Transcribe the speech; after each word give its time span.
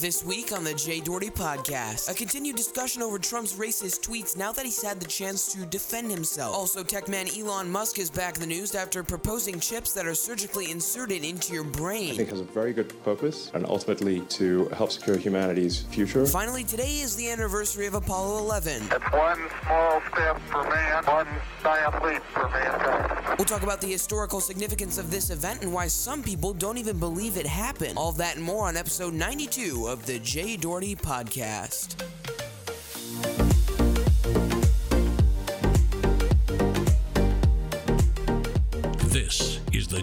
This 0.00 0.24
week 0.24 0.50
on 0.50 0.64
the 0.64 0.74
Jay 0.74 0.98
Doherty 0.98 1.30
podcast, 1.30 2.10
a 2.10 2.14
continued 2.14 2.56
discussion 2.56 3.00
over 3.00 3.16
Trump's 3.16 3.52
racist 3.54 4.00
tweets 4.00 4.36
now 4.36 4.50
that 4.50 4.64
he's 4.64 4.82
had 4.82 4.98
the 4.98 5.06
chance 5.06 5.52
to 5.52 5.64
defend 5.66 6.10
himself. 6.10 6.52
Also, 6.52 6.82
tech 6.82 7.08
man 7.08 7.28
Elon 7.28 7.70
Musk 7.70 8.00
is 8.00 8.10
back 8.10 8.34
in 8.34 8.40
the 8.40 8.46
news 8.46 8.74
after 8.74 9.04
proposing 9.04 9.60
chips 9.60 9.92
that 9.92 10.04
are 10.04 10.14
surgically 10.14 10.72
inserted 10.72 11.24
into 11.24 11.54
your 11.54 11.62
brain. 11.62 12.10
I 12.12 12.16
think 12.16 12.30
has 12.30 12.40
a 12.40 12.44
very 12.44 12.72
good 12.72 12.92
purpose 13.04 13.52
and 13.54 13.64
ultimately 13.66 14.20
to 14.20 14.66
help 14.70 14.90
secure 14.90 15.16
humanity's 15.16 15.82
future. 15.82 16.26
Finally, 16.26 16.64
today 16.64 17.00
is 17.00 17.14
the 17.14 17.30
anniversary 17.30 17.86
of 17.86 17.94
Apollo 17.94 18.38
11. 18.38 18.82
It's 18.90 19.12
one 19.12 19.38
small 19.62 20.02
step 20.12 20.40
for 20.50 20.64
man, 20.64 21.04
one 21.04 21.28
giant 21.62 22.04
leap 22.04 22.22
for 22.32 22.48
mankind. 22.48 23.13
We'll 23.38 23.46
talk 23.46 23.62
about 23.62 23.80
the 23.80 23.90
historical 23.90 24.40
significance 24.40 24.98
of 24.98 25.10
this 25.10 25.30
event 25.30 25.62
and 25.62 25.72
why 25.72 25.88
some 25.88 26.22
people 26.22 26.52
don't 26.52 26.78
even 26.78 26.98
believe 26.98 27.36
it 27.36 27.46
happened. 27.46 27.98
All 27.98 28.12
that 28.12 28.36
and 28.36 28.44
more 28.44 28.68
on 28.68 28.76
episode 28.76 29.14
92 29.14 29.86
of 29.88 30.06
the 30.06 30.18
Jay 30.20 30.56
Doherty 30.56 30.94
Podcast. 30.94 31.96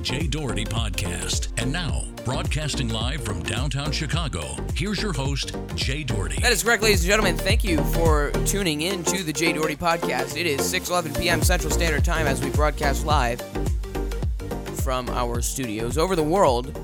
Jay 0.02 0.26
Doherty 0.26 0.66
Podcast. 0.66 1.50
And 1.62 1.72
now, 1.72 2.05
broadcasting 2.26 2.90
live 2.90 3.23
from 3.23 3.44
downtown 3.44 3.92
Chicago, 3.92 4.55
here's 4.73 5.00
your 5.00 5.14
host, 5.14 5.55
Jay 5.76 6.04
Doherty. 6.04 6.42
That 6.42 6.52
is 6.52 6.64
correct, 6.64 6.82
ladies 6.82 7.02
and 7.02 7.09
gentlemen. 7.09 7.38
Thank 7.38 7.64
you 7.64 7.84
for 7.94 8.32
tuning 8.45 8.82
in 8.82 9.04
to 9.04 9.23
the 9.23 9.32
Jay 9.32 9.54
Doherty 9.54 9.76
Podcast. 9.76 10.38
It 10.40 10.48
is 10.48 10.62
6:11 10.62 11.20
p.m. 11.20 11.44
Central 11.44 11.72
Standard 11.72 12.04
Time 12.04 12.26
as 12.26 12.42
we 12.44 12.50
broadcast 12.50 13.06
live 13.06 13.42
from 14.84 15.08
our 15.09 15.42
studios 15.42 15.98
over 15.98 16.16
the 16.16 16.23
world. 16.23 16.78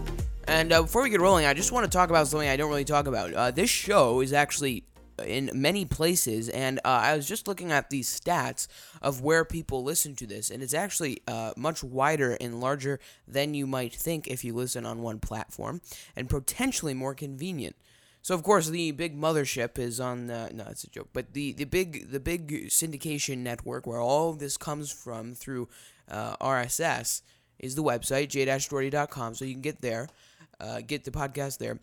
And 0.48 0.72
uh, 0.72 0.84
before 0.84 1.02
we 1.02 1.10
get 1.10 1.20
rolling, 1.20 1.46
I 1.46 1.54
just 1.54 1.72
want 1.72 1.86
to 1.86 1.90
talk 1.90 2.10
about 2.10 2.28
something 2.28 2.48
I 2.48 2.56
don't 2.56 2.70
really 2.70 2.86
talk 2.86 3.08
about. 3.08 3.34
Uh, 3.34 3.52
this 3.52 3.70
show 3.70 4.22
is 4.22 4.32
actually 4.32 4.84
in 5.26 5.52
many 5.54 5.86
places, 5.86 6.50
and 6.50 6.80
uh, 6.80 7.02
I 7.04 7.16
was 7.16 7.28
just 7.28 7.48
looking 7.48 7.72
at 7.72 7.90
these 7.90 8.20
stats 8.20 8.68
of 9.02 9.22
where 9.22 9.46
people 9.46 9.84
listen 9.84 10.16
to 10.16 10.28
this, 10.28 10.50
and 10.50 10.62
it's 10.62 10.74
actually 10.74 11.22
uh, 11.28 11.54
much 11.58 11.84
wider 11.84 12.38
and 12.40 12.60
larger 12.60 13.00
than 13.28 13.54
you 13.54 13.68
might 13.68 13.94
think 13.94 14.28
if 14.28 14.44
you 14.44 14.54
listen 14.54 14.86
on 14.86 15.02
one 15.02 15.20
platform, 15.20 15.82
and 16.16 16.30
potentially 16.30 16.94
more 16.94 17.16
convenient. 17.16 17.76
So 18.22 18.36
of 18.36 18.44
course 18.44 18.68
the 18.68 18.92
big 18.92 19.18
mothership 19.18 19.80
is 19.80 20.00
on 20.00 20.28
the 20.28 20.52
no, 20.54 20.66
it's 20.70 20.84
a 20.84 20.90
joke, 20.90 21.10
but 21.14 21.34
the, 21.34 21.54
the 21.54 21.64
big 21.64 22.12
the 22.12 22.20
big 22.20 22.68
syndication 22.68 23.38
network 23.38 23.88
where 23.88 24.02
all 24.02 24.34
this 24.34 24.58
comes 24.58 24.92
from 24.92 25.34
through 25.34 25.70
uh, 26.12 26.36
RSS 26.38 27.22
is 27.60 27.76
the 27.76 27.84
website 27.84 28.28
j-doherty.com, 28.30 29.34
so 29.34 29.46
you 29.46 29.54
can 29.54 29.62
get 29.62 29.82
there, 29.82 30.10
uh, 30.60 30.82
get 30.86 31.06
the 31.06 31.12
podcast 31.12 31.58
there 31.60 31.80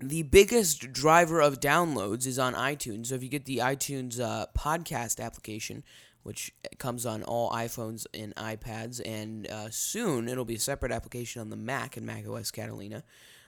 the 0.00 0.22
biggest 0.22 0.92
driver 0.92 1.40
of 1.40 1.60
downloads 1.60 2.26
is 2.26 2.38
on 2.38 2.54
iTunes. 2.54 3.06
So 3.06 3.14
if 3.14 3.22
you 3.22 3.28
get 3.28 3.44
the 3.44 3.58
iTunes 3.58 4.20
uh, 4.20 4.46
podcast 4.56 5.20
application, 5.20 5.84
which 6.22 6.52
comes 6.78 7.04
on 7.04 7.22
all 7.22 7.50
iPhones 7.50 8.06
and 8.14 8.34
iPads, 8.36 9.00
and 9.04 9.48
uh, 9.48 9.70
soon 9.70 10.28
it'll 10.28 10.44
be 10.44 10.54
a 10.54 10.60
separate 10.60 10.92
application 10.92 11.40
on 11.40 11.50
the 11.50 11.56
Mac 11.56 11.96
and 11.96 12.06
Mac 12.06 12.26
OS 12.28 12.50
Catalina. 12.50 13.02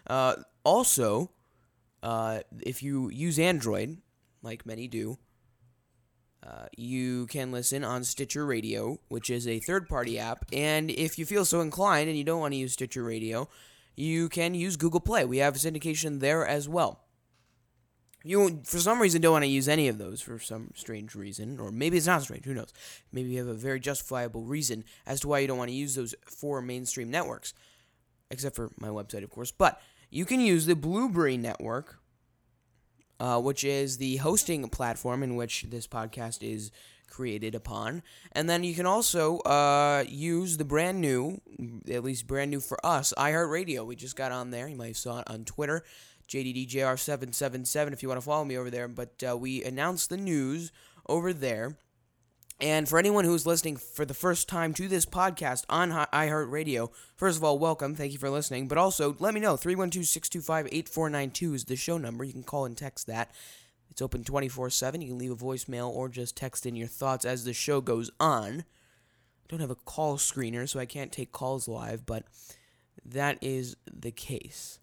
Uh, 0.06 0.36
also, 0.64 1.30
uh, 2.02 2.40
if 2.60 2.82
you 2.82 3.10
use 3.10 3.38
Android, 3.38 3.98
like 4.42 4.66
many 4.66 4.88
do, 4.88 5.18
uh, 6.46 6.66
you 6.76 7.26
can 7.26 7.50
listen 7.50 7.82
on 7.82 8.04
Stitcher 8.04 8.44
Radio, 8.44 9.00
which 9.08 9.30
is 9.30 9.48
a 9.48 9.60
third 9.60 9.88
party 9.88 10.18
app. 10.18 10.44
And 10.52 10.90
if 10.90 11.18
you 11.18 11.24
feel 11.24 11.44
so 11.44 11.60
inclined 11.60 12.08
and 12.08 12.18
you 12.18 12.24
don't 12.24 12.40
want 12.40 12.52
to 12.52 12.58
use 12.58 12.74
Stitcher 12.74 13.02
Radio, 13.02 13.48
you 13.96 14.28
can 14.28 14.54
use 14.54 14.76
Google 14.76 15.00
Play. 15.00 15.24
We 15.24 15.38
have 15.38 15.54
syndication 15.54 16.20
there 16.20 16.46
as 16.46 16.68
well. 16.68 17.00
You, 18.26 18.62
for 18.64 18.78
some 18.78 19.00
reason, 19.00 19.20
don't 19.20 19.32
want 19.32 19.44
to 19.44 19.50
use 19.50 19.68
any 19.68 19.86
of 19.86 19.98
those 19.98 20.22
for 20.22 20.38
some 20.38 20.70
strange 20.74 21.14
reason, 21.14 21.60
or 21.60 21.70
maybe 21.70 21.98
it's 21.98 22.06
not 22.06 22.22
strange. 22.22 22.46
Who 22.46 22.54
knows? 22.54 22.72
Maybe 23.12 23.28
you 23.30 23.38
have 23.38 23.48
a 23.48 23.54
very 23.54 23.78
justifiable 23.78 24.42
reason 24.42 24.84
as 25.06 25.20
to 25.20 25.28
why 25.28 25.40
you 25.40 25.46
don't 25.46 25.58
want 25.58 25.68
to 25.68 25.76
use 25.76 25.94
those 25.94 26.14
four 26.24 26.62
mainstream 26.62 27.10
networks, 27.10 27.52
except 28.30 28.56
for 28.56 28.70
my 28.78 28.88
website, 28.88 29.24
of 29.24 29.30
course. 29.30 29.50
But 29.50 29.78
you 30.10 30.24
can 30.24 30.40
use 30.40 30.64
the 30.64 30.74
Blubrry 30.74 31.36
network, 31.36 31.98
uh, 33.20 33.42
which 33.42 33.62
is 33.62 33.98
the 33.98 34.16
hosting 34.16 34.66
platform 34.70 35.22
in 35.22 35.36
which 35.36 35.66
this 35.68 35.86
podcast 35.86 36.42
is 36.42 36.70
created 37.14 37.54
upon. 37.54 38.02
And 38.32 38.50
then 38.50 38.64
you 38.64 38.74
can 38.74 38.86
also 38.86 39.38
uh, 39.40 40.04
use 40.08 40.56
the 40.56 40.64
brand 40.64 41.00
new, 41.00 41.40
at 41.88 42.02
least 42.02 42.26
brand 42.26 42.50
new 42.50 42.60
for 42.60 42.84
us, 42.84 43.14
iHeartRadio. 43.16 43.86
We 43.86 43.94
just 43.94 44.16
got 44.16 44.32
on 44.32 44.50
there. 44.50 44.66
You 44.66 44.76
might 44.76 44.88
have 44.88 44.96
saw 44.96 45.20
it 45.20 45.30
on 45.30 45.44
Twitter, 45.44 45.84
JDDJR777 46.28 47.92
if 47.92 48.02
you 48.02 48.08
want 48.08 48.20
to 48.20 48.24
follow 48.24 48.44
me 48.44 48.58
over 48.58 48.68
there. 48.68 48.88
But 48.88 49.22
uh, 49.28 49.36
we 49.36 49.62
announced 49.62 50.10
the 50.10 50.16
news 50.16 50.72
over 51.08 51.32
there. 51.32 51.76
And 52.60 52.88
for 52.88 52.98
anyone 52.98 53.24
who's 53.24 53.46
listening 53.46 53.76
for 53.76 54.04
the 54.04 54.14
first 54.14 54.48
time 54.48 54.74
to 54.74 54.88
this 54.88 55.06
podcast 55.06 55.64
on 55.68 55.90
iHeartRadio, 55.90 56.90
first 57.16 57.36
of 57.36 57.44
all, 57.44 57.58
welcome. 57.58 57.94
Thank 57.94 58.12
you 58.12 58.18
for 58.18 58.30
listening. 58.30 58.68
But 58.68 58.78
also, 58.78 59.16
let 59.18 59.34
me 59.34 59.40
know. 59.40 59.56
312 59.56 60.06
625 60.06 60.66
8492 60.72 61.54
is 61.54 61.64
the 61.64 61.76
show 61.76 61.98
number. 61.98 62.24
You 62.24 62.32
can 62.32 62.44
call 62.44 62.64
and 62.64 62.76
text 62.76 63.06
that. 63.06 63.32
It's 63.90 64.02
open 64.02 64.24
24 64.24 64.70
7. 64.70 65.00
You 65.00 65.08
can 65.08 65.18
leave 65.18 65.30
a 65.30 65.36
voicemail 65.36 65.88
or 65.88 66.08
just 66.08 66.36
text 66.36 66.66
in 66.66 66.76
your 66.76 66.88
thoughts 66.88 67.24
as 67.24 67.44
the 67.44 67.52
show 67.52 67.80
goes 67.80 68.10
on. 68.18 68.60
I 68.60 69.46
don't 69.48 69.60
have 69.60 69.70
a 69.70 69.76
call 69.76 70.16
screener, 70.16 70.68
so 70.68 70.80
I 70.80 70.86
can't 70.86 71.12
take 71.12 71.32
calls 71.32 71.68
live, 71.68 72.06
but 72.06 72.24
that 73.04 73.38
is 73.40 73.76
the 73.92 74.10
case. 74.10 74.78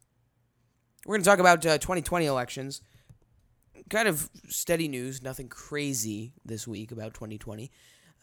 We're 1.06 1.16
going 1.16 1.24
to 1.24 1.30
talk 1.30 1.40
about 1.40 1.66
uh, 1.66 1.78
2020 1.80 2.26
elections. 2.26 2.82
Kind 3.90 4.08
of 4.08 4.30
steady 4.48 4.88
news, 4.88 5.22
nothing 5.22 5.50
crazy 5.50 6.34
this 6.46 6.68
week 6.68 6.92
about 6.92 7.14
2020. 7.14 7.72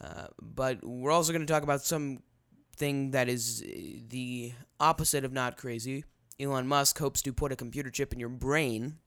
Uh, 0.01 0.29
but 0.41 0.85
we're 0.85 1.11
also 1.11 1.33
going 1.33 1.45
to 1.45 1.53
talk 1.53 1.65
about 1.65 1.83
something 1.83 3.11
that 3.11 3.29
is 3.29 3.65
uh, 3.67 3.99
the 4.09 4.53
opposite 4.79 5.25
of 5.25 5.33
not 5.33 5.57
crazy. 5.57 6.05
Elon 6.39 6.69
Musk 6.69 6.99
hopes 6.99 7.21
to 7.23 7.33
put 7.33 7.51
a 7.51 7.57
computer 7.57 7.91
chip 7.91 8.13
in 8.13 8.21
your 8.21 8.29
brain 8.29 8.99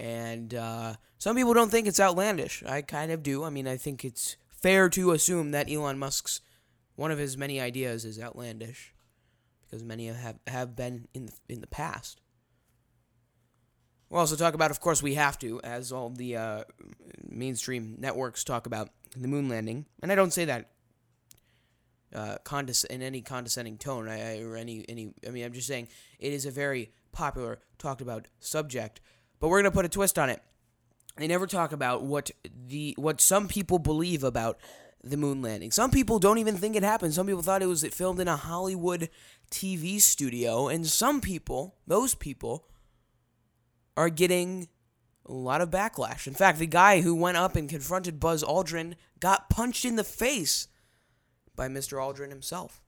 and 0.00 0.54
uh, 0.54 0.94
some 1.18 1.36
people 1.36 1.52
don't 1.52 1.70
think 1.70 1.86
it's 1.86 2.00
outlandish. 2.00 2.62
I 2.66 2.80
kind 2.80 3.12
of 3.12 3.22
do. 3.22 3.44
I 3.44 3.50
mean, 3.50 3.68
I 3.68 3.76
think 3.76 4.02
it's 4.02 4.38
fair 4.48 4.88
to 4.88 5.12
assume 5.12 5.50
that 5.50 5.70
Elon 5.70 5.98
Musk's 5.98 6.40
one 6.96 7.10
of 7.10 7.18
his 7.18 7.36
many 7.36 7.60
ideas 7.60 8.06
is 8.06 8.18
outlandish, 8.18 8.94
because 9.62 9.84
many 9.84 10.06
have 10.06 10.38
have 10.46 10.74
been 10.74 11.06
in 11.12 11.26
the, 11.26 11.32
in 11.50 11.60
the 11.60 11.66
past. 11.66 12.22
We'll 14.08 14.20
also 14.20 14.36
talk 14.36 14.54
about, 14.54 14.70
of 14.70 14.80
course, 14.80 15.02
we 15.02 15.14
have 15.14 15.38
to, 15.38 15.60
as 15.62 15.92
all 15.92 16.08
the 16.08 16.36
uh, 16.36 16.64
mainstream 17.22 17.96
networks 17.98 18.42
talk 18.42 18.66
about 18.66 18.88
the 19.14 19.28
moon 19.28 19.48
landing, 19.50 19.84
and 20.02 20.10
I 20.10 20.14
don't 20.14 20.32
say 20.32 20.46
that 20.46 20.70
uh, 22.14 22.38
condes- 22.42 22.84
in 22.84 23.02
any 23.02 23.20
condescending 23.20 23.76
tone, 23.76 24.08
I, 24.08 24.38
I, 24.38 24.42
or 24.42 24.56
any 24.56 24.86
any. 24.88 25.12
I 25.26 25.30
mean, 25.30 25.44
I'm 25.44 25.52
just 25.52 25.68
saying 25.68 25.88
it 26.18 26.32
is 26.32 26.46
a 26.46 26.50
very 26.50 26.90
popular, 27.12 27.58
talked 27.76 28.00
about 28.00 28.28
subject 28.38 29.02
but 29.40 29.48
we're 29.48 29.60
gonna 29.60 29.72
put 29.72 29.84
a 29.84 29.88
twist 29.88 30.18
on 30.18 30.30
it. 30.30 30.42
They 31.16 31.26
never 31.26 31.46
talk 31.46 31.72
about 31.72 32.02
what 32.02 32.30
the 32.68 32.94
what 32.96 33.20
some 33.20 33.48
people 33.48 33.78
believe 33.78 34.22
about 34.22 34.58
the 35.02 35.16
moon 35.16 35.42
landing. 35.42 35.70
Some 35.70 35.90
people 35.90 36.18
don't 36.18 36.38
even 36.38 36.56
think 36.56 36.76
it 36.76 36.82
happened. 36.82 37.14
Some 37.14 37.26
people 37.26 37.42
thought 37.42 37.62
it 37.62 37.66
was 37.66 37.84
filmed 37.84 38.20
in 38.20 38.28
a 38.28 38.36
Hollywood 38.36 39.08
TV 39.50 40.00
studio, 40.00 40.68
and 40.68 40.86
some 40.86 41.20
people, 41.20 41.76
those 41.86 42.14
people, 42.14 42.66
are 43.96 44.10
getting 44.10 44.68
a 45.26 45.32
lot 45.32 45.60
of 45.60 45.70
backlash. 45.70 46.26
In 46.26 46.34
fact, 46.34 46.58
the 46.58 46.66
guy 46.66 47.00
who 47.00 47.14
went 47.14 47.36
up 47.36 47.56
and 47.56 47.68
confronted 47.68 48.20
Buzz 48.20 48.42
Aldrin 48.42 48.94
got 49.20 49.50
punched 49.50 49.84
in 49.84 49.96
the 49.96 50.04
face 50.04 50.68
by 51.56 51.68
Mr. 51.68 51.98
Aldrin 51.98 52.30
himself. 52.30 52.80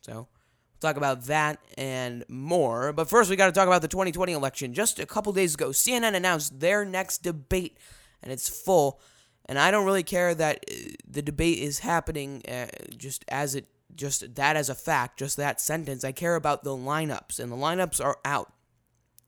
So, 0.00 0.28
We'll 0.76 0.90
talk 0.90 0.98
about 0.98 1.24
that 1.24 1.58
and 1.78 2.24
more. 2.28 2.92
But 2.92 3.08
first, 3.08 3.30
we 3.30 3.36
got 3.36 3.46
to 3.46 3.52
talk 3.52 3.66
about 3.66 3.80
the 3.80 3.88
2020 3.88 4.32
election. 4.32 4.74
Just 4.74 4.98
a 4.98 5.06
couple 5.06 5.32
days 5.32 5.54
ago, 5.54 5.70
CNN 5.70 6.14
announced 6.14 6.60
their 6.60 6.84
next 6.84 7.22
debate, 7.22 7.78
and 8.22 8.30
it's 8.30 8.48
full. 8.48 9.00
And 9.46 9.58
I 9.58 9.70
don't 9.70 9.86
really 9.86 10.02
care 10.02 10.34
that 10.34 10.64
uh, 10.70 10.74
the 11.08 11.22
debate 11.22 11.58
is 11.58 11.78
happening 11.78 12.42
uh, 12.46 12.66
just 12.96 13.24
as 13.28 13.54
it 13.54 13.66
just 13.94 14.34
that 14.34 14.56
as 14.56 14.68
a 14.68 14.74
fact, 14.74 15.18
just 15.18 15.38
that 15.38 15.60
sentence. 15.62 16.04
I 16.04 16.12
care 16.12 16.34
about 16.34 16.62
the 16.62 16.76
lineups, 16.76 17.38
and 17.38 17.50
the 17.50 17.56
lineups 17.56 18.04
are 18.04 18.18
out. 18.24 18.52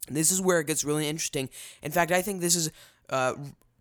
This 0.09 0.31
is 0.31 0.43
where 0.43 0.61
it 0.61 0.67
gets 0.67 0.85
really 0.85 1.09
interesting. 1.09 1.49
In 1.83 1.93
fact, 1.93 2.13
I 2.13 2.21
think 2.21 2.43
this 2.43 2.57
is 2.57 2.71
uh, 3.09 3.35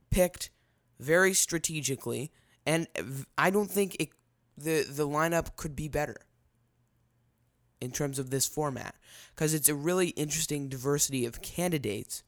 picked 0.10 0.52
very 1.00 1.34
strategically, 1.34 2.31
and 2.66 2.88
I 3.38 3.50
don't 3.50 3.70
think 3.70 3.98
it, 4.00 4.10
the 4.58 4.84
the 4.84 5.08
lineup 5.08 5.58
could 5.58 5.75
be 5.75 5.90
better 5.90 6.18
in 7.79 7.91
terms 7.91 8.19
of 8.19 8.29
this 8.29 8.47
format 8.47 8.95
because 9.35 9.53
it's 9.53 9.69
a 9.69 9.75
really 9.75 10.09
interesting 10.09 10.68
diversity 10.68 11.25
of 11.25 11.41
candidates. 11.41 12.24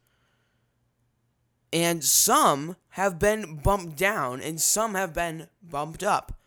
And 1.71 2.03
some 2.03 2.75
have 2.89 3.19
been 3.19 3.57
bumped 3.57 3.97
down 3.97 4.41
and 4.41 4.59
some 4.59 4.95
have 4.95 5.13
been 5.13 5.47
bumped 5.61 6.03
up. 6.03 6.39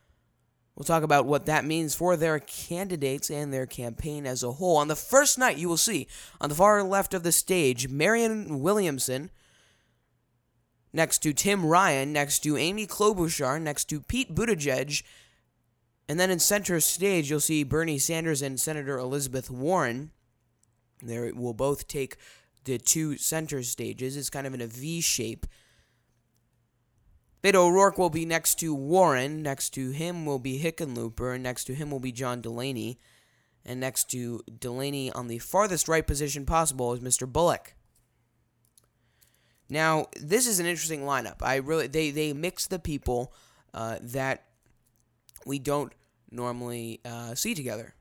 We'll 0.75 0.85
talk 0.85 1.03
about 1.03 1.27
what 1.27 1.47
that 1.47 1.65
means 1.65 1.95
for 1.95 2.17
their 2.17 2.39
candidates 2.39 3.31
and 3.31 3.53
their 3.53 3.67
campaign 3.67 4.27
as 4.27 4.43
a 4.43 4.53
whole. 4.53 4.79
On 4.79 4.89
the 4.89 4.97
first 4.97 5.39
night, 5.39 5.59
you 5.59 5.69
will 5.69 5.77
see 5.77 6.09
on 6.41 6.49
the 6.49 6.55
far 6.55 6.83
left 6.83 7.13
of 7.13 7.23
the 7.23 7.33
stage 7.33 7.89
Marianne 7.89 8.61
Williamson 8.61 9.31
next 10.93 11.19
to 11.21 11.33
Tim 11.33 11.67
Ryan, 11.67 12.13
next 12.13 12.41
to 12.41 12.57
Amy 12.57 12.87
Klobuchar, 12.87 13.61
next 13.61 13.85
to 13.91 14.01
Pete 14.01 14.35
Buttigieg, 14.35 15.03
and 16.13 16.21
then 16.21 16.31
in 16.31 16.41
center 16.41 16.79
stage, 16.79 17.31
you'll 17.31 17.41
see 17.41 17.65
Bernie 17.65 17.97
Sanders 17.97 18.43
and 18.43 18.61
Senator 18.61 18.99
Elizabeth 18.99 19.51
Warren. 19.51 20.11
They 21.03 21.33
will 21.33 21.55
both 21.55 21.89
take 21.89 22.19
the 22.65 22.77
two 22.77 23.17
center 23.17 23.63
stages. 23.63 24.15
It's 24.15 24.29
kind 24.29 24.47
of 24.47 24.53
in 24.53 24.61
a 24.61 24.67
V 24.67 25.01
shape. 25.01 25.47
Beto 27.43 27.55
O'Rourke 27.55 27.97
will 27.97 28.11
be 28.11 28.27
next 28.27 28.57
to 28.59 28.75
Warren. 28.75 29.43
Next 29.43 29.71
to 29.71 29.93
him 29.93 30.27
will 30.27 30.39
be 30.39 30.61
Hickenlooper. 30.61 31.41
Next 31.41 31.65
to 31.65 31.75
him 31.75 31.91
will 31.91 31.99
be 31.99 32.13
John 32.13 32.43
Delaney. 32.43 32.99
And 33.65 33.81
next 33.81 34.11
to 34.11 34.43
Delaney 34.59 35.11
on 35.13 35.29
the 35.29 35.39
farthest 35.39 35.89
right 35.89 36.07
position 36.07 36.45
possible 36.45 36.93
is 36.93 37.01
Mr. 37.01 37.27
Bullock. 37.27 37.75
Now, 39.71 40.09
this 40.21 40.47
is 40.47 40.61
an 40.61 40.67
interesting 40.67 41.05
lineup. 41.05 41.37
I 41.41 41.55
really 41.57 41.87
they 41.87 42.11
they 42.11 42.35
mix 42.35 42.67
the 42.67 42.79
people 42.79 43.33
uh, 43.73 43.97
that 44.03 44.45
we 45.47 45.59
don't 45.59 45.95
normally 46.33 47.01
uh, 47.05 47.35
see 47.35 47.55
together, 47.55 47.95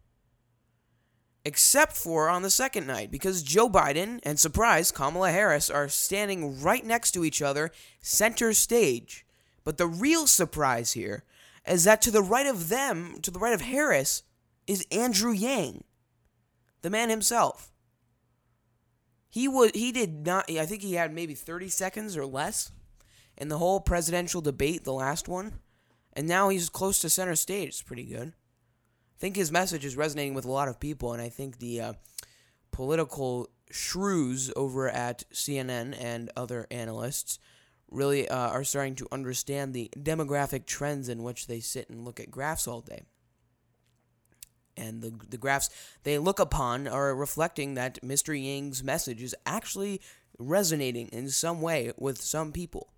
except 1.44 1.98
for 1.98 2.30
on 2.30 2.42
the 2.42 2.50
second 2.50 2.88
night 2.88 3.12
because 3.12 3.44
Joe 3.44 3.70
Biden 3.70 4.20
and 4.24 4.40
surprise 4.40 4.92
Kamala 4.92 5.32
Harris 5.32 5.70
are 5.70 5.88
standing 5.90 6.62
right 6.62 6.86
next 6.86 7.12
to 7.12 7.26
each 7.26 7.42
other, 7.42 7.72
center 8.00 8.54
stage. 8.54 9.26
But 9.64 9.78
the 9.78 9.88
real 9.88 10.28
surprise 10.28 10.94
here 10.94 11.24
is 11.68 11.84
that 11.84 12.02
to 12.04 12.12
the 12.12 12.24
right 12.24 12.48
of 12.48 12.70
them, 12.70 13.20
to 13.22 13.32
the 13.32 13.40
right 13.40 13.54
of 13.54 13.62
Harris, 13.62 14.24
is 14.68 14.86
Andrew 14.92 15.32
Yang, 15.32 15.84
the 16.82 16.90
man 16.90 17.10
himself. 17.10 17.72
He 19.30 19.48
was 19.48 19.72
he 19.74 19.92
did 19.92 20.26
not 20.26 20.50
I 20.50 20.66
think 20.66 20.82
he 20.82 20.96
had 20.96 21.14
maybe 21.14 21.34
30 21.34 21.70
seconds 21.70 22.18
or 22.18 22.26
less 22.26 22.72
in 23.38 23.48
the 23.48 23.58
whole 23.58 23.80
presidential 23.80 24.42
debate, 24.42 24.84
the 24.84 24.94
last 24.94 25.28
one. 25.28 25.60
And 26.14 26.28
now 26.28 26.50
he's 26.50 26.70
close 26.70 27.00
to 27.02 27.10
center 27.10 27.36
stage. 27.36 27.70
It's 27.70 27.82
pretty 27.82 28.06
good. 28.06 28.30
I 28.30 29.18
think 29.20 29.36
his 29.36 29.52
message 29.52 29.86
is 29.86 29.96
resonating 29.96 30.34
with 30.34 30.46
a 30.46 30.52
lot 30.52 30.68
of 30.68 30.80
people, 30.80 31.14
and 31.14 31.22
I 31.22 31.30
think 31.30 31.60
the 31.60 31.82
uh, 31.82 31.94
political 32.72 33.50
shrews 33.70 34.52
over 34.56 34.90
at 34.90 35.24
CNN 35.32 35.96
and 36.00 36.32
other 36.36 36.68
analysts 36.72 37.40
really 37.90 38.28
uh, 38.28 38.50
are 38.50 38.64
starting 38.64 38.96
to 38.96 39.08
understand 39.12 39.74
the 39.74 39.90
demographic 39.98 40.66
trends 40.66 41.10
in 41.10 41.24
which 41.24 41.48
they 41.48 41.60
sit 41.60 41.90
and 41.90 42.04
look 42.04 42.20
at 42.20 42.32
graphs 42.32 42.68
all 42.68 42.82
day. 42.82 43.04
And 44.78 45.02
the, 45.02 45.14
the 45.30 45.38
graphs 45.38 45.70
they 46.04 46.18
look 46.18 46.40
upon 46.40 46.88
are 46.88 47.14
reflecting 47.14 47.74
that 47.76 48.02
Mr. 48.02 48.34
Yang's 48.34 48.84
message 48.84 49.22
is 49.22 49.36
actually 49.46 50.02
resonating 50.40 51.10
in 51.10 51.30
some 51.30 51.62
way 51.62 51.92
with 51.98 52.22
some 52.22 52.52
people. 52.52 52.92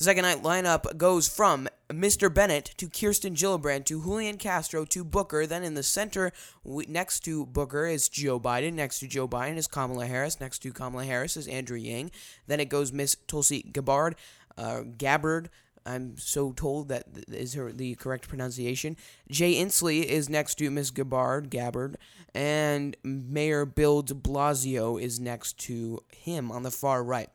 The 0.00 0.04
second 0.04 0.22
night 0.22 0.42
lineup 0.42 0.96
goes 0.96 1.28
from 1.28 1.68
Mr. 1.90 2.32
Bennet 2.32 2.72
to 2.78 2.88
Kirsten 2.88 3.34
Gillibrand 3.34 3.84
to 3.84 4.02
Julian 4.02 4.38
Castro 4.38 4.86
to 4.86 5.04
Booker. 5.04 5.46
Then 5.46 5.62
in 5.62 5.74
the 5.74 5.82
center, 5.82 6.32
next 6.64 7.20
to 7.24 7.44
Booker 7.44 7.86
is 7.86 8.08
Joe 8.08 8.40
Biden. 8.40 8.72
Next 8.72 9.00
to 9.00 9.06
Joe 9.06 9.28
Biden 9.28 9.58
is 9.58 9.66
Kamala 9.66 10.06
Harris. 10.06 10.40
Next 10.40 10.60
to 10.60 10.72
Kamala 10.72 11.04
Harris 11.04 11.36
is 11.36 11.46
Andrew 11.48 11.76
Yang. 11.76 12.12
Then 12.46 12.60
it 12.60 12.70
goes 12.70 12.94
Miss 12.94 13.14
Tulsi 13.26 13.60
Gabbard, 13.60 14.16
uh, 14.56 14.84
Gabbard. 14.96 15.50
I'm 15.84 16.16
so 16.16 16.52
told 16.52 16.88
that 16.88 17.04
is 17.28 17.52
her 17.52 17.70
the 17.70 17.94
correct 17.96 18.26
pronunciation. 18.26 18.96
Jay 19.30 19.56
Inslee 19.56 20.02
is 20.02 20.30
next 20.30 20.54
to 20.54 20.70
Miss 20.70 20.90
Gabbard, 20.90 21.50
Gabbard, 21.50 21.98
and 22.34 22.96
Mayor 23.04 23.66
Bill 23.66 24.00
De 24.00 24.14
Blasio 24.14 24.98
is 24.98 25.20
next 25.20 25.58
to 25.58 26.00
him 26.08 26.50
on 26.50 26.62
the 26.62 26.70
far 26.70 27.04
right. 27.04 27.28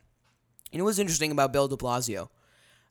And 0.71 0.79
know 0.79 0.85
what's 0.85 0.97
interesting 0.97 1.31
about 1.31 1.53
Bill 1.53 1.67
De 1.67 1.77
Blasio? 1.77 2.29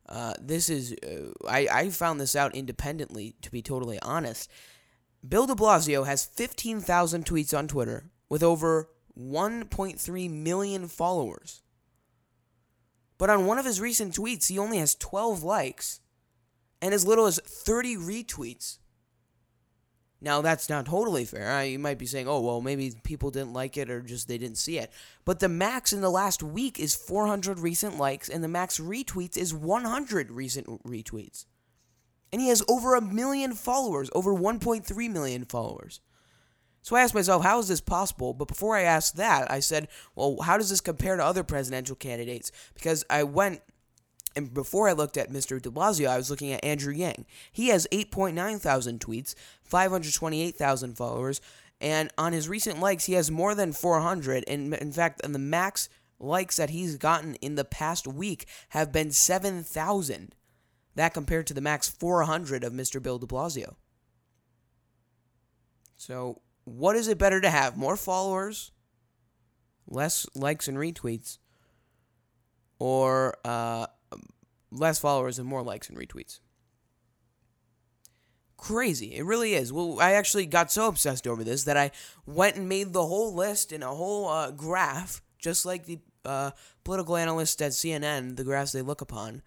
Uh, 0.09 0.35
this 0.41 0.69
is, 0.69 0.95
uh, 1.03 1.33
I, 1.49 1.69
I 1.73 1.91
found 1.91 2.21
this 2.21 2.37
out 2.37 2.55
independently, 2.55 3.37
to 3.43 3.51
be 3.51 3.63
totally 3.63 3.99
honest. 4.01 4.51
Bill 5.27 5.47
de 5.47 5.55
Blasio 5.55 6.07
has 6.07 6.25
15,000 6.25 7.25
tweets 7.25 7.57
on 7.57 7.69
Twitter 7.69 8.11
with 8.29 8.43
over 8.43 8.91
1.3 9.19 10.31
million 10.31 10.89
followers. 10.89 11.63
But 13.17 13.31
on 13.31 13.47
one 13.47 13.59
of 13.59 13.65
his 13.65 13.81
recent 13.81 14.15
tweets, 14.15 14.49
he 14.49 14.59
only 14.59 14.79
has 14.79 14.95
12 14.97 15.43
likes 15.43 16.01
and 16.83 16.93
as 16.93 17.07
little 17.07 17.27
as 17.27 17.41
30 17.41 17.97
retweets. 17.97 18.79
Now, 20.25 20.41
that's 20.41 20.71
not 20.71 20.87
totally 20.87 21.27
fair. 21.27 21.63
You 21.65 21.79
might 21.79 21.99
be 21.99 22.07
saying, 22.07 22.27
oh, 22.27 22.41
well, 22.41 22.63
maybe 22.63 22.95
people 23.03 23.31
didn't 23.31 23.53
like 23.53 23.77
it 23.77 23.91
or 23.91 24.01
just 24.01 24.27
they 24.27 24.39
didn't 24.39 24.57
see 24.57 24.79
it. 24.79 24.91
But 25.27 25.39
the 25.39 25.51
max 25.51 25.93
in 25.93 26.01
the 26.01 26.11
last 26.11 26.43
week 26.43 26.81
is 26.81 26.95
400 26.95 27.59
recent 27.59 27.99
likes, 27.99 28.31
and 28.31 28.43
the 28.43 28.49
max 28.49 28.81
retweets 28.81 29.37
is 29.37 29.53
100 29.53 30.31
recent 30.31 30.67
retweets. 30.83 31.45
And 32.33 32.41
he 32.41 32.49
has 32.49 32.65
over 32.69 32.95
a 32.95 33.03
million 33.03 33.53
followers, 33.53 34.09
over 34.15 34.33
1.3 34.35 35.13
million 35.13 35.45
followers. 35.45 36.01
So 36.81 36.97
I 36.97 37.03
asked 37.03 37.15
myself, 37.15 37.43
how 37.43 37.59
is 37.59 37.69
this 37.69 37.83
possible? 37.83 38.33
But 38.33 38.49
before 38.49 38.77
I 38.77 38.83
asked 38.83 39.17
that, 39.17 39.51
I 39.51 39.61
said, 39.61 39.89
well, 40.15 40.39
how 40.41 40.57
does 40.57 40.71
this 40.71 40.81
compare 40.81 41.17
to 41.17 41.25
other 41.25 41.45
presidential 41.45 41.97
candidates? 41.97 42.51
Because 42.73 43.05
I 43.11 43.25
went 43.25 43.61
and 44.37 44.53
before 44.53 44.89
I 44.89 44.93
looked 44.93 45.17
at 45.17 45.31
Mr. 45.31 45.61
de 45.61 45.71
Blasio, 45.71 46.09
I 46.09 46.17
was 46.17 46.31
looking 46.31 46.53
at 46.53 46.65
Andrew 46.65 46.93
Yang. 46.93 47.27
He 47.53 47.69
has 47.69 47.87
8.9 47.93 48.61
thousand 48.61 49.01
tweets, 49.01 49.35
528,000 49.63 50.97
followers, 50.97 51.41
and 51.81 52.11
on 52.17 52.33
his 52.33 52.49
recent 52.49 52.81
likes, 52.81 53.05
he 53.05 53.15
has 53.15 53.31
more 53.31 53.55
than 53.55 53.73
400. 53.73 54.45
And 54.49 54.75
in 54.75 54.93
fact, 54.93 55.21
the 55.23 55.39
max 55.39 55.89
likes 56.19 56.57
that 56.57 56.71
he's 56.71 56.97
gotten 56.97 57.35
in 57.37 57.57
the 57.57 57.65
past 57.65 58.07
week 58.07 58.47
have 58.71 58.93
been 58.93 59.11
7,000. 59.11 60.35
That 60.95 61.13
compared 61.13 61.47
to 61.49 61.55
the 61.55 61.61
max 61.61 61.89
400 61.89 62.65
of 62.65 62.73
Mr. 62.73 63.03
Bill 63.03 63.19
de 63.19 63.27
Blasio. 63.27 63.75
So, 65.97 66.41
what 66.65 66.97
is 66.97 67.09
it 67.09 67.19
better 67.19 67.41
to 67.41 67.51
have? 67.51 67.77
More 67.77 67.97
followers, 67.97 68.71
less 69.87 70.27
likes 70.35 70.69
and 70.69 70.79
retweets, 70.79 71.39
or 72.79 73.37
uh, 73.45 73.87
less 74.75 74.99
followers 74.99 75.39
and 75.39 75.49
more 75.49 75.63
likes 75.63 75.89
and 75.89 75.99
retweets. 75.99 76.41
Crazy. 78.57 79.15
It 79.17 79.25
really 79.25 79.55
is. 79.55 79.73
Well, 79.73 79.99
I 80.01 80.13
actually 80.13 80.47
got 80.47 80.73
so 80.73 80.89
obsessed 80.89 81.27
over 81.27 81.45
this 81.45 81.65
that 81.65 81.77
I 81.77 81.91
went 82.25 82.57
and 82.57 82.69
made 82.69 82.93
the 82.93 83.07
whole 83.07 83.35
list 83.35 83.73
in 83.73 83.83
a 83.83 83.95
whole 83.95 84.29
uh, 84.29 84.51
graph, 84.53 85.23
just 85.39 85.67
like 85.67 85.85
the 85.85 85.99
uh, 86.25 86.53
political 86.83 87.17
analysts 87.17 87.61
at 87.61 87.73
CNN, 87.73 88.37
the 88.37 88.45
graphs 88.45 88.73
they 88.73 88.83
look 88.83 89.01
upon. 89.01 89.43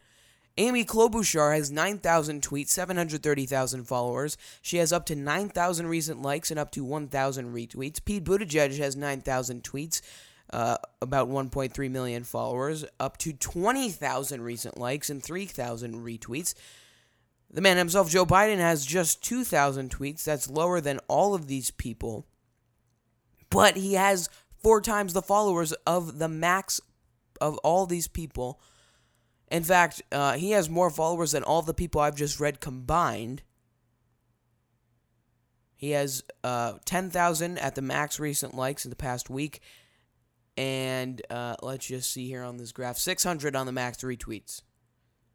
Amy 0.60 0.84
Klobuchar 0.84 1.56
has 1.56 1.70
9,000 1.70 2.42
tweets, 2.42 2.70
730,000 2.70 3.84
followers. 3.86 4.38
She 4.62 4.78
has 4.78 4.92
up 4.92 5.06
to 5.06 5.16
9,000 5.16 5.88
recent 5.88 6.22
likes 6.24 6.50
and 6.50 6.60
up 6.60 6.72
to 6.72 6.84
1,000 6.84 7.54
retweets. 7.54 8.04
Pete 8.04 8.24
Buttigieg 8.24 8.76
has 8.80 8.96
9,000 8.96 9.64
tweets, 9.64 10.02
uh, 10.52 10.78
about 11.02 11.30
1.3 11.30 11.92
million 11.92 12.24
followers, 12.24 12.86
up 13.00 13.18
to 13.18 13.34
20,000 13.34 14.42
recent 14.42 14.78
likes 14.78 15.10
and 15.10 15.22
3,000 15.22 15.96
retweets. 15.96 16.54
The 17.50 17.62
man 17.62 17.78
himself, 17.78 18.10
Joe 18.10 18.26
Biden, 18.26 18.58
has 18.58 18.86
just 18.86 19.24
2,000 19.24 19.90
tweets. 19.90 20.24
That's 20.24 20.50
lower 20.50 20.82
than 20.82 21.00
all 21.08 21.34
of 21.34 21.48
these 21.48 21.72
people. 21.72 22.26
But 23.50 23.78
he 23.78 23.94
has 23.94 24.30
four 24.62 24.82
times 24.82 25.14
the 25.14 25.22
followers 25.22 25.72
of 25.86 26.20
the 26.20 26.28
max 26.28 26.82
of 27.40 27.58
all 27.60 27.86
these 27.86 28.08
people. 28.08 28.60
In 29.50 29.64
fact, 29.64 30.02
uh, 30.12 30.34
he 30.34 30.52
has 30.52 30.70
more 30.70 30.90
followers 30.90 31.32
than 31.32 31.44
all 31.44 31.62
the 31.62 31.74
people 31.74 32.02
I've 32.02 32.18
just 32.18 32.40
read 32.40 32.60
combined. 32.60 33.44
He 35.76 35.92
has 35.92 36.24
uh, 36.44 36.74
10,000 36.86 37.58
at 37.60 37.76
the 37.76 37.82
max 37.82 38.20
recent 38.20 38.56
likes 38.56 38.84
in 38.84 38.90
the 38.90 38.96
past 38.96 39.30
week 39.30 39.62
and 40.58 41.22
uh, 41.30 41.56
let's 41.62 41.88
just 41.88 42.12
see 42.12 42.28
here 42.28 42.44
on 42.44 42.58
this 42.58 42.72
graph 42.72 42.98
600 42.98 43.56
on 43.56 43.66
the 43.66 43.72
max 43.72 43.98
retweets. 44.00 44.62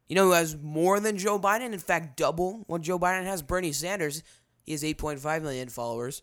You 0.09 0.15
know 0.15 0.25
who 0.25 0.31
has 0.31 0.57
more 0.57 0.99
than 0.99 1.17
Joe 1.17 1.39
Biden? 1.39 1.71
In 1.71 1.79
fact, 1.79 2.17
double 2.17 2.65
what 2.67 2.81
Joe 2.81 2.99
Biden 2.99 3.23
has. 3.23 3.41
Bernie 3.41 3.71
Sanders. 3.71 4.21
He 4.65 4.73
has 4.73 4.83
8.5 4.83 5.41
million 5.41 5.69
followers, 5.69 6.21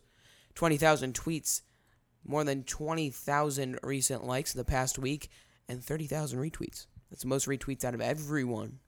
20,000 0.55 1.13
tweets, 1.13 1.61
more 2.25 2.43
than 2.43 2.63
20,000 2.63 3.79
recent 3.83 4.25
likes 4.25 4.55
in 4.55 4.57
the 4.57 4.65
past 4.65 4.97
week, 4.97 5.29
and 5.67 5.83
30,000 5.83 6.39
retweets. 6.39 6.87
That's 7.09 7.21
the 7.23 7.27
most 7.27 7.47
retweets 7.47 7.83
out 7.83 7.93
of 7.93 8.01
everyone 8.01 8.79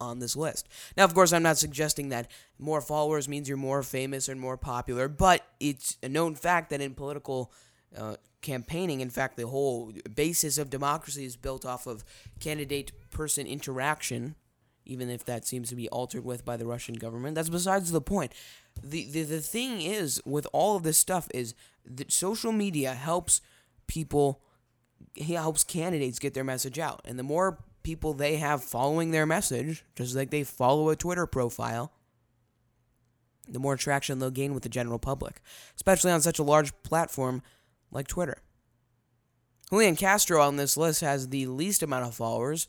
on 0.00 0.18
this 0.18 0.36
list. 0.36 0.68
Now, 0.96 1.04
of 1.04 1.14
course, 1.14 1.32
I'm 1.32 1.42
not 1.42 1.58
suggesting 1.58 2.10
that 2.10 2.30
more 2.58 2.80
followers 2.80 3.28
means 3.28 3.48
you're 3.48 3.56
more 3.56 3.82
famous 3.82 4.28
and 4.28 4.40
more 4.40 4.56
popular, 4.56 5.08
but 5.08 5.42
it's 5.58 5.96
a 6.02 6.08
known 6.08 6.34
fact 6.34 6.70
that 6.70 6.80
in 6.80 6.94
political 6.94 7.52
uh, 7.96 8.16
campaigning. 8.42 9.00
In 9.00 9.10
fact, 9.10 9.36
the 9.36 9.46
whole 9.46 9.92
basis 10.14 10.58
of 10.58 10.70
democracy 10.70 11.24
is 11.24 11.36
built 11.36 11.64
off 11.64 11.86
of 11.86 12.04
candidate 12.40 12.92
person 13.10 13.46
interaction 13.46 14.36
even 14.86 15.10
if 15.10 15.24
that 15.24 15.44
seems 15.44 15.68
to 15.68 15.76
be 15.76 15.88
altered 15.88 16.24
with 16.24 16.44
by 16.44 16.56
the 16.56 16.66
Russian 16.66 16.94
government. 16.94 17.34
That's 17.34 17.48
besides 17.48 17.90
the 17.90 18.00
point. 18.00 18.32
The, 18.82 19.04
the, 19.10 19.22
the 19.24 19.40
thing 19.40 19.82
is, 19.82 20.22
with 20.24 20.46
all 20.52 20.76
of 20.76 20.84
this 20.84 20.96
stuff, 20.96 21.28
is 21.34 21.54
that 21.84 22.12
social 22.12 22.52
media 22.52 22.94
helps 22.94 23.40
people, 23.86 24.40
it 25.14 25.24
helps 25.24 25.64
candidates 25.64 26.18
get 26.18 26.34
their 26.34 26.44
message 26.44 26.78
out. 26.78 27.02
And 27.04 27.18
the 27.18 27.24
more 27.24 27.58
people 27.82 28.14
they 28.14 28.36
have 28.36 28.62
following 28.62 29.10
their 29.10 29.26
message, 29.26 29.84
just 29.96 30.14
like 30.14 30.30
they 30.30 30.44
follow 30.44 30.88
a 30.88 30.96
Twitter 30.96 31.26
profile, 31.26 31.92
the 33.48 33.58
more 33.58 33.76
traction 33.76 34.18
they'll 34.18 34.30
gain 34.30 34.54
with 34.54 34.62
the 34.62 34.68
general 34.68 34.98
public, 34.98 35.40
especially 35.76 36.10
on 36.10 36.20
such 36.20 36.38
a 36.38 36.44
large 36.44 36.72
platform 36.82 37.42
like 37.90 38.08
Twitter. 38.08 38.42
Julian 39.70 39.96
Castro 39.96 40.40
on 40.40 40.56
this 40.56 40.76
list 40.76 41.00
has 41.00 41.28
the 41.28 41.46
least 41.46 41.82
amount 41.82 42.04
of 42.04 42.14
followers, 42.14 42.68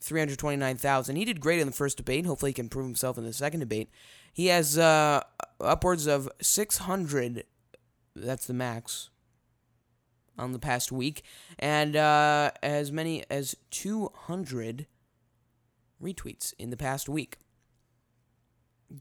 329,000. 0.00 1.16
He 1.16 1.24
did 1.24 1.40
great 1.40 1.60
in 1.60 1.66
the 1.66 1.72
first 1.72 1.96
debate. 1.96 2.26
Hopefully, 2.26 2.50
he 2.50 2.54
can 2.54 2.68
prove 2.68 2.86
himself 2.86 3.18
in 3.18 3.24
the 3.24 3.32
second 3.32 3.60
debate. 3.60 3.90
He 4.32 4.46
has 4.46 4.78
uh, 4.78 5.22
upwards 5.60 6.06
of 6.06 6.28
600, 6.40 7.44
that's 8.16 8.46
the 8.46 8.54
max, 8.54 9.10
on 10.38 10.52
the 10.52 10.58
past 10.58 10.90
week, 10.90 11.22
and 11.58 11.96
uh, 11.96 12.50
as 12.62 12.90
many 12.90 13.24
as 13.30 13.54
200 13.70 14.86
retweets 16.02 16.52
in 16.58 16.70
the 16.70 16.76
past 16.76 17.08
week. 17.08 17.38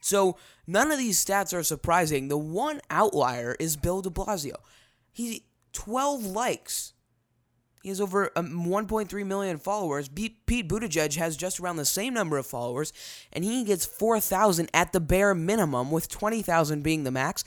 So 0.02 0.38
none 0.68 0.92
of 0.92 0.98
these 0.98 1.24
stats 1.24 1.54
are 1.54 1.64
surprising. 1.64 2.28
The 2.28 2.38
one 2.38 2.82
outlier 2.90 3.56
is 3.60 3.76
Bill 3.76 4.02
de 4.02 4.10
Blasio. 4.10 4.56
He 5.12 5.46
12 5.74 6.26
likes. 6.26 6.94
He 7.84 7.90
has 7.90 8.00
over 8.00 8.32
um, 8.38 8.66
1.3 8.66 9.26
million 9.26 9.58
followers. 9.58 10.08
Pete 10.08 10.46
Buttigieg 10.48 11.16
has 11.18 11.36
just 11.36 11.60
around 11.60 11.76
the 11.76 11.86
same 11.86 12.14
number 12.14 12.38
of 12.38 12.46
followers, 12.46 12.94
and 13.34 13.44
he 13.44 13.66
gets 13.66 13.86
4,000 13.86 14.70
at 14.74 14.94
the 14.94 15.02
bare 15.02 15.36
minimum, 15.36 15.92
with 15.92 16.08
20,000 16.08 16.82
being 16.82 17.04
the 17.04 17.12
max. 17.12 17.44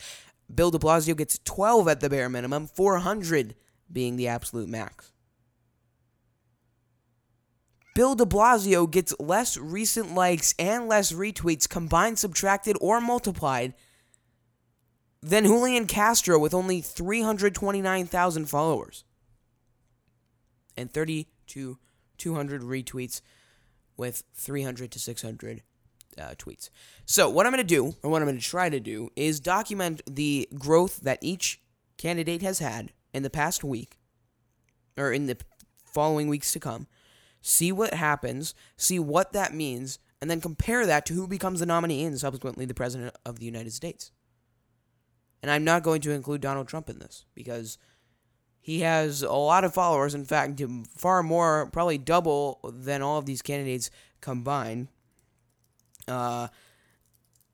Bill 0.54 0.70
de 0.70 0.78
Blasio 0.78 1.16
gets 1.16 1.40
12 1.44 1.88
at 1.88 2.00
the 2.00 2.10
bare 2.10 2.28
minimum, 2.28 2.66
400 2.66 3.54
being 3.90 4.16
the 4.16 4.28
absolute 4.28 4.68
max. 4.68 5.10
Bill 7.96 8.14
de 8.14 8.26
Blasio 8.26 8.90
gets 8.90 9.14
less 9.18 9.56
recent 9.56 10.14
likes 10.14 10.54
and 10.58 10.86
less 10.86 11.12
retweets 11.12 11.66
combined, 11.66 12.18
subtracted, 12.18 12.76
or 12.78 13.00
multiplied 13.00 13.72
than 15.22 15.44
Julian 15.44 15.86
Castro 15.86 16.38
with 16.38 16.52
only 16.52 16.82
329,000 16.82 18.50
followers 18.50 19.04
and 20.76 20.92
30 20.92 21.26
to 21.46 21.78
200 22.18 22.60
retweets 22.60 23.22
with 23.96 24.24
300 24.34 24.90
to 24.90 24.98
600 24.98 25.62
uh, 26.18 26.22
tweets. 26.36 26.68
So, 27.06 27.30
what 27.30 27.46
I'm 27.46 27.52
going 27.52 27.66
to 27.66 27.74
do, 27.74 27.94
or 28.02 28.10
what 28.10 28.20
I'm 28.20 28.28
going 28.28 28.38
to 28.38 28.44
try 28.44 28.68
to 28.68 28.78
do, 28.78 29.08
is 29.16 29.40
document 29.40 30.02
the 30.06 30.50
growth 30.58 31.00
that 31.00 31.18
each 31.22 31.62
candidate 31.96 32.42
has 32.42 32.58
had 32.58 32.92
in 33.14 33.22
the 33.22 33.30
past 33.30 33.64
week, 33.64 33.96
or 34.98 35.14
in 35.14 35.24
the 35.24 35.38
following 35.86 36.28
weeks 36.28 36.52
to 36.52 36.60
come, 36.60 36.88
see 37.46 37.70
what 37.70 37.94
happens, 37.94 38.54
see 38.76 38.98
what 38.98 39.32
that 39.32 39.54
means, 39.54 40.00
and 40.20 40.28
then 40.28 40.40
compare 40.40 40.84
that 40.84 41.06
to 41.06 41.14
who 41.14 41.28
becomes 41.28 41.60
the 41.60 41.66
nominee 41.66 42.04
and 42.04 42.18
subsequently 42.18 42.64
the 42.64 42.74
President 42.74 43.14
of 43.24 43.38
the 43.38 43.46
United 43.46 43.72
States. 43.72 44.10
And 45.42 45.50
I'm 45.50 45.62
not 45.62 45.84
going 45.84 46.00
to 46.00 46.10
include 46.10 46.40
Donald 46.40 46.66
Trump 46.66 46.90
in 46.90 46.98
this 46.98 47.24
because 47.34 47.78
he 48.60 48.80
has 48.80 49.22
a 49.22 49.32
lot 49.32 49.62
of 49.62 49.72
followers. 49.72 50.12
In 50.12 50.24
fact, 50.24 50.60
far 50.96 51.22
more, 51.22 51.70
probably 51.72 51.98
double 51.98 52.58
than 52.74 53.00
all 53.00 53.18
of 53.18 53.26
these 53.26 53.42
candidates 53.42 53.90
combined. 54.20 54.88
Uh, 56.08 56.48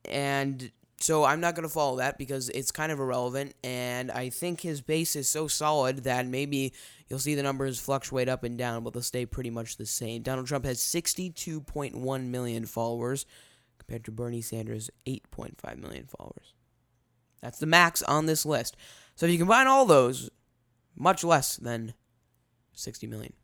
and 0.06 0.72
so 1.00 1.24
I'm 1.24 1.40
not 1.40 1.54
going 1.54 1.68
to 1.68 1.72
follow 1.72 1.98
that 1.98 2.16
because 2.16 2.48
it's 2.48 2.70
kind 2.70 2.92
of 2.92 2.98
irrelevant. 2.98 3.54
And 3.62 4.10
I 4.10 4.30
think 4.30 4.62
his 4.62 4.80
base 4.80 5.16
is 5.16 5.28
so 5.28 5.48
solid 5.48 6.04
that 6.04 6.26
maybe 6.26 6.72
you'll 7.12 7.18
see 7.18 7.34
the 7.34 7.42
numbers 7.42 7.78
fluctuate 7.78 8.26
up 8.26 8.42
and 8.42 8.56
down, 8.56 8.82
but 8.82 8.94
they'll 8.94 9.02
stay 9.02 9.26
pretty 9.26 9.50
much 9.50 9.76
the 9.76 9.84
same. 9.84 10.22
Donald 10.22 10.46
Trump 10.46 10.64
has 10.64 10.78
62.1 10.78 12.24
million 12.24 12.64
followers 12.64 13.26
compared 13.76 14.02
to 14.06 14.10
Bernie 14.10 14.40
Sanders' 14.40 14.88
8.5 15.06 15.76
million 15.76 16.06
followers. 16.06 16.54
That's 17.42 17.58
the 17.58 17.66
max 17.66 18.02
on 18.04 18.24
this 18.24 18.46
list. 18.46 18.78
So 19.14 19.26
if 19.26 19.32
you 19.32 19.36
combine 19.36 19.66
all 19.66 19.84
those, 19.84 20.30
much 20.96 21.22
less 21.22 21.56
than 21.56 21.92
60 22.72 23.06
million. 23.08 23.34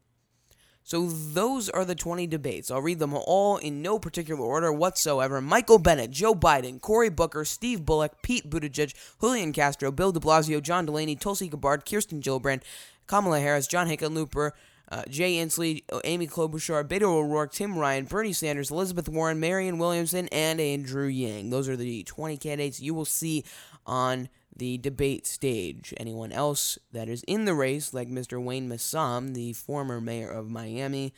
So 0.82 1.06
those 1.06 1.68
are 1.68 1.84
the 1.84 1.94
20 1.94 2.26
debates. 2.26 2.70
I'll 2.70 2.80
read 2.80 3.00
them 3.00 3.12
all 3.12 3.58
in 3.58 3.82
no 3.82 3.98
particular 3.98 4.42
order 4.42 4.72
whatsoever. 4.72 5.42
Michael 5.42 5.78
Bennet, 5.78 6.10
Joe 6.10 6.34
Biden, 6.34 6.80
Cory 6.80 7.10
Booker, 7.10 7.44
Steve 7.44 7.84
Bullock, 7.84 8.22
Pete 8.22 8.48
Buttigieg, 8.48 8.94
Julian 9.20 9.52
Castro, 9.52 9.92
Bill 9.92 10.12
de 10.12 10.20
Blasio, 10.20 10.62
John 10.62 10.86
Delaney, 10.86 11.16
Tulsi 11.16 11.48
Gabbard, 11.48 11.84
Kirsten 11.84 12.22
Gillibrand, 12.22 12.62
Kamala 13.08 13.40
Harris, 13.40 13.66
John 13.66 13.88
Hickenlooper, 13.88 14.52
uh, 14.90 15.02
Jay 15.08 15.34
Inslee, 15.34 15.82
Amy 16.04 16.26
Klobuchar, 16.26 16.86
Beto 16.86 17.02
O'Rourke, 17.14 17.52
Tim 17.52 17.76
Ryan, 17.76 18.04
Bernie 18.04 18.32
Sanders, 18.32 18.70
Elizabeth 18.70 19.08
Warren, 19.08 19.40
Marianne 19.40 19.78
Williamson, 19.78 20.28
and 20.28 20.60
Andrew 20.60 21.06
Yang. 21.06 21.50
Those 21.50 21.68
are 21.68 21.76
the 21.76 22.04
20 22.04 22.36
candidates 22.36 22.80
you 22.80 22.94
will 22.94 23.04
see 23.04 23.44
on 23.84 24.28
the 24.54 24.78
debate 24.78 25.26
stage. 25.26 25.94
Anyone 25.96 26.32
else 26.32 26.78
that 26.92 27.08
is 27.08 27.22
in 27.24 27.44
the 27.44 27.54
race, 27.54 27.92
like 27.92 28.08
Mr. 28.08 28.42
Wayne 28.42 28.68
Messam, 28.68 29.34
the 29.34 29.52
former 29.52 30.00
mayor 30.00 30.30
of 30.30 30.50
Miami, 30.50 31.12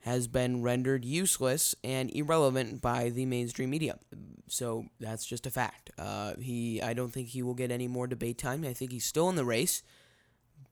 has 0.00 0.28
been 0.28 0.62
rendered 0.62 1.04
useless 1.04 1.74
and 1.82 2.10
irrelevant 2.14 2.80
by 2.80 3.08
the 3.08 3.26
mainstream 3.26 3.70
media. 3.70 3.98
So 4.46 4.86
that's 5.00 5.26
just 5.26 5.46
a 5.46 5.50
fact. 5.50 5.90
Uh, 5.98 6.34
he, 6.38 6.80
I 6.80 6.94
don't 6.94 7.12
think 7.12 7.28
he 7.28 7.42
will 7.42 7.54
get 7.54 7.72
any 7.72 7.88
more 7.88 8.06
debate 8.06 8.38
time. 8.38 8.64
I 8.64 8.72
think 8.72 8.92
he's 8.92 9.04
still 9.04 9.28
in 9.28 9.34
the 9.36 9.44
race, 9.44 9.82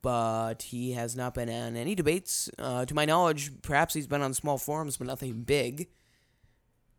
but 0.05 0.65
he 0.65 0.93
has 0.93 1.17
not 1.17 1.33
been 1.33 1.49
on 1.49 1.77
any 1.77 1.95
debates. 1.95 2.51
Uh, 2.59 2.85
to 2.85 2.95
my 2.95 3.07
knowledge, 3.07 3.51
perhaps 3.63 3.95
he's 3.95 4.07
been 4.07 4.21
on 4.21 4.35
small 4.35 4.59
forums, 4.59 4.99
but 4.99 5.07
nothing 5.07 5.45
big. 5.45 5.89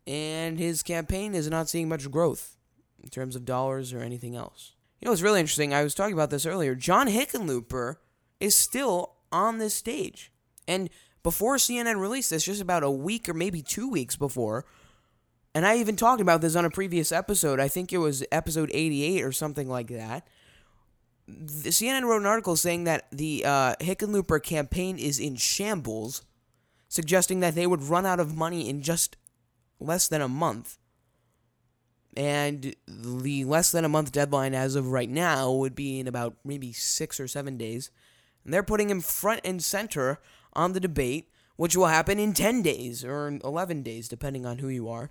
And 0.08 0.58
his 0.58 0.82
campaign 0.82 1.32
is 1.32 1.48
not 1.48 1.68
seeing 1.68 1.88
much 1.88 2.10
growth 2.10 2.56
in 3.00 3.08
terms 3.08 3.36
of 3.36 3.44
dollars 3.44 3.92
or 3.92 4.00
anything 4.00 4.34
else. 4.34 4.72
You 5.00 5.06
know 5.06 5.12
what's 5.12 5.22
really 5.22 5.38
interesting? 5.38 5.72
I 5.72 5.84
was 5.84 5.94
talking 5.94 6.14
about 6.14 6.30
this 6.30 6.44
earlier. 6.46 6.74
John 6.74 7.06
Hickenlooper 7.06 7.94
is 8.40 8.56
still 8.56 9.12
on 9.30 9.58
this 9.58 9.74
stage. 9.74 10.32
And 10.66 10.90
before 11.22 11.58
CNN 11.58 12.00
released 12.00 12.30
this, 12.30 12.42
just 12.42 12.60
about 12.60 12.82
a 12.82 12.90
week 12.90 13.28
or 13.28 13.34
maybe 13.34 13.62
two 13.62 13.88
weeks 13.88 14.16
before, 14.16 14.64
and 15.54 15.64
I 15.64 15.78
even 15.78 15.94
talked 15.94 16.20
about 16.20 16.40
this 16.40 16.56
on 16.56 16.64
a 16.64 16.70
previous 16.70 17.12
episode. 17.12 17.60
I 17.60 17.68
think 17.68 17.92
it 17.92 17.98
was 17.98 18.24
episode 18.32 18.68
88 18.74 19.22
or 19.22 19.30
something 19.30 19.68
like 19.68 19.90
that. 19.90 20.26
The 21.28 21.70
CNN 21.70 22.04
wrote 22.04 22.20
an 22.20 22.26
article 22.26 22.56
saying 22.56 22.84
that 22.84 23.08
the 23.10 23.44
uh, 23.44 23.74
Hickenlooper 23.80 24.42
campaign 24.42 24.98
is 24.98 25.18
in 25.18 25.36
shambles, 25.36 26.22
suggesting 26.88 27.40
that 27.40 27.54
they 27.54 27.66
would 27.66 27.82
run 27.82 28.06
out 28.06 28.20
of 28.20 28.36
money 28.36 28.68
in 28.68 28.82
just 28.82 29.16
less 29.80 30.08
than 30.08 30.20
a 30.20 30.28
month. 30.28 30.78
And 32.16 32.74
the 32.86 33.44
less 33.44 33.72
than 33.72 33.84
a 33.84 33.90
month 33.90 34.12
deadline 34.12 34.54
as 34.54 34.74
of 34.74 34.90
right 34.90 35.10
now 35.10 35.52
would 35.52 35.74
be 35.74 36.00
in 36.00 36.08
about 36.08 36.36
maybe 36.44 36.72
six 36.72 37.20
or 37.20 37.28
seven 37.28 37.58
days. 37.58 37.90
And 38.44 38.54
they're 38.54 38.62
putting 38.62 38.88
him 38.88 39.00
front 39.00 39.40
and 39.44 39.62
center 39.62 40.20
on 40.54 40.72
the 40.72 40.80
debate, 40.80 41.28
which 41.56 41.76
will 41.76 41.86
happen 41.86 42.18
in 42.18 42.32
10 42.32 42.62
days 42.62 43.04
or 43.04 43.38
11 43.44 43.82
days, 43.82 44.08
depending 44.08 44.46
on 44.46 44.58
who 44.58 44.68
you 44.68 44.88
are 44.88 45.10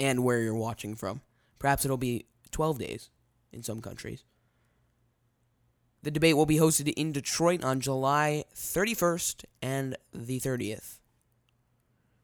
and 0.00 0.24
where 0.24 0.40
you're 0.40 0.54
watching 0.54 0.94
from. 0.94 1.20
Perhaps 1.58 1.84
it'll 1.84 1.96
be 1.96 2.26
12 2.50 2.78
days 2.78 3.10
in 3.52 3.62
some 3.62 3.80
countries. 3.80 4.24
The 6.04 6.10
debate 6.10 6.36
will 6.36 6.44
be 6.44 6.58
hosted 6.58 6.92
in 6.98 7.12
Detroit 7.12 7.64
on 7.64 7.80
July 7.80 8.44
31st 8.54 9.46
and 9.62 9.96
the 10.12 10.38
30th, 10.38 10.98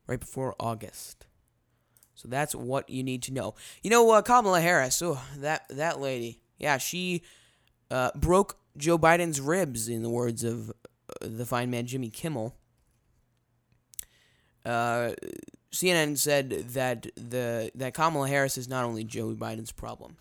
right 0.06 0.20
before 0.20 0.54
August. 0.60 1.24
So 2.14 2.28
that's 2.28 2.54
what 2.54 2.90
you 2.90 3.02
need 3.02 3.22
to 3.22 3.32
know. 3.32 3.54
You 3.82 3.88
know, 3.88 4.10
uh, 4.10 4.20
Kamala 4.20 4.60
Harris, 4.60 5.00
oh, 5.00 5.22
that 5.38 5.64
that 5.70 5.98
lady, 5.98 6.40
yeah, 6.58 6.76
she 6.76 7.22
uh, 7.90 8.10
broke 8.14 8.58
Joe 8.76 8.98
Biden's 8.98 9.40
ribs, 9.40 9.88
in 9.88 10.02
the 10.02 10.10
words 10.10 10.44
of 10.44 10.68
uh, 10.68 10.74
the 11.22 11.46
fine 11.46 11.70
man 11.70 11.86
Jimmy 11.86 12.10
Kimmel. 12.10 12.54
Uh, 14.62 15.12
CNN 15.72 16.18
said 16.18 16.50
that 16.50 17.06
the 17.16 17.70
that 17.76 17.94
Kamala 17.94 18.28
Harris 18.28 18.58
is 18.58 18.68
not 18.68 18.84
only 18.84 19.04
Joe 19.04 19.34
Biden's 19.34 19.72
problem. 19.72 20.18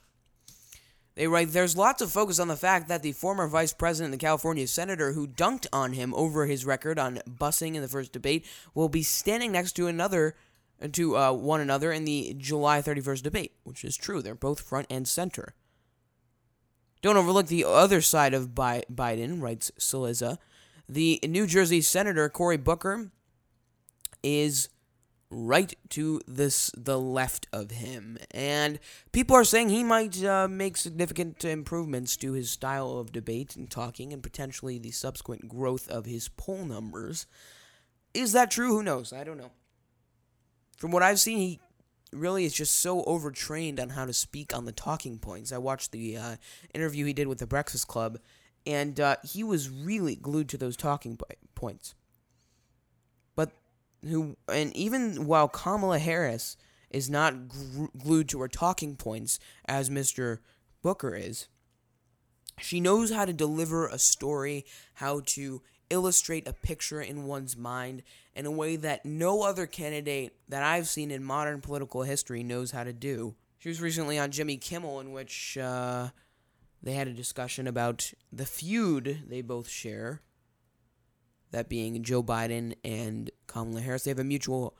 They 1.19 1.27
write, 1.27 1.49
there's 1.49 1.75
lots 1.75 2.01
of 2.01 2.13
focus 2.13 2.39
on 2.39 2.47
the 2.47 2.55
fact 2.55 2.87
that 2.87 3.03
the 3.03 3.11
former 3.11 3.45
vice 3.45 3.73
president 3.73 4.13
and 4.13 4.21
the 4.21 4.25
California 4.25 4.65
senator 4.65 5.11
who 5.11 5.27
dunked 5.27 5.67
on 5.73 5.91
him 5.91 6.13
over 6.13 6.45
his 6.45 6.65
record 6.65 6.97
on 6.97 7.19
busing 7.29 7.75
in 7.75 7.81
the 7.81 7.89
first 7.89 8.13
debate 8.13 8.45
will 8.73 8.87
be 8.87 9.03
standing 9.03 9.51
next 9.51 9.73
to 9.73 9.87
another 9.87 10.37
to 10.93 11.17
uh, 11.17 11.33
one 11.33 11.59
another 11.59 11.91
in 11.91 12.05
the 12.05 12.33
July 12.37 12.81
31st 12.81 13.21
debate, 13.21 13.51
which 13.65 13.83
is 13.83 13.97
true. 13.97 14.21
They're 14.21 14.33
both 14.33 14.61
front 14.61 14.87
and 14.89 15.05
center. 15.05 15.55
Don't 17.01 17.17
overlook 17.17 17.47
the 17.47 17.65
other 17.65 17.99
side 17.99 18.33
of 18.33 18.55
Bi- 18.55 18.85
Biden, 18.89 19.41
writes 19.41 19.73
Cillizza. 19.77 20.37
The 20.87 21.19
New 21.27 21.47
Jersey 21.47 21.81
Senator 21.81 22.29
Cory 22.29 22.55
Booker 22.55 23.11
is 24.23 24.69
right 25.31 25.75
to 25.89 26.21
this 26.27 26.71
the 26.75 26.99
left 26.99 27.47
of 27.53 27.71
him, 27.71 28.17
and 28.31 28.79
people 29.11 29.35
are 29.35 29.43
saying 29.43 29.69
he 29.69 29.83
might 29.83 30.23
uh, 30.23 30.47
make 30.47 30.75
significant 30.75 31.43
improvements 31.45 32.17
to 32.17 32.33
his 32.33 32.49
style 32.49 32.97
of 32.97 33.11
debate 33.11 33.55
and 33.55 33.69
talking, 33.69 34.11
and 34.11 34.23
potentially 34.23 34.79
the 34.79 34.91
subsequent 34.91 35.47
growth 35.47 35.87
of 35.89 36.05
his 36.05 36.29
poll 36.29 36.65
numbers. 36.65 37.27
Is 38.13 38.31
that 38.33 38.49
true? 38.49 38.69
Who 38.69 38.83
knows? 38.83 39.13
I 39.13 39.23
don't 39.23 39.37
know. 39.37 39.51
From 40.77 40.91
what 40.91 41.03
I've 41.03 41.19
seen, 41.19 41.37
he 41.37 41.59
really 42.11 42.45
is 42.45 42.53
just 42.53 42.75
so 42.79 43.03
overtrained 43.03 43.79
on 43.79 43.89
how 43.89 44.05
to 44.05 44.13
speak 44.13 44.55
on 44.55 44.65
the 44.65 44.71
talking 44.71 45.19
points. 45.19 45.51
I 45.51 45.59
watched 45.59 45.91
the 45.91 46.17
uh, 46.17 46.35
interview 46.73 47.05
he 47.05 47.13
did 47.13 47.27
with 47.27 47.37
the 47.37 47.45
Breakfast 47.45 47.87
Club, 47.87 48.17
and 48.65 48.99
uh, 48.99 49.17
he 49.23 49.43
was 49.43 49.69
really 49.69 50.15
glued 50.15 50.49
to 50.49 50.57
those 50.57 50.75
talking 50.75 51.19
points. 51.53 51.93
Who, 54.03 54.37
and 54.47 54.75
even 54.75 55.25
while 55.25 55.47
Kamala 55.47 55.99
Harris 55.99 56.55
is 56.89 57.09
not 57.09 57.49
gr- 57.49 57.85
glued 57.97 58.29
to 58.29 58.41
her 58.41 58.47
talking 58.47 58.95
points 58.95 59.39
as 59.65 59.89
Mr. 59.89 60.39
Booker 60.81 61.15
is, 61.15 61.47
she 62.59 62.79
knows 62.79 63.11
how 63.11 63.25
to 63.25 63.33
deliver 63.33 63.87
a 63.87 63.99
story, 63.99 64.65
how 64.95 65.21
to 65.27 65.61
illustrate 65.89 66.47
a 66.47 66.53
picture 66.53 67.01
in 67.01 67.25
one's 67.25 67.57
mind 67.57 68.03
in 68.35 68.45
a 68.45 68.51
way 68.51 68.75
that 68.75 69.05
no 69.05 69.43
other 69.43 69.65
candidate 69.65 70.33
that 70.47 70.63
I've 70.63 70.87
seen 70.87 71.11
in 71.11 71.23
modern 71.23 71.61
political 71.61 72.03
history 72.03 72.43
knows 72.43 72.71
how 72.71 72.83
to 72.83 72.93
do. 72.93 73.35
She 73.57 73.69
was 73.69 73.81
recently 73.81 74.17
on 74.17 74.31
Jimmy 74.31 74.57
Kimmel, 74.57 74.99
in 74.99 75.11
which 75.11 75.57
uh, 75.57 76.09
they 76.81 76.93
had 76.93 77.07
a 77.07 77.13
discussion 77.13 77.67
about 77.67 78.13
the 78.31 78.45
feud 78.45 79.23
they 79.27 79.41
both 79.41 79.67
share. 79.67 80.21
That 81.51 81.69
being 81.69 82.01
Joe 82.03 82.23
Biden 82.23 82.75
and 82.83 83.31
Kamala 83.47 83.81
Harris. 83.81 84.03
They 84.03 84.11
have 84.11 84.19
a 84.19 84.23
mutual 84.23 84.75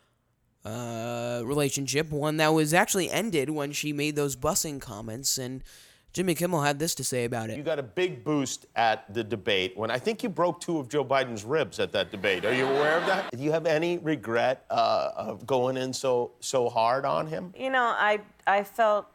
uh, 0.64 1.42
relationship, 1.46 2.12
one 2.12 2.38
that 2.38 2.50
was 2.50 2.74
actually 2.74 3.10
ended 3.10 3.50
when 3.50 3.72
she 3.72 3.94
made 3.94 4.16
those 4.16 4.36
busing 4.36 4.80
comments 4.80 5.38
and 5.38 5.64
Jimmy 6.12 6.34
Kimmel 6.34 6.62
had 6.62 6.80
this 6.80 6.96
to 6.96 7.04
say 7.04 7.26
about 7.26 7.52
it. 7.52 7.58
You 7.58 7.64
got 7.64 7.78
a 7.78 7.84
big 7.84 8.24
boost 8.24 8.66
at 8.76 9.14
the 9.14 9.24
debate 9.24 9.78
when 9.78 9.92
I 9.92 10.00
think 10.00 10.24
you 10.24 10.30
broke 10.30 10.60
two 10.60 10.80
of 10.80 10.90
Joe 10.90 11.06
Biden's 11.06 11.44
ribs 11.44 11.80
at 11.80 11.92
that 11.92 12.10
debate. 12.10 12.46
Are 12.46 12.54
you 12.54 12.66
aware 12.66 12.98
of 12.98 13.06
that? 13.06 13.32
Do 13.32 13.44
you 13.44 13.52
have 13.52 13.68
any 13.68 14.00
regret 14.00 14.66
uh, 14.72 15.12
of 15.16 15.46
going 15.46 15.78
in 15.78 15.94
so 15.94 16.32
so 16.40 16.68
hard 16.68 17.06
on 17.06 17.28
him? 17.28 17.54
You 17.56 17.70
know, 17.70 17.94
I 17.96 18.22
I 18.48 18.64
felt 18.64 19.06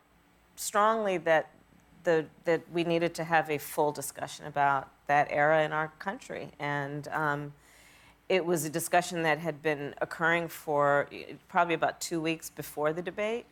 strongly 0.55 1.19
that 1.19 1.51
the 2.05 2.27
that 2.45 2.63
we 2.73 2.85
needed 2.85 3.13
to 3.17 3.25
have 3.25 3.51
a 3.51 3.59
full 3.59 3.91
discussion 3.91 4.47
about 4.47 4.89
that 5.07 5.29
era 5.31 5.65
in 5.65 5.73
our 5.73 5.89
country, 5.99 6.51
and 6.59 7.09
um, 7.09 7.53
it 8.29 8.45
was 8.45 8.65
a 8.65 8.71
discussion 8.71 9.23
that 9.23 9.39
had 9.39 9.63
been 9.63 9.95
occurring 10.01 10.49
for 10.49 11.09
eh, 11.13 11.35
probably 11.49 11.75
about 11.75 12.01
two 12.01 12.21
weeks 12.21 12.51
before 12.51 12.93
the 12.93 13.03
debate, 13.03 13.47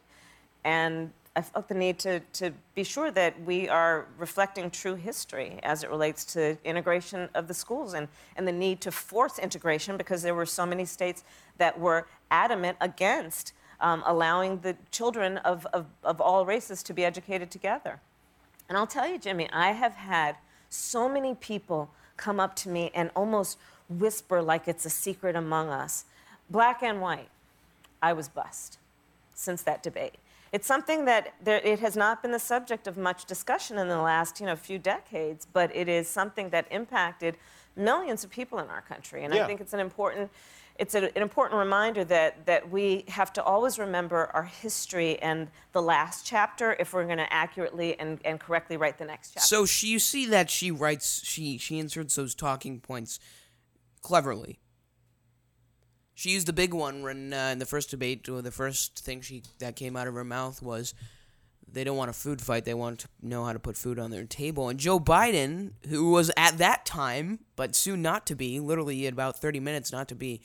and 0.64 1.10
I 1.34 1.40
felt 1.40 1.68
the 1.68 1.74
need 1.74 1.98
to, 2.00 2.20
to 2.20 2.52
be 2.74 2.84
sure 2.84 3.10
that 3.10 3.40
we 3.42 3.66
are 3.68 4.06
reflecting 4.18 4.70
true 4.70 4.96
history 4.96 5.58
as 5.62 5.82
it 5.82 5.88
relates 5.88 6.24
to 6.34 6.58
integration 6.62 7.30
of 7.34 7.48
the 7.48 7.54
schools 7.54 7.94
and, 7.94 8.08
and 8.36 8.46
the 8.46 8.52
need 8.52 8.82
to 8.82 8.92
force 8.92 9.38
integration 9.38 9.96
because 9.96 10.20
there 10.20 10.34
were 10.34 10.44
so 10.44 10.66
many 10.66 10.84
states 10.84 11.24
that 11.56 11.78
were 11.78 12.06
adamant 12.30 12.76
against 12.82 13.54
um, 13.80 14.02
allowing 14.06 14.58
the 14.60 14.76
children 14.90 15.38
of, 15.38 15.66
of, 15.72 15.86
of 16.04 16.20
all 16.20 16.44
races 16.44 16.82
to 16.84 16.92
be 16.92 17.04
educated 17.04 17.50
together. 17.50 17.98
And 18.68 18.76
I'll 18.76 18.86
tell 18.86 19.08
you, 19.08 19.18
Jimmy, 19.18 19.48
I 19.52 19.72
have 19.72 19.94
had 19.94 20.36
so 20.72 21.08
many 21.08 21.34
people 21.34 21.90
come 22.16 22.40
up 22.40 22.56
to 22.56 22.68
me 22.68 22.90
and 22.94 23.10
almost 23.14 23.58
whisper 23.88 24.40
like 24.40 24.68
it's 24.68 24.86
a 24.86 24.90
secret 24.90 25.36
among 25.36 25.68
us. 25.68 26.04
Black 26.48 26.82
and 26.82 27.00
white, 27.00 27.28
I 28.00 28.12
was 28.12 28.28
bust 28.28 28.78
since 29.34 29.62
that 29.62 29.82
debate. 29.82 30.14
It's 30.52 30.66
something 30.66 31.04
that 31.06 31.34
there, 31.42 31.58
it 31.58 31.80
has 31.80 31.96
not 31.96 32.22
been 32.22 32.30
the 32.30 32.38
subject 32.38 32.86
of 32.86 32.96
much 32.96 33.24
discussion 33.24 33.78
in 33.78 33.88
the 33.88 33.98
last 33.98 34.40
you 34.40 34.46
know, 34.46 34.56
few 34.56 34.78
decades, 34.78 35.46
but 35.50 35.74
it 35.74 35.88
is 35.88 36.08
something 36.08 36.50
that 36.50 36.66
impacted 36.70 37.36
millions 37.74 38.22
of 38.22 38.30
people 38.30 38.58
in 38.58 38.68
our 38.68 38.82
country. 38.82 39.24
And 39.24 39.32
Yeah. 39.32 39.44
I 39.44 39.46
think 39.46 39.60
it's 39.60 39.72
an 39.72 39.80
important, 39.80 40.30
it's 40.82 40.96
a, 40.96 41.04
an 41.16 41.22
important 41.22 41.58
reminder 41.60 42.04
that, 42.04 42.44
that 42.46 42.68
we 42.68 43.04
have 43.06 43.32
to 43.34 43.42
always 43.42 43.78
remember 43.78 44.30
our 44.34 44.42
history 44.42 45.16
and 45.22 45.48
the 45.70 45.80
last 45.80 46.26
chapter 46.26 46.76
if 46.80 46.92
we're 46.92 47.06
going 47.06 47.18
to 47.18 47.32
accurately 47.32 47.98
and, 48.00 48.18
and 48.24 48.40
correctly 48.40 48.76
write 48.76 48.98
the 48.98 49.04
next 49.04 49.30
chapter. 49.34 49.46
So 49.46 49.64
she, 49.64 49.86
you 49.86 50.00
see 50.00 50.26
that 50.26 50.50
she 50.50 50.72
writes, 50.72 51.22
she 51.24 51.56
she 51.56 51.78
inserts 51.78 52.16
those 52.16 52.34
talking 52.34 52.80
points 52.80 53.20
cleverly. 54.00 54.58
She 56.14 56.30
used 56.30 56.48
the 56.48 56.52
big 56.52 56.74
one 56.74 57.02
when 57.02 57.32
uh, 57.32 57.50
in 57.52 57.60
the 57.60 57.66
first 57.66 57.90
debate. 57.90 58.24
The 58.24 58.50
first 58.50 58.98
thing 58.98 59.20
she 59.20 59.44
that 59.60 59.76
came 59.76 59.96
out 59.96 60.08
of 60.08 60.14
her 60.14 60.24
mouth 60.24 60.60
was, 60.62 60.94
"They 61.66 61.84
don't 61.84 61.96
want 61.96 62.10
a 62.10 62.12
food 62.12 62.40
fight. 62.40 62.64
They 62.64 62.74
want 62.74 63.00
to 63.00 63.08
know 63.22 63.44
how 63.44 63.52
to 63.52 63.58
put 63.58 63.76
food 63.76 63.98
on 63.98 64.10
their 64.10 64.24
table." 64.24 64.68
And 64.68 64.78
Joe 64.78 65.00
Biden, 65.00 65.72
who 65.88 66.10
was 66.10 66.30
at 66.36 66.58
that 66.58 66.84
time, 66.84 67.40
but 67.56 67.74
soon 67.74 68.02
not 68.02 68.26
to 68.26 68.34
be, 68.36 68.60
literally 68.60 69.06
about 69.06 69.40
thirty 69.40 69.58
minutes 69.58 69.90
not 69.90 70.06
to 70.08 70.14
be, 70.14 70.42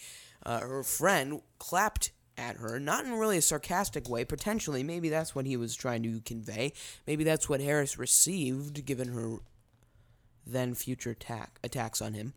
uh, 0.47 0.61
her 0.61 0.81
friend 0.81 1.41
clapped 1.59 2.11
at 2.37 2.55
her, 2.55 2.79
not 2.79 3.03
in 3.05 3.13
really 3.13 3.37
a 3.37 3.41
sarcastic 3.41 4.09
way. 4.09 4.23
Potentially, 4.23 4.81
maybe 4.81 5.09
that's 5.09 5.35
what 5.35 5.45
he 5.45 5.57
was 5.57 5.75
trying 5.75 6.01
to 6.03 6.21
convey. 6.21 6.71
Maybe 7.05 7.23
that's 7.23 7.49
what 7.49 7.59
Harris 7.59 7.99
received, 7.99 8.85
given 8.85 9.09
her 9.09 9.37
then 10.45 10.73
future 10.73 11.11
attack 11.11 11.59
attacks 11.63 12.01
on 12.01 12.13
him. 12.13 12.33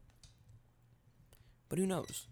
But 1.68 1.78
who 1.78 1.86
knows? 1.86 2.26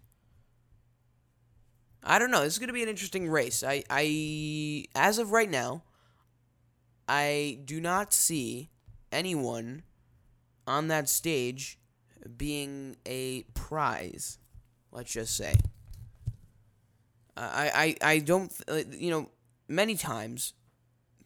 I 2.03 2.19
don't 2.19 2.31
know. 2.31 2.41
This 2.43 2.53
is 2.53 2.59
going 2.59 2.67
to 2.67 2.73
be 2.73 2.83
an 2.83 2.89
interesting 2.89 3.29
race. 3.29 3.63
I, 3.63 3.83
I, 3.89 4.85
as 4.95 5.17
of 5.17 5.31
right 5.31 5.49
now, 5.49 5.83
I 7.07 7.59
do 7.63 7.79
not 7.79 8.13
see 8.13 8.69
anyone 9.11 9.83
on 10.67 10.89
that 10.89 11.07
stage 11.07 11.79
being 12.37 12.97
a 13.05 13.43
prize. 13.53 14.39
Let's 14.91 15.11
just 15.11 15.35
say. 15.37 15.53
I, 17.37 17.95
I, 18.01 18.13
I 18.13 18.19
don't, 18.19 18.51
uh, 18.67 18.81
you 18.91 19.11
know, 19.11 19.29
many 19.67 19.95
times 19.95 20.53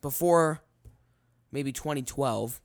before 0.02 0.62
maybe 1.52 1.72
2012, 1.72 2.62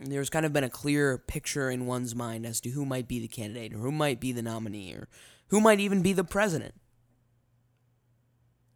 there's 0.00 0.30
kind 0.30 0.44
of 0.44 0.52
been 0.52 0.64
a 0.64 0.70
clear 0.70 1.18
picture 1.18 1.70
in 1.70 1.86
one's 1.86 2.14
mind 2.14 2.46
as 2.46 2.60
to 2.62 2.70
who 2.70 2.84
might 2.84 3.08
be 3.08 3.18
the 3.18 3.28
candidate 3.28 3.72
or 3.72 3.78
who 3.78 3.92
might 3.92 4.20
be 4.20 4.32
the 4.32 4.42
nominee 4.42 4.92
or 4.92 5.08
who 5.48 5.60
might 5.60 5.80
even 5.80 6.02
be 6.02 6.12
the 6.12 6.24
president. 6.24 6.74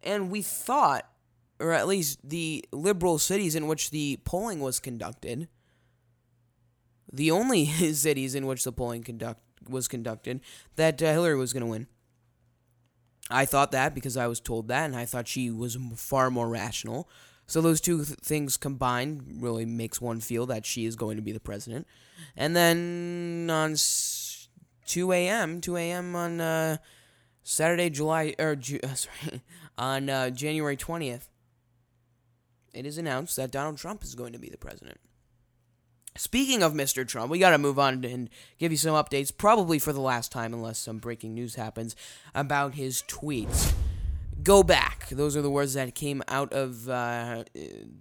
And 0.01 0.31
we 0.31 0.41
thought, 0.41 1.07
or 1.59 1.73
at 1.73 1.87
least 1.87 2.27
the 2.27 2.65
liberal 2.71 3.19
cities 3.19 3.55
in 3.55 3.67
which 3.67 3.91
the 3.91 4.19
polling 4.25 4.59
was 4.59 4.79
conducted, 4.79 5.47
the 7.11 7.29
only 7.29 7.65
cities 7.93 8.33
in 8.33 8.47
which 8.47 8.63
the 8.63 8.71
polling 8.71 9.03
conduct 9.03 9.41
was 9.69 9.87
conducted, 9.87 10.41
that 10.75 11.01
uh, 11.03 11.05
Hillary 11.05 11.35
was 11.35 11.53
going 11.53 11.61
to 11.61 11.69
win. 11.69 11.87
I 13.31 13.45
thought 13.45 13.71
that 13.71 13.95
because 13.95 14.17
I 14.17 14.27
was 14.27 14.39
told 14.39 14.67
that, 14.67 14.85
and 14.85 14.95
I 14.95 15.05
thought 15.05 15.27
she 15.27 15.49
was 15.51 15.77
far 15.95 16.29
more 16.29 16.49
rational. 16.49 17.09
So 17.47 17.61
those 17.61 17.81
two 17.81 18.05
th- 18.05 18.19
things 18.19 18.57
combined 18.57 19.37
really 19.41 19.65
makes 19.65 19.99
one 19.99 20.19
feel 20.21 20.45
that 20.47 20.65
she 20.65 20.85
is 20.85 20.95
going 20.95 21.17
to 21.17 21.21
be 21.21 21.31
the 21.31 21.39
president. 21.39 21.85
And 22.37 22.55
then 22.55 23.49
on 23.51 23.73
s- 23.73 24.47
2 24.85 25.11
a.m., 25.11 25.59
2 25.61 25.75
a.m. 25.77 26.15
on 26.15 26.39
uh, 26.39 26.77
Saturday, 27.43 27.89
July 27.89 28.35
or 28.39 28.55
Ju- 28.55 28.79
uh, 28.83 28.93
sorry, 28.93 29.41
on 29.77 30.09
uh, 30.09 30.29
January 30.29 30.77
20th, 30.77 31.27
it 32.73 32.85
is 32.85 32.97
announced 32.97 33.35
that 33.35 33.51
Donald 33.51 33.77
Trump 33.77 34.03
is 34.03 34.15
going 34.15 34.31
to 34.33 34.39
be 34.39 34.49
the 34.49 34.57
president. 34.57 34.97
Speaking 36.15 36.61
of 36.61 36.73
Mr. 36.73 37.07
Trump, 37.07 37.31
we 37.31 37.39
got 37.39 37.51
to 37.51 37.57
move 37.57 37.79
on 37.79 38.03
and 38.03 38.29
give 38.59 38.71
you 38.71 38.77
some 38.77 38.95
updates, 38.95 39.35
probably 39.35 39.79
for 39.79 39.93
the 39.93 40.01
last 40.01 40.31
time, 40.31 40.53
unless 40.53 40.77
some 40.77 40.97
breaking 40.97 41.33
news 41.33 41.55
happens, 41.55 41.95
about 42.35 42.75
his 42.75 43.03
tweets. 43.07 43.73
Go 44.43 44.61
back. 44.61 45.07
Those 45.09 45.37
are 45.37 45.41
the 45.41 45.49
words 45.49 45.73
that 45.75 45.95
came 45.95 46.21
out 46.27 46.51
of 46.51 46.89
uh, 46.89 47.45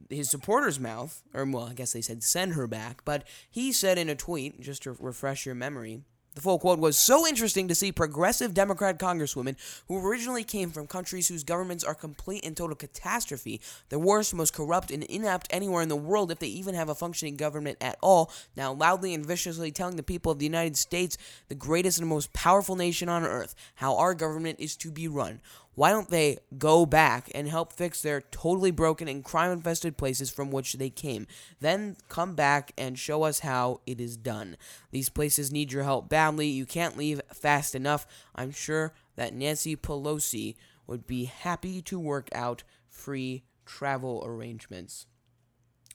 his 0.09 0.29
supporter's 0.29 0.81
mouth. 0.81 1.23
Or, 1.35 1.45
well, 1.45 1.65
I 1.65 1.75
guess 1.75 1.93
they 1.93 2.01
said 2.01 2.23
send 2.25 2.55
her 2.55 2.67
back. 2.67 3.05
But 3.05 3.25
he 3.49 3.73
said 3.73 3.97
in 3.97 4.09
a 4.09 4.17
tweet, 4.17 4.61
just 4.61 4.83
to 4.85 4.97
refresh 4.99 5.47
your 5.47 5.55
memory, 5.55 6.03
the 6.35 6.41
full 6.41 6.59
quote 6.59 6.79
was 6.79 6.97
so 6.97 7.27
interesting 7.27 7.67
to 7.69 7.75
see 7.75 7.91
progressive 7.91 8.55
Democrat 8.55 8.99
congresswomen 8.99 9.57
who 9.89 10.07
originally 10.07 10.45
came 10.45 10.71
from 10.71 10.87
countries 10.87 11.27
whose 11.29 11.43
governments 11.43 11.83
are 11.83 11.95
complete 11.95 12.45
and 12.45 12.57
total 12.57 12.77
catastrophe, 12.77 13.61
the 13.89 13.99
worst, 13.99 14.33
most 14.33 14.55
corrupt, 14.55 14.91
and 14.91 15.03
inept 15.05 15.49
anywhere 15.51 15.83
in 15.83 15.89
the 15.89 15.97
world 15.97 16.31
if 16.31 16.39
they 16.39 16.47
even 16.47 16.75
have 16.75 16.89
a 16.89 16.95
functioning 16.95 17.37
government 17.37 17.79
at 17.81 17.99
all, 18.01 18.33
now 18.57 18.73
loudly 18.73 19.13
and 19.13 19.27
viciously 19.27 19.73
telling 19.73 19.97
the 19.97 20.03
people 20.03 20.31
of 20.31 20.39
the 20.39 20.47
United 20.47 20.77
States, 20.77 21.19
the 21.49 21.55
greatest 21.55 21.99
and 21.99 22.09
most 22.09 22.33
powerful 22.33 22.77
nation 22.77 23.09
on 23.09 23.25
earth, 23.25 23.55
how 23.77 23.97
our 23.97 24.15
government 24.15 24.61
is 24.61 24.77
to 24.77 24.91
be 24.91 25.09
run. 25.09 25.41
Why 25.81 25.93
don't 25.93 26.11
they 26.11 26.37
go 26.59 26.85
back 26.85 27.31
and 27.35 27.49
help 27.49 27.73
fix 27.73 28.03
their 28.03 28.21
totally 28.21 28.71
broken 28.71 29.09
and 29.09 29.25
crime 29.25 29.51
infested 29.51 29.97
places 29.97 30.31
from 30.31 30.51
which 30.51 30.75
they 30.75 30.91
came? 30.91 31.27
Then 31.61 31.97
come 32.11 32.35
back 32.35 32.73
and 32.77 32.99
show 32.99 33.23
us 33.23 33.39
how 33.39 33.81
it 33.87 33.99
is 33.99 34.19
done. 34.19 34.59
These 34.91 35.09
places 35.09 35.51
need 35.51 35.73
your 35.73 35.85
help 35.85 36.11
badly. 36.11 36.49
You 36.49 36.67
can't 36.67 36.99
leave 36.99 37.23
fast 37.33 37.75
enough. 37.75 38.07
I'm 38.35 38.51
sure 38.51 38.93
that 39.17 39.33
Nancy 39.33 39.75
Pelosi 39.75 40.55
would 40.87 41.07
be 41.07 41.25
happy 41.25 41.81
to 41.81 41.99
work 41.99 42.29
out 42.35 42.63
free 42.91 43.45
travel 43.65 44.23
arrangements. 44.23 45.07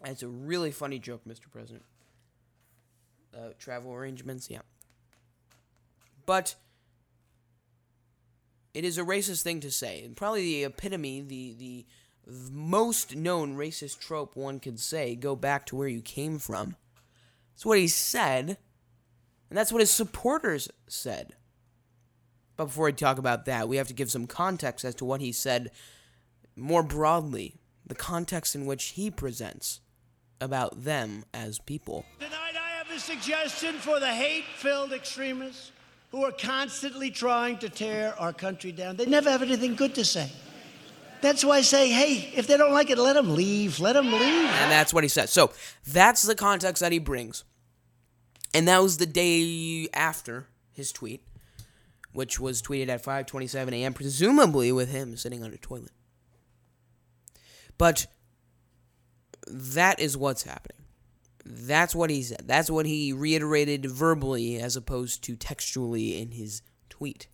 It's 0.04 0.24
a 0.24 0.28
really 0.28 0.72
funny 0.72 0.98
joke, 0.98 1.22
Mr. 1.28 1.52
President. 1.52 1.86
Uh, 3.38 3.50
travel 3.60 3.94
arrangements, 3.94 4.50
yeah. 4.50 4.62
But 6.26 6.56
it 8.76 8.84
is 8.84 8.98
a 8.98 9.04
racist 9.04 9.42
thing 9.42 9.62
to 9.62 9.72
say, 9.72 10.04
and 10.04 10.18
probably 10.18 10.42
the 10.42 10.66
epitome, 10.66 11.22
the 11.22 11.56
the 11.58 11.86
most 12.52 13.16
known 13.16 13.56
racist 13.56 14.00
trope 14.00 14.36
one 14.36 14.60
could 14.60 14.80
say: 14.80 15.16
"Go 15.16 15.36
back 15.36 15.66
to 15.68 15.76
where 15.78 15.88
you 15.88 16.02
came 16.02 16.38
from." 16.38 16.76
That's 17.54 17.66
what 17.66 17.78
he 17.78 17.88
said, 17.88 18.58
and 19.50 19.58
that's 19.58 19.72
what 19.72 19.80
his 19.80 19.92
supporters 19.92 20.70
said. 20.88 21.36
But 22.58 22.66
before 22.66 22.86
we 22.86 22.94
talk 22.94 23.18
about 23.18 23.46
that, 23.46 23.70
we 23.70 23.78
have 23.78 23.88
to 23.88 23.94
give 23.94 24.12
some 24.12 24.28
context 24.28 24.84
as 24.84 24.96
to 24.96 25.06
what 25.06 25.22
he 25.22 25.32
said 25.32 25.72
more 26.56 26.84
broadly, 26.84 27.56
the 27.86 27.96
context 27.96 28.56
in 28.56 28.66
which 28.66 28.90
he 28.90 29.10
presents 29.10 29.80
about 30.42 30.84
them 30.84 31.24
as 31.34 31.60
people. 31.60 32.06
Tonight, 32.20 32.56
I 32.62 32.78
have 32.78 32.92
a 32.92 33.00
suggestion 33.00 33.76
for 33.76 34.02
the 34.02 34.14
hate 34.14 34.46
filled 34.58 34.92
extremists 34.92 35.72
who 36.12 36.24
are 36.24 36.32
constantly 36.32 37.12
trying 37.12 37.58
to 37.60 37.70
tear 37.70 38.14
our 38.20 38.34
country 38.34 38.72
down. 38.72 38.96
They 38.96 39.06
never 39.06 39.30
have 39.30 39.42
anything 39.42 39.76
good 39.76 39.96
to 39.96 40.06
say. 40.06 40.32
That's 41.22 41.44
why 41.44 41.58
I 41.58 41.62
say, 41.62 41.90
hey, 41.90 42.32
if 42.36 42.46
they 42.48 42.58
don't 42.58 42.74
like 42.74 42.90
it, 42.90 42.98
let 42.98 43.14
them 43.14 43.36
leave. 43.36 43.80
Let 43.80 43.94
them 43.94 44.12
leave. 44.12 44.22
And 44.22 44.72
that's 44.72 44.94
what 44.94 45.04
he 45.04 45.08
says. 45.08 45.32
So 45.32 45.52
that's 45.88 46.22
the 46.22 46.36
context 46.36 46.82
that 46.82 46.92
he 46.92 47.00
brings. 47.00 47.44
And 48.54 48.68
that 48.68 48.82
was 48.82 48.98
the 48.98 49.06
day 49.06 49.88
after 49.94 50.48
his 50.72 50.92
tweet, 50.92 51.24
which 52.14 52.40
was 52.40 52.62
tweeted 52.62 52.90
at 52.90 53.04
5:27 53.04 53.74
a.m., 53.74 53.94
presumably 53.94 54.72
with 54.72 54.90
him 54.90 55.18
sitting 55.18 55.44
on 55.44 55.52
a 55.52 55.58
toilet. 55.58 55.92
But 57.78 58.08
that 59.48 60.00
is 60.00 60.16
what's 60.16 60.44
happening. 60.44 60.85
That's 61.46 61.94
what 61.94 62.10
he 62.10 62.24
said. 62.24 62.44
That's 62.46 62.72
what 62.72 62.88
he 62.88 63.14
reiterated 63.14 63.86
verbally 63.86 64.58
as 64.58 64.76
opposed 64.76 65.24
to 65.26 65.36
textually 65.36 66.20
in 66.20 66.32
his 66.32 66.64
tweet. 66.90 67.28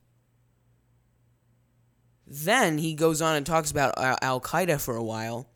Then 2.27 2.77
he 2.77 2.93
goes 2.93 3.21
on 3.21 3.35
and 3.35 3.45
talks 3.45 3.71
about 3.71 3.93
Al 3.97 4.41
Qaeda 4.41 4.81
for 4.81 4.95
a 4.95 5.03
while, 5.03 5.49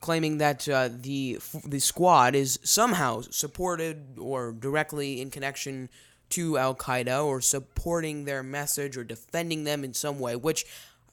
claiming 0.00 0.38
that 0.38 0.68
uh, 0.68 0.88
the 0.90 1.38
the 1.64 1.80
squad 1.80 2.34
is 2.34 2.58
somehow 2.62 3.22
supported 3.30 4.18
or 4.18 4.52
directly 4.52 5.20
in 5.20 5.30
connection 5.30 5.88
to 6.30 6.58
Al 6.58 6.74
Qaeda 6.74 7.24
or 7.24 7.40
supporting 7.40 8.24
their 8.24 8.42
message 8.42 8.96
or 8.96 9.04
defending 9.04 9.64
them 9.64 9.84
in 9.84 9.94
some 9.94 10.18
way, 10.18 10.36
which 10.36 10.66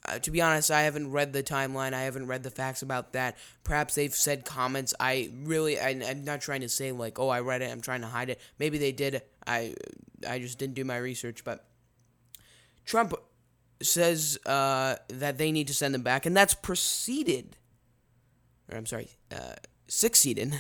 uh, 0.07 0.19
to 0.19 0.31
be 0.31 0.41
honest, 0.41 0.71
I 0.71 0.81
haven't 0.81 1.11
read 1.11 1.33
the 1.33 1.43
timeline. 1.43 1.93
I 1.93 2.01
haven't 2.03 2.27
read 2.27 2.43
the 2.43 2.51
facts 2.51 2.81
about 2.81 3.13
that. 3.13 3.37
Perhaps 3.63 3.95
they've 3.95 4.13
said 4.13 4.45
comments. 4.45 4.93
I 4.99 5.31
really, 5.43 5.79
I, 5.79 5.89
am 5.89 6.23
not 6.23 6.41
trying 6.41 6.61
to 6.61 6.69
say 6.69 6.91
like, 6.91 7.19
oh, 7.19 7.29
I 7.29 7.39
read 7.41 7.61
it. 7.61 7.71
I'm 7.71 7.81
trying 7.81 8.01
to 8.01 8.07
hide 8.07 8.29
it. 8.29 8.39
Maybe 8.59 8.77
they 8.77 8.91
did. 8.91 9.21
I, 9.47 9.73
I 10.27 10.39
just 10.39 10.57
didn't 10.57 10.75
do 10.75 10.83
my 10.83 10.97
research. 10.97 11.43
But 11.43 11.65
Trump 12.85 13.13
says 13.81 14.37
uh, 14.45 14.95
that 15.09 15.37
they 15.37 15.51
need 15.51 15.67
to 15.67 15.73
send 15.73 15.93
them 15.93 16.03
back, 16.03 16.25
and 16.25 16.35
that's 16.35 16.53
preceded. 16.53 17.57
Or 18.71 18.77
I'm 18.77 18.85
sorry, 18.85 19.09
uh, 19.31 19.55
succeeded 19.87 20.53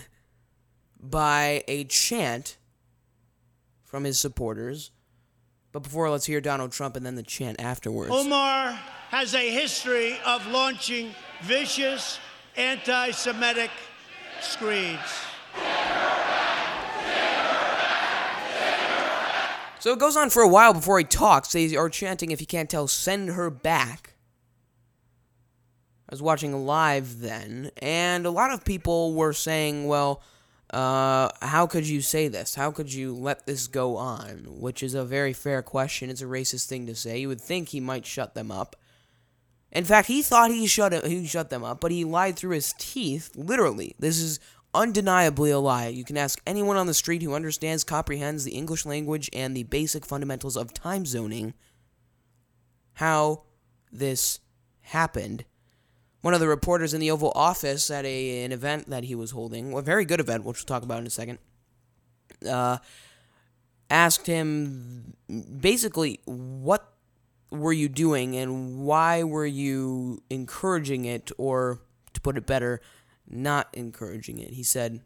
by 0.99 1.63
a 1.67 1.83
chant 1.85 2.57
from 3.83 4.03
his 4.03 4.19
supporters. 4.19 4.91
But 5.71 5.83
before, 5.83 6.09
let's 6.09 6.25
hear 6.25 6.39
Donald 6.39 6.71
Trump 6.71 6.95
and 6.95 7.05
then 7.05 7.15
the 7.15 7.23
chant 7.23 7.59
afterwards. 7.59 8.11
Omar 8.11 8.79
has 9.09 9.33
a 9.35 9.49
history 9.51 10.17
of 10.25 10.45
launching 10.47 11.11
vicious 11.41 12.19
anti 12.55 13.11
Semitic 13.11 13.71
screeds. 14.41 14.99
So 19.79 19.93
it 19.93 19.99
goes 19.99 20.17
on 20.17 20.31
for 20.31 20.41
a 20.41 20.47
while 20.47 20.73
before 20.73 20.97
he 20.97 21.05
talks. 21.05 21.51
They 21.51 21.75
are 21.75 21.89
chanting, 21.89 22.31
if 22.31 22.41
you 22.41 22.47
can't 22.47 22.69
tell, 22.69 22.87
send 22.87 23.29
her 23.29 23.51
back. 23.51 24.15
I 26.09 26.13
was 26.13 26.23
watching 26.23 26.65
live 26.65 27.19
then, 27.19 27.69
and 27.77 28.25
a 28.25 28.31
lot 28.31 28.51
of 28.51 28.65
people 28.65 29.13
were 29.13 29.33
saying, 29.33 29.87
well, 29.87 30.23
uh, 30.71 31.29
how 31.41 31.67
could 31.67 31.87
you 31.87 32.01
say 32.01 32.27
this? 32.27 32.55
How 32.55 32.71
could 32.71 32.91
you 32.91 33.13
let 33.13 33.45
this 33.45 33.67
go 33.67 33.97
on? 33.97 34.59
Which 34.59 34.81
is 34.81 34.95
a 34.95 35.05
very 35.05 35.33
fair 35.33 35.61
question. 35.61 36.09
It's 36.09 36.21
a 36.21 36.25
racist 36.25 36.65
thing 36.65 36.87
to 36.87 36.95
say. 36.95 37.19
You 37.19 37.27
would 37.27 37.41
think 37.41 37.69
he 37.69 37.79
might 37.79 38.05
shut 38.05 38.33
them 38.33 38.51
up. 38.51 38.75
In 39.75 39.83
fact, 39.83 40.07
he 40.07 40.21
thought 40.21 40.51
he 40.51 40.67
shut 40.67 40.93
it, 40.93 41.05
he 41.05 41.27
shut 41.27 41.49
them 41.49 41.65
up, 41.65 41.81
but 41.81 41.91
he 41.91 42.05
lied 42.05 42.37
through 42.37 42.55
his 42.55 42.73
teeth. 42.77 43.31
Literally, 43.35 43.93
this 43.99 44.19
is 44.19 44.39
undeniably 44.73 45.51
a 45.51 45.59
lie. 45.59 45.87
You 45.87 46.05
can 46.05 46.17
ask 46.17 46.41
anyone 46.47 46.77
on 46.77 46.87
the 46.87 46.93
street 46.93 47.21
who 47.21 47.33
understands, 47.33 47.83
comprehends 47.83 48.45
the 48.45 48.53
English 48.53 48.85
language 48.85 49.29
and 49.33 49.55
the 49.55 49.63
basic 49.63 50.05
fundamentals 50.05 50.55
of 50.55 50.73
time 50.73 51.05
zoning 51.05 51.53
how 52.93 53.43
this 53.91 54.39
happened. 54.79 55.43
One 56.21 56.33
of 56.33 56.39
the 56.39 56.47
reporters 56.47 56.93
in 56.93 57.01
the 57.01 57.11
Oval 57.11 57.33
Office 57.35 57.91
at 57.91 58.05
a, 58.05 58.45
an 58.45 58.53
event 58.53 58.89
that 58.89 59.03
he 59.03 59.13
was 59.13 59.31
holding, 59.31 59.73
a 59.73 59.81
very 59.81 60.05
good 60.05 60.21
event, 60.21 60.45
which 60.45 60.59
we'll 60.59 60.65
talk 60.65 60.83
about 60.83 60.99
in 60.99 61.07
a 61.07 61.09
second, 61.09 61.39
uh, 62.49 62.77
asked 63.89 64.25
him 64.25 65.15
basically 65.59 66.21
what 66.23 66.94
were 67.51 67.73
you 67.73 67.87
doing 67.89 68.35
and 68.35 68.79
why 68.79 69.23
were 69.23 69.45
you 69.45 70.23
encouraging 70.29 71.05
it, 71.05 71.31
or 71.37 71.79
to 72.13 72.21
put 72.21 72.37
it 72.37 72.45
better, 72.45 72.81
not 73.27 73.69
encouraging 73.73 74.39
it? 74.39 74.53
He 74.53 74.63
said, 74.63 75.01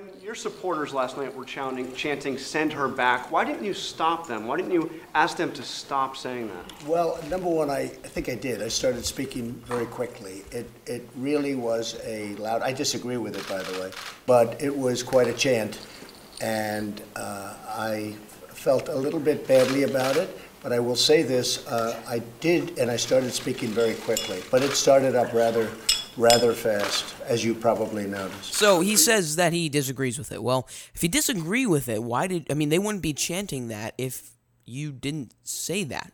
When 0.00 0.22
your 0.22 0.34
supporters 0.34 0.94
last 0.94 1.18
night 1.18 1.34
were 1.34 1.44
chanting, 1.44 1.92
chanting, 1.94 2.38
send 2.38 2.72
her 2.72 2.88
back, 2.88 3.30
why 3.30 3.44
didn't 3.44 3.64
you 3.64 3.74
stop 3.74 4.26
them? 4.26 4.46
Why 4.46 4.56
didn't 4.56 4.72
you 4.72 4.90
ask 5.14 5.36
them 5.36 5.52
to 5.52 5.62
stop 5.62 6.16
saying 6.16 6.48
that? 6.48 6.86
Well, 6.86 7.18
number 7.28 7.48
one, 7.48 7.68
I, 7.68 7.80
I 7.80 7.86
think 7.86 8.30
I 8.30 8.34
did. 8.34 8.62
I 8.62 8.68
started 8.68 9.04
speaking 9.04 9.52
very 9.66 9.84
quickly. 9.84 10.42
It, 10.52 10.70
it 10.86 11.06
really 11.16 11.54
was 11.54 12.00
a 12.04 12.34
loud, 12.36 12.62
I 12.62 12.72
disagree 12.72 13.18
with 13.18 13.36
it, 13.36 13.46
by 13.46 13.62
the 13.62 13.80
way, 13.80 13.90
but 14.24 14.62
it 14.62 14.74
was 14.74 15.02
quite 15.02 15.26
a 15.26 15.34
chant. 15.34 15.80
And 16.40 17.02
uh, 17.16 17.54
I 17.68 18.14
felt 18.48 18.88
a 18.88 18.96
little 18.96 19.20
bit 19.20 19.46
badly 19.46 19.82
about 19.82 20.16
it, 20.16 20.34
but 20.62 20.72
I 20.72 20.78
will 20.78 20.96
say 20.96 21.22
this 21.22 21.66
uh, 21.66 22.00
I 22.08 22.20
did, 22.40 22.78
and 22.78 22.90
I 22.90 22.96
started 22.96 23.32
speaking 23.32 23.68
very 23.68 23.96
quickly, 23.96 24.42
but 24.50 24.62
it 24.62 24.70
started 24.70 25.14
up 25.14 25.34
rather 25.34 25.68
rather 26.20 26.52
fast, 26.52 27.14
as 27.26 27.44
you 27.44 27.54
probably 27.54 28.06
noticed. 28.06 28.54
So 28.54 28.80
he 28.80 28.96
says 28.96 29.36
that 29.36 29.52
he 29.52 29.68
disagrees 29.68 30.18
with 30.18 30.30
it. 30.30 30.42
Well, 30.42 30.68
if 30.94 31.02
you 31.02 31.08
disagree 31.08 31.66
with 31.66 31.88
it, 31.88 32.02
why 32.02 32.26
did 32.26 32.46
I 32.50 32.54
mean 32.54 32.68
they 32.68 32.78
wouldn't 32.78 33.02
be 33.02 33.12
chanting 33.12 33.68
that 33.68 33.94
if 33.98 34.36
you 34.64 34.92
didn't 34.92 35.34
say 35.42 35.84
that? 35.84 36.12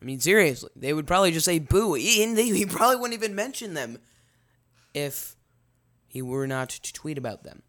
I 0.00 0.04
mean, 0.04 0.20
seriously, 0.20 0.70
they 0.76 0.92
would 0.92 1.06
probably 1.06 1.32
just 1.32 1.46
say 1.46 1.58
boo, 1.58 1.94
and 2.20 2.36
they, 2.36 2.48
he 2.48 2.66
probably 2.66 2.96
wouldn't 2.96 3.14
even 3.14 3.34
mention 3.34 3.74
them 3.74 3.98
if 4.94 5.36
he 6.06 6.22
were 6.22 6.46
not 6.46 6.70
to 6.70 6.92
tweet 6.92 7.18
about 7.18 7.44
them. 7.44 7.62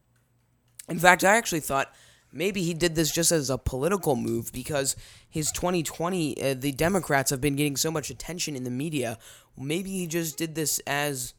In 0.87 0.99
fact, 0.99 1.23
I 1.23 1.35
actually 1.35 1.59
thought 1.59 1.93
maybe 2.31 2.63
he 2.63 2.73
did 2.73 2.95
this 2.95 3.11
just 3.11 3.31
as 3.31 3.49
a 3.49 3.57
political 3.57 4.15
move 4.15 4.51
because 4.51 4.95
his 5.29 5.51
2020, 5.51 6.41
uh, 6.41 6.53
the 6.55 6.71
Democrats 6.71 7.29
have 7.29 7.41
been 7.41 7.55
getting 7.55 7.75
so 7.75 7.91
much 7.91 8.09
attention 8.09 8.55
in 8.55 8.63
the 8.63 8.71
media. 8.71 9.17
Maybe 9.59 9.91
he 9.91 10.07
just 10.07 10.37
did 10.37 10.55
this 10.55 10.79
as 10.87 11.33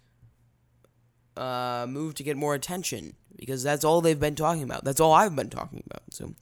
a 1.37 1.87
move 1.89 2.15
to 2.17 2.23
get 2.23 2.37
more 2.37 2.55
attention 2.55 3.15
because 3.37 3.63
that's 3.63 3.85
all 3.85 4.01
they've 4.01 4.21
been 4.21 4.35
talking 4.35 4.63
about. 4.63 4.85
That's 4.85 5.01
all 5.01 5.13
I've 5.13 5.35
been 5.35 5.51
talking 5.51 5.83
about. 5.87 6.03
So 6.11 6.35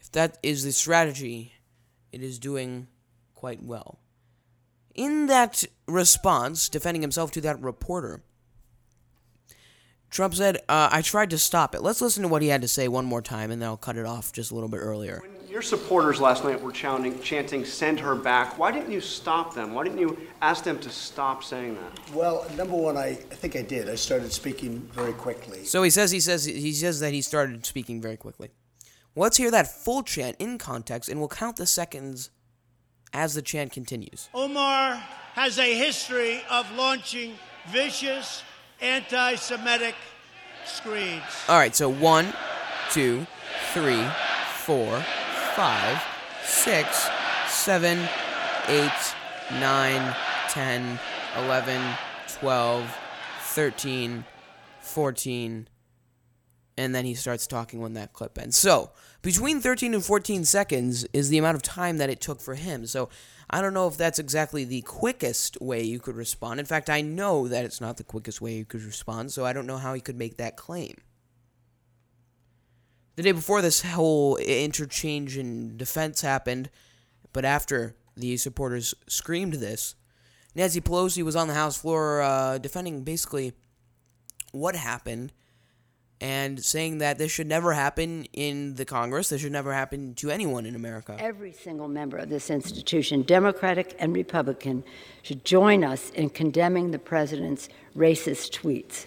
if 0.00 0.12
that 0.12 0.38
is 0.42 0.64
the 0.64 0.72
strategy, 0.72 1.54
it 2.12 2.22
is 2.22 2.38
doing 2.38 2.88
quite 3.34 3.62
well. 3.62 3.98
In 4.94 5.26
that 5.26 5.64
response, 5.86 6.68
defending 6.68 7.02
himself 7.02 7.30
to 7.32 7.40
that 7.42 7.60
reporter, 7.60 8.22
Trump 10.10 10.34
said, 10.34 10.58
uh, 10.68 10.88
I 10.90 11.02
tried 11.02 11.30
to 11.30 11.38
stop 11.38 11.74
it. 11.74 11.82
Let's 11.82 12.00
listen 12.00 12.22
to 12.22 12.28
what 12.28 12.42
he 12.42 12.48
had 12.48 12.62
to 12.62 12.68
say 12.68 12.88
one 12.88 13.04
more 13.04 13.20
time, 13.20 13.50
and 13.50 13.60
then 13.60 13.68
I'll 13.68 13.76
cut 13.76 13.96
it 13.96 14.06
off 14.06 14.32
just 14.32 14.50
a 14.50 14.54
little 14.54 14.68
bit 14.68 14.78
earlier. 14.78 15.22
When 15.56 15.62
your 15.62 15.70
supporters 15.70 16.20
last 16.20 16.44
night 16.44 16.60
were 16.60 16.70
chanting, 16.70 17.18
chanting, 17.22 17.64
send 17.64 17.98
her 18.00 18.14
back, 18.14 18.58
why 18.58 18.70
didn't 18.70 18.92
you 18.92 19.00
stop 19.00 19.54
them? 19.54 19.72
Why 19.72 19.84
didn't 19.84 19.98
you 19.98 20.18
ask 20.42 20.62
them 20.62 20.78
to 20.80 20.90
stop 20.90 21.42
saying 21.42 21.76
that? 21.76 22.14
Well, 22.14 22.46
number 22.58 22.76
one, 22.76 22.98
I, 22.98 23.06
I 23.06 23.14
think 23.14 23.56
I 23.56 23.62
did. 23.62 23.88
I 23.88 23.94
started 23.94 24.30
speaking 24.34 24.80
very 24.92 25.14
quickly. 25.14 25.64
So 25.64 25.82
he 25.82 25.88
says 25.88 26.10
he 26.10 26.20
says 26.20 26.44
he 26.44 26.74
says 26.74 27.00
that 27.00 27.14
he 27.14 27.22
started 27.22 27.64
speaking 27.64 28.02
very 28.02 28.18
quickly. 28.18 28.50
Well, 29.14 29.22
let's 29.22 29.38
hear 29.38 29.50
that 29.50 29.66
full 29.66 30.02
chant 30.02 30.36
in 30.38 30.58
context, 30.58 31.08
and 31.08 31.18
we'll 31.20 31.30
count 31.30 31.56
the 31.56 31.64
seconds 31.64 32.28
as 33.14 33.32
the 33.32 33.40
chant 33.40 33.72
continues. 33.72 34.28
Omar 34.34 34.96
has 35.32 35.58
a 35.58 35.74
history 35.74 36.42
of 36.50 36.70
launching 36.76 37.32
vicious 37.68 38.42
anti 38.82 39.36
Semitic 39.36 39.94
screeds. 40.66 41.24
All 41.48 41.56
right, 41.56 41.74
so 41.74 41.88
one, 41.88 42.34
two, 42.90 43.26
three, 43.72 44.06
four, 44.66 45.02
five, 45.56 46.02
six, 46.44 47.08
seven, 47.48 47.98
eight, 48.68 49.14
nine, 49.52 50.14
ten, 50.50 51.00
eleven, 51.38 51.82
twelve, 52.28 52.94
thirteen, 53.40 54.22
fourteen, 54.80 55.66
and 56.76 56.94
then 56.94 57.06
he 57.06 57.14
starts 57.14 57.46
talking 57.46 57.80
when 57.80 57.94
that 57.94 58.12
clip 58.12 58.38
ends. 58.38 58.58
So, 58.58 58.90
between 59.22 59.60
13 59.60 59.94
and 59.94 60.04
14 60.04 60.44
seconds 60.44 61.04
is 61.14 61.30
the 61.30 61.38
amount 61.38 61.56
of 61.56 61.62
time 61.62 61.96
that 61.96 62.10
it 62.10 62.20
took 62.20 62.40
for 62.40 62.54
him. 62.54 62.86
So, 62.86 63.08
I 63.48 63.62
don't 63.62 63.72
know 63.74 63.88
if 63.88 63.96
that's 63.96 64.18
exactly 64.18 64.64
the 64.64 64.82
quickest 64.82 65.58
way 65.60 65.82
you 65.82 66.00
could 66.00 66.16
respond. 66.16 66.60
In 66.60 66.66
fact, 66.66 66.90
I 66.90 67.00
know 67.00 67.48
that 67.48 67.64
it's 67.64 67.80
not 67.80 67.96
the 67.96 68.04
quickest 68.04 68.40
way 68.40 68.54
you 68.54 68.64
could 68.64 68.82
respond, 68.82 69.32
so 69.32 69.46
I 69.46 69.52
don't 69.52 69.66
know 69.66 69.78
how 69.78 69.94
he 69.94 70.00
could 70.00 70.18
make 70.18 70.36
that 70.36 70.56
claim. 70.56 70.96
The 73.16 73.22
day 73.22 73.32
before 73.32 73.62
this 73.62 73.80
whole 73.80 74.36
interchange 74.36 75.38
in 75.38 75.78
defense 75.78 76.20
happened, 76.20 76.68
but 77.32 77.46
after 77.46 77.96
the 78.14 78.36
supporters 78.36 78.94
screamed 79.08 79.54
this, 79.54 79.94
Nancy 80.54 80.82
Pelosi 80.82 81.22
was 81.22 81.34
on 81.34 81.48
the 81.48 81.54
House 81.54 81.78
floor 81.78 82.20
uh, 82.20 82.58
defending 82.58 83.04
basically 83.04 83.54
what 84.52 84.76
happened 84.76 85.32
and 86.20 86.62
saying 86.62 86.98
that 86.98 87.16
this 87.16 87.30
should 87.30 87.46
never 87.46 87.72
happen 87.72 88.26
in 88.34 88.74
the 88.74 88.84
Congress. 88.84 89.30
This 89.30 89.40
should 89.40 89.52
never 89.52 89.72
happen 89.72 90.14
to 90.16 90.30
anyone 90.30 90.66
in 90.66 90.74
America. 90.74 91.16
Every 91.18 91.52
single 91.52 91.88
member 91.88 92.18
of 92.18 92.28
this 92.28 92.50
institution, 92.50 93.22
Democratic 93.22 93.96
and 93.98 94.14
Republican, 94.14 94.84
should 95.22 95.42
join 95.44 95.84
us 95.84 96.10
in 96.10 96.30
condemning 96.30 96.90
the 96.90 96.98
president's 96.98 97.68
racist 97.96 98.58
tweets. 98.58 99.06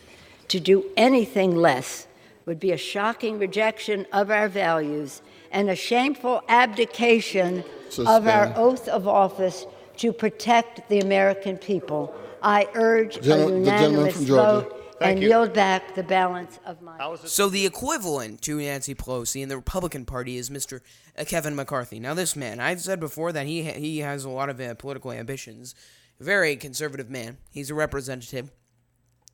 To 0.49 0.59
do 0.59 0.85
anything 0.97 1.55
less 1.55 2.07
would 2.49 2.59
be 2.59 2.71
a 2.71 2.77
shocking 2.77 3.37
rejection 3.37 4.07
of 4.11 4.31
our 4.31 4.49
values 4.49 5.21
and 5.51 5.69
a 5.69 5.75
shameful 5.75 6.41
abdication 6.49 7.63
of 7.99 8.27
our 8.27 8.51
oath 8.55 8.87
of 8.87 9.07
office 9.07 9.67
to 9.97 10.11
protect 10.11 10.89
the 10.89 10.99
American 10.99 11.59
people. 11.59 12.11
I 12.41 12.67
urge 12.73 13.17
a 13.17 13.21
Gen- 13.21 13.23
the 13.23 13.65
gentleman 13.65 13.65
unanimous 13.65 14.15
vote 14.23 14.95
Thank 14.97 15.11
and 15.11 15.21
you. 15.21 15.29
yield 15.29 15.53
back 15.53 15.93
the 15.93 16.01
balance 16.01 16.57
of 16.65 16.81
my. 16.81 17.15
So 17.25 17.49
the 17.49 17.67
equivalent 17.67 18.41
to 18.41 18.57
Nancy 18.57 18.95
Pelosi 18.95 19.43
in 19.43 19.49
the 19.49 19.55
Republican 19.55 20.05
Party 20.05 20.37
is 20.37 20.49
Mr. 20.49 20.81
Kevin 21.27 21.55
McCarthy. 21.55 21.99
Now 21.99 22.15
this 22.15 22.35
man, 22.35 22.59
I've 22.59 22.81
said 22.81 22.99
before 22.99 23.31
that 23.31 23.45
he 23.45 23.61
he 23.61 23.99
has 23.99 24.25
a 24.25 24.29
lot 24.29 24.49
of 24.49 24.59
uh, 24.59 24.73
political 24.73 25.11
ambitions. 25.11 25.75
Very 26.19 26.55
conservative 26.55 27.11
man. 27.11 27.37
He's 27.51 27.69
a 27.69 27.75
representative. 27.75 28.49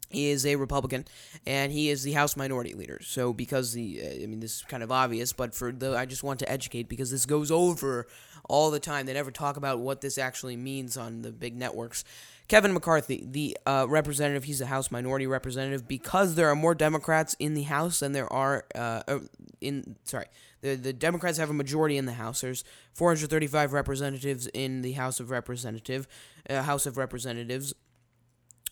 He 0.09 0.29
is 0.29 0.45
a 0.45 0.55
Republican, 0.55 1.05
and 1.45 1.71
he 1.71 1.89
is 1.89 2.03
the 2.03 2.13
House 2.13 2.37
Minority 2.37 2.73
Leader. 2.73 2.99
So, 3.03 3.33
because 3.33 3.73
the, 3.73 4.01
uh, 4.01 4.23
I 4.23 4.25
mean, 4.27 4.39
this 4.39 4.57
is 4.57 4.61
kind 4.63 4.83
of 4.83 4.91
obvious, 4.91 5.33
but 5.33 5.53
for 5.53 5.71
the, 5.71 5.97
I 5.97 6.05
just 6.05 6.23
want 6.23 6.39
to 6.39 6.51
educate 6.51 6.87
because 6.87 7.11
this 7.11 7.25
goes 7.25 7.51
over 7.51 8.07
all 8.47 8.71
the 8.71 8.79
time. 8.79 9.05
They 9.05 9.13
never 9.13 9.31
talk 9.31 9.57
about 9.57 9.79
what 9.79 10.01
this 10.01 10.17
actually 10.17 10.55
means 10.55 10.97
on 10.97 11.21
the 11.21 11.31
big 11.31 11.55
networks. 11.55 12.03
Kevin 12.47 12.73
McCarthy, 12.73 13.25
the 13.27 13.57
uh, 13.65 13.87
representative, 13.89 14.43
he's 14.43 14.61
a 14.61 14.67
House 14.67 14.91
Minority 14.91 15.25
Representative 15.25 15.87
because 15.87 16.35
there 16.35 16.49
are 16.49 16.55
more 16.55 16.75
Democrats 16.75 17.35
in 17.39 17.55
the 17.55 17.63
House 17.63 17.99
than 17.99 18.11
there 18.11 18.31
are 18.31 18.65
uh, 18.75 19.01
uh, 19.07 19.19
in. 19.61 19.95
Sorry, 20.03 20.27
the 20.61 20.75
the 20.75 20.93
Democrats 20.93 21.39
have 21.39 21.49
a 21.49 21.53
majority 21.53 21.97
in 21.97 22.05
the 22.05 22.13
House. 22.13 22.41
There's 22.41 22.63
435 22.93 23.73
representatives 23.73 24.47
in 24.53 24.83
the 24.83 24.91
House 24.91 25.19
of 25.19 25.31
Representative, 25.31 26.07
uh, 26.47 26.61
House 26.61 26.85
of 26.85 26.97
Representatives. 26.97 27.73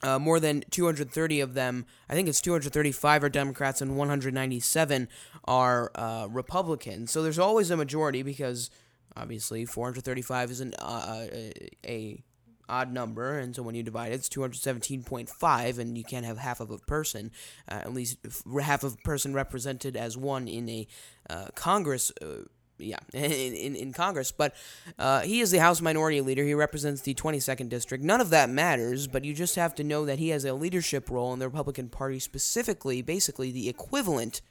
Uh, 0.03 0.19
more 0.19 0.39
than 0.39 0.63
230 0.69 1.39
of 1.39 1.53
them, 1.53 1.85
I 2.09 2.13
think 2.13 2.27
it's 2.27 2.41
235 2.41 3.23
are 3.23 3.29
Democrats 3.29 3.81
and 3.81 3.97
197 3.97 5.07
are 5.45 5.91
uh, 5.95 6.27
Republicans. 6.29 7.11
So 7.11 7.23
there's 7.23 7.39
always 7.39 7.71
a 7.71 7.77
majority 7.77 8.21
because 8.21 8.69
obviously 9.15 9.65
435 9.65 10.51
is 10.51 10.61
an 10.61 10.73
uh, 10.79 11.27
a, 11.31 11.53
a 11.85 12.23
odd 12.69 12.91
number, 12.91 13.37
and 13.37 13.55
so 13.55 13.61
when 13.61 13.75
you 13.75 13.83
divide 13.83 14.11
it, 14.11 14.15
it's 14.15 14.29
217.5, 14.29 15.79
and 15.79 15.97
you 15.97 16.03
can't 16.03 16.25
have 16.25 16.37
half 16.37 16.59
of 16.59 16.71
a 16.71 16.77
person, 16.79 17.31
uh, 17.69 17.75
at 17.75 17.93
least 17.93 18.17
half 18.61 18.83
of 18.83 18.93
a 18.93 18.97
person 18.97 19.33
represented 19.33 19.95
as 19.95 20.17
one 20.17 20.47
in 20.47 20.69
a 20.69 20.87
uh, 21.29 21.47
Congress. 21.55 22.11
Uh, 22.21 22.43
yeah, 22.77 22.97
in, 23.13 23.53
in, 23.53 23.75
in 23.75 23.93
Congress. 23.93 24.31
But 24.31 24.55
uh, 24.97 25.21
he 25.21 25.41
is 25.41 25.51
the 25.51 25.59
House 25.59 25.81
Minority 25.81 26.21
Leader. 26.21 26.43
He 26.43 26.53
represents 26.53 27.01
the 27.01 27.13
22nd 27.13 27.69
District. 27.69 28.03
None 28.03 28.21
of 28.21 28.29
that 28.29 28.49
matters, 28.49 29.07
but 29.07 29.23
you 29.25 29.33
just 29.33 29.55
have 29.55 29.75
to 29.75 29.83
know 29.83 30.05
that 30.05 30.19
he 30.19 30.29
has 30.29 30.45
a 30.45 30.53
leadership 30.53 31.09
role 31.09 31.33
in 31.33 31.39
the 31.39 31.47
Republican 31.47 31.89
Party, 31.89 32.19
specifically, 32.19 33.01
basically, 33.01 33.51
the 33.51 33.69
equivalent 33.69 34.41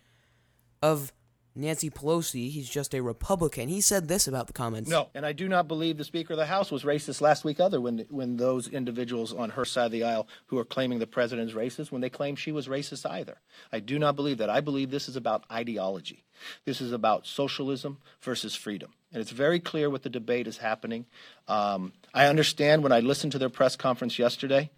of 0.83 1.13
Nancy 1.55 1.91
Pelosi. 1.91 2.51
He's 2.51 2.69
just 2.69 2.95
a 2.95 3.03
Republican. 3.03 3.69
He 3.69 3.81
said 3.81 4.09
this 4.09 4.27
about 4.27 4.47
the 4.47 4.53
comments. 4.53 4.89
No, 4.89 5.11
and 5.15 5.27
I 5.27 5.33
do 5.33 5.49
not 5.49 5.69
believe 5.69 5.99
the 5.99 6.05
Speaker 6.05 6.33
of 6.33 6.39
the 6.39 6.47
House 6.47 6.71
was 6.71 6.85
racist 6.85 7.21
last 7.21 7.45
week 7.45 7.61
either 7.61 7.81
when 7.81 8.07
when 8.11 8.37
those 8.37 8.69
individuals 8.69 9.33
on 9.33 9.51
her 9.51 9.65
side 9.65 9.87
of 9.87 9.93
the 9.93 10.05
aisle 10.05 10.27
who 10.47 10.59
are 10.59 10.65
claiming 10.65 10.99
the 10.99 11.07
president 11.07 11.51
is 11.51 11.57
racist 11.57 11.93
when 11.93 12.01
they 12.01 12.11
claim 12.11 12.37
she 12.37 12.53
was 12.53 12.69
racist 12.69 13.09
either. 13.09 13.39
I 13.73 13.81
do 13.81 13.99
not 13.99 14.17
believe 14.17 14.39
that. 14.39 14.51
I 14.51 14.61
believe 14.61 14.91
this 14.91 15.09
is 15.09 15.17
about 15.17 15.45
ideology. 15.51 16.25
This 16.65 16.81
is 16.81 16.93
about 16.93 17.27
socialism 17.27 17.99
versus 18.21 18.55
freedom. 18.55 18.93
And 19.13 19.21
it's 19.21 19.31
very 19.31 19.61
clear 19.61 19.91
what 19.91 20.03
the 20.03 20.09
debate 20.11 20.47
is 20.47 20.59
happening. 20.59 21.07
Um, 21.47 21.93
I 22.15 22.27
understand 22.27 22.83
when 22.83 22.93
I 22.93 23.01
listened 23.01 23.33
to 23.33 23.39
their 23.39 23.51
press 23.51 23.77
conference 23.77 24.19
yesterday, 24.19 24.71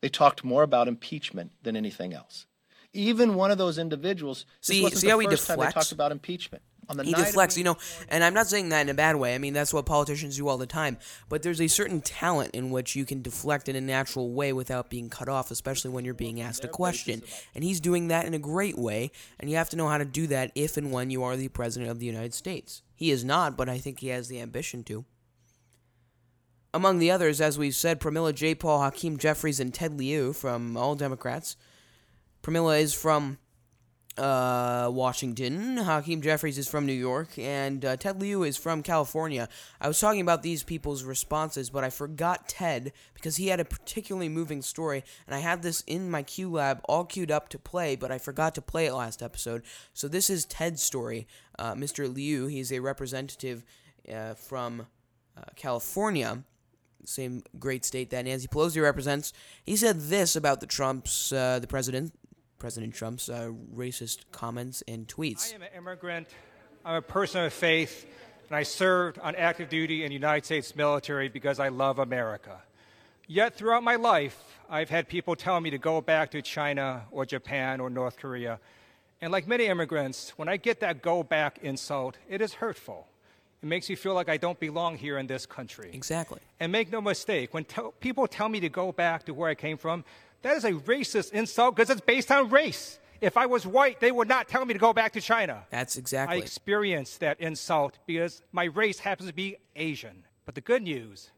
they 0.00 0.08
talked 0.08 0.44
more 0.44 0.62
about 0.62 0.88
impeachment 0.88 1.52
than 1.62 1.76
anything 1.76 2.12
else. 2.12 2.46
Even 2.94 3.34
one 3.34 3.50
of 3.50 3.58
those 3.58 3.76
individuals, 3.76 4.46
See- 4.60 4.88
see 4.90 5.06
the 5.06 5.10
how 5.10 5.18
he 5.18 5.26
first 5.26 5.46
time 5.46 5.58
they 5.58 5.64
deflects? 5.66 5.74
talked 5.74 5.92
about 5.92 6.12
impeachment. 6.12 6.62
On 6.86 6.98
the 6.98 7.04
he 7.04 7.14
deflects, 7.14 7.56
you 7.56 7.64
know, 7.64 7.76
and 8.10 8.22
I'm 8.22 8.34
not 8.34 8.46
saying 8.46 8.68
that 8.68 8.82
in 8.82 8.90
a 8.90 8.94
bad 8.94 9.16
way. 9.16 9.34
I 9.34 9.38
mean, 9.38 9.54
that's 9.54 9.72
what 9.72 9.86
politicians 9.86 10.36
do 10.36 10.46
all 10.48 10.58
the 10.58 10.66
time. 10.66 10.98
But 11.30 11.42
there's 11.42 11.60
a 11.60 11.66
certain 11.66 12.02
talent 12.02 12.50
in 12.54 12.70
which 12.70 12.94
you 12.94 13.06
can 13.06 13.22
deflect 13.22 13.70
in 13.70 13.74
a 13.76 13.80
natural 13.80 14.32
way 14.32 14.52
without 14.52 14.90
being 14.90 15.08
cut 15.08 15.28
off, 15.30 15.50
especially 15.50 15.92
when 15.92 16.04
you're 16.04 16.12
being 16.12 16.42
asked 16.42 16.62
a 16.62 16.68
question. 16.68 17.22
And 17.54 17.64
he's 17.64 17.80
doing 17.80 18.08
that 18.08 18.26
in 18.26 18.34
a 18.34 18.38
great 18.38 18.76
way, 18.78 19.12
and 19.40 19.48
you 19.50 19.56
have 19.56 19.70
to 19.70 19.76
know 19.76 19.88
how 19.88 19.96
to 19.96 20.04
do 20.04 20.26
that 20.26 20.52
if 20.54 20.76
and 20.76 20.92
when 20.92 21.08
you 21.10 21.22
are 21.22 21.36
the 21.36 21.48
president 21.48 21.90
of 21.90 22.00
the 22.00 22.06
United 22.06 22.34
States. 22.34 22.82
He 22.94 23.10
is 23.10 23.24
not, 23.24 23.56
but 23.56 23.68
I 23.70 23.78
think 23.78 24.00
he 24.00 24.08
has 24.08 24.28
the 24.28 24.40
ambition 24.40 24.84
to. 24.84 25.06
Among 26.74 26.98
the 26.98 27.10
others, 27.10 27.40
as 27.40 27.56
we've 27.56 27.74
said, 27.74 28.00
Pramila 28.00 28.32
Jayapal, 28.32 28.82
Hakeem 28.84 29.16
Jeffries, 29.16 29.60
and 29.60 29.72
Ted 29.72 29.96
Lieu 29.98 30.32
from 30.32 30.76
All 30.76 30.96
Democrats. 30.96 31.56
Pramila 32.44 32.78
is 32.78 32.92
from 32.92 33.38
uh, 34.18 34.90
Washington. 34.92 35.78
Hakeem 35.78 36.20
Jeffries 36.20 36.58
is 36.58 36.68
from 36.68 36.84
New 36.84 36.92
York, 36.92 37.38
and 37.38 37.82
uh, 37.82 37.96
Ted 37.96 38.20
Lieu 38.20 38.42
is 38.42 38.58
from 38.58 38.82
California. 38.82 39.48
I 39.80 39.88
was 39.88 39.98
talking 39.98 40.20
about 40.20 40.42
these 40.42 40.62
people's 40.62 41.04
responses, 41.04 41.70
but 41.70 41.84
I 41.84 41.88
forgot 41.88 42.46
Ted 42.46 42.92
because 43.14 43.36
he 43.36 43.48
had 43.48 43.60
a 43.60 43.64
particularly 43.64 44.28
moving 44.28 44.60
story, 44.60 45.04
and 45.26 45.34
I 45.34 45.38
had 45.38 45.62
this 45.62 45.80
in 45.86 46.10
my 46.10 46.22
QLab 46.22 46.80
all 46.84 47.06
queued 47.06 47.30
up 47.30 47.48
to 47.48 47.58
play, 47.58 47.96
but 47.96 48.12
I 48.12 48.18
forgot 48.18 48.54
to 48.56 48.62
play 48.62 48.84
it 48.86 48.92
last 48.92 49.22
episode. 49.22 49.62
So 49.94 50.06
this 50.06 50.28
is 50.28 50.44
Ted's 50.44 50.82
story. 50.82 51.26
Uh, 51.58 51.74
Mr. 51.74 52.14
Lieu, 52.14 52.46
he's 52.46 52.70
a 52.70 52.80
representative 52.80 53.64
uh, 54.12 54.34
from 54.34 54.86
uh, 55.34 55.44
California 55.56 56.44
same 57.06 57.42
great 57.58 57.84
state 57.84 58.10
that 58.10 58.24
Nancy 58.24 58.48
Pelosi 58.48 58.82
represents. 58.82 59.32
He 59.64 59.76
said 59.76 60.00
this 60.00 60.36
about 60.36 60.60
the 60.60 60.66
Trumps, 60.66 61.32
uh, 61.32 61.58
the 61.58 61.66
president, 61.66 62.12
President 62.64 62.94
Trump's 62.94 63.28
uh, 63.28 63.50
racist 63.76 64.20
comments 64.32 64.82
and 64.88 65.06
tweets. 65.06 65.52
I 65.52 65.56
am 65.56 65.62
an 65.64 65.68
immigrant. 65.76 66.28
I'm 66.82 66.94
a 66.94 67.02
person 67.02 67.44
of 67.44 67.52
faith, 67.52 68.06
and 68.48 68.56
I 68.56 68.62
served 68.62 69.18
on 69.18 69.34
active 69.36 69.68
duty 69.68 70.02
in 70.02 70.08
the 70.08 70.14
United 70.14 70.46
States 70.46 70.74
military 70.74 71.28
because 71.28 71.60
I 71.60 71.68
love 71.68 71.98
America. 71.98 72.62
Yet 73.26 73.54
throughout 73.54 73.82
my 73.82 73.96
life, 73.96 74.42
I've 74.70 74.88
had 74.88 75.08
people 75.08 75.36
tell 75.36 75.60
me 75.60 75.68
to 75.68 75.76
go 75.76 76.00
back 76.00 76.30
to 76.30 76.40
China 76.40 77.02
or 77.10 77.26
Japan 77.26 77.80
or 77.80 77.90
North 77.90 78.16
Korea. 78.16 78.58
And 79.20 79.30
like 79.30 79.46
many 79.46 79.66
immigrants, 79.66 80.32
when 80.38 80.48
I 80.48 80.56
get 80.56 80.80
that 80.80 81.02
go 81.02 81.22
back 81.22 81.58
insult, 81.60 82.16
it 82.30 82.40
is 82.40 82.54
hurtful. 82.54 83.08
It 83.62 83.66
makes 83.66 83.90
me 83.90 83.94
feel 83.94 84.14
like 84.14 84.30
I 84.30 84.38
don't 84.38 84.58
belong 84.58 84.96
here 84.96 85.18
in 85.18 85.26
this 85.26 85.44
country. 85.44 85.90
Exactly. 85.92 86.40
And 86.60 86.72
make 86.72 86.90
no 86.90 87.02
mistake, 87.02 87.52
when 87.52 87.64
tel- 87.64 87.92
people 88.00 88.26
tell 88.26 88.48
me 88.48 88.60
to 88.60 88.70
go 88.70 88.90
back 88.90 89.24
to 89.26 89.34
where 89.34 89.50
I 89.50 89.54
came 89.54 89.76
from, 89.76 90.02
that 90.44 90.56
is 90.56 90.64
a 90.64 90.72
racist 90.72 91.32
insult 91.32 91.74
because 91.74 91.90
it's 91.90 92.02
based 92.02 92.30
on 92.30 92.50
race. 92.50 92.98
If 93.20 93.38
I 93.38 93.46
was 93.46 93.66
white, 93.66 94.00
they 94.00 94.12
would 94.12 94.28
not 94.28 94.46
tell 94.46 94.64
me 94.66 94.74
to 94.74 94.78
go 94.78 94.92
back 94.92 95.14
to 95.14 95.20
China. 95.20 95.64
That's 95.70 95.96
exactly. 95.96 96.36
I 96.36 96.40
experienced 96.40 97.20
that 97.20 97.40
insult 97.40 97.98
because 98.06 98.42
my 98.52 98.64
race 98.64 98.98
happens 98.98 99.30
to 99.30 99.34
be 99.34 99.56
Asian. 99.74 100.24
But 100.44 100.54
the 100.54 100.60
good 100.60 100.82
news 100.82 101.30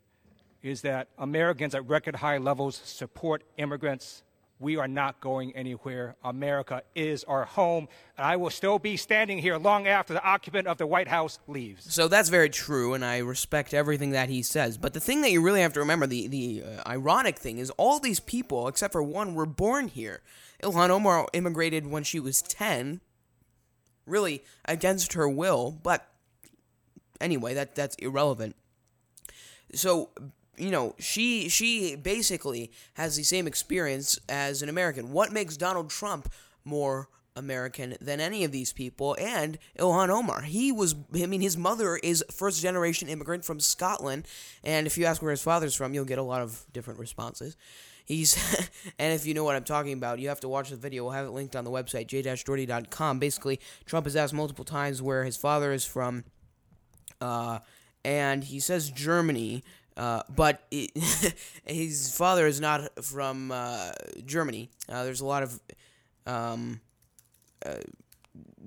is 0.60 0.80
that 0.82 1.06
Americans 1.18 1.76
at 1.76 1.86
record 1.86 2.16
high 2.16 2.38
levels 2.38 2.80
support 2.84 3.44
immigrants, 3.56 4.24
we 4.58 4.76
are 4.76 4.88
not 4.88 5.20
going 5.20 5.54
anywhere. 5.54 6.16
America 6.24 6.82
is 6.94 7.24
our 7.24 7.44
home, 7.44 7.88
and 8.16 8.26
I 8.26 8.36
will 8.36 8.50
still 8.50 8.78
be 8.78 8.96
standing 8.96 9.38
here 9.38 9.58
long 9.58 9.86
after 9.86 10.14
the 10.14 10.24
occupant 10.24 10.66
of 10.66 10.78
the 10.78 10.86
White 10.86 11.08
House 11.08 11.38
leaves. 11.46 11.92
So 11.92 12.08
that's 12.08 12.30
very 12.30 12.48
true, 12.48 12.94
and 12.94 13.04
I 13.04 13.18
respect 13.18 13.74
everything 13.74 14.10
that 14.10 14.28
he 14.28 14.42
says. 14.42 14.78
But 14.78 14.94
the 14.94 15.00
thing 15.00 15.20
that 15.22 15.30
you 15.30 15.42
really 15.42 15.60
have 15.60 15.74
to 15.74 15.80
remember, 15.80 16.06
the 16.06 16.26
the 16.28 16.62
uh, 16.64 16.88
ironic 16.88 17.38
thing, 17.38 17.58
is 17.58 17.70
all 17.70 18.00
these 18.00 18.20
people, 18.20 18.68
except 18.68 18.92
for 18.92 19.02
one, 19.02 19.34
were 19.34 19.46
born 19.46 19.88
here. 19.88 20.22
Ilhan 20.62 20.88
Omar 20.88 21.28
immigrated 21.34 21.86
when 21.86 22.02
she 22.02 22.18
was 22.18 22.40
ten, 22.40 23.00
really 24.06 24.42
against 24.64 25.12
her 25.12 25.28
will. 25.28 25.78
But 25.82 26.08
anyway, 27.20 27.52
that 27.52 27.74
that's 27.74 27.96
irrelevant. 27.96 28.56
So 29.74 30.10
you 30.58 30.70
know, 30.70 30.94
she 30.98 31.48
she 31.48 31.96
basically 31.96 32.70
has 32.94 33.16
the 33.16 33.22
same 33.22 33.46
experience 33.46 34.18
as 34.28 34.62
an 34.62 34.68
American. 34.68 35.12
What 35.12 35.32
makes 35.32 35.56
Donald 35.56 35.90
Trump 35.90 36.32
more 36.64 37.08
American 37.36 37.96
than 38.00 38.20
any 38.20 38.44
of 38.44 38.50
these 38.50 38.72
people 38.72 39.16
and 39.20 39.58
Ilhan 39.78 40.08
Omar. 40.08 40.42
He 40.42 40.72
was 40.72 40.94
I 41.14 41.26
mean 41.26 41.42
his 41.42 41.56
mother 41.56 41.96
is 41.96 42.24
first 42.30 42.62
generation 42.62 43.08
immigrant 43.08 43.44
from 43.44 43.60
Scotland 43.60 44.26
and 44.64 44.86
if 44.86 44.98
you 44.98 45.04
ask 45.04 45.22
where 45.22 45.30
his 45.30 45.42
father's 45.42 45.74
from, 45.74 45.94
you'll 45.94 46.06
get 46.06 46.18
a 46.18 46.22
lot 46.22 46.40
of 46.40 46.64
different 46.72 46.98
responses. 46.98 47.56
He's 48.06 48.36
and 48.98 49.12
if 49.12 49.26
you 49.26 49.34
know 49.34 49.44
what 49.44 49.54
I'm 49.54 49.64
talking 49.64 49.92
about, 49.92 50.18
you 50.18 50.28
have 50.28 50.40
to 50.40 50.48
watch 50.48 50.70
the 50.70 50.76
video. 50.76 51.04
We'll 51.04 51.12
have 51.12 51.26
it 51.26 51.30
linked 51.30 51.54
on 51.54 51.64
the 51.64 51.70
website 51.70 52.06
j-doherty.com. 52.06 53.18
Basically, 53.18 53.60
Trump 53.84 54.06
has 54.06 54.16
asked 54.16 54.34
multiple 54.34 54.64
times 54.64 55.02
where 55.02 55.24
his 55.24 55.36
father 55.36 55.72
is 55.72 55.84
from 55.84 56.24
uh 57.20 57.58
and 58.04 58.44
he 58.44 58.60
says 58.60 58.90
Germany 58.90 59.62
uh, 59.96 60.22
but 60.34 60.62
it, 60.70 60.90
his 61.64 62.14
father 62.14 62.46
is 62.46 62.60
not 62.60 63.04
from 63.04 63.50
uh, 63.50 63.92
Germany. 64.24 64.70
Uh, 64.88 65.04
there's 65.04 65.20
a 65.22 65.26
lot 65.26 65.42
of 65.42 65.60
um, 66.26 66.80
uh, 67.64 67.76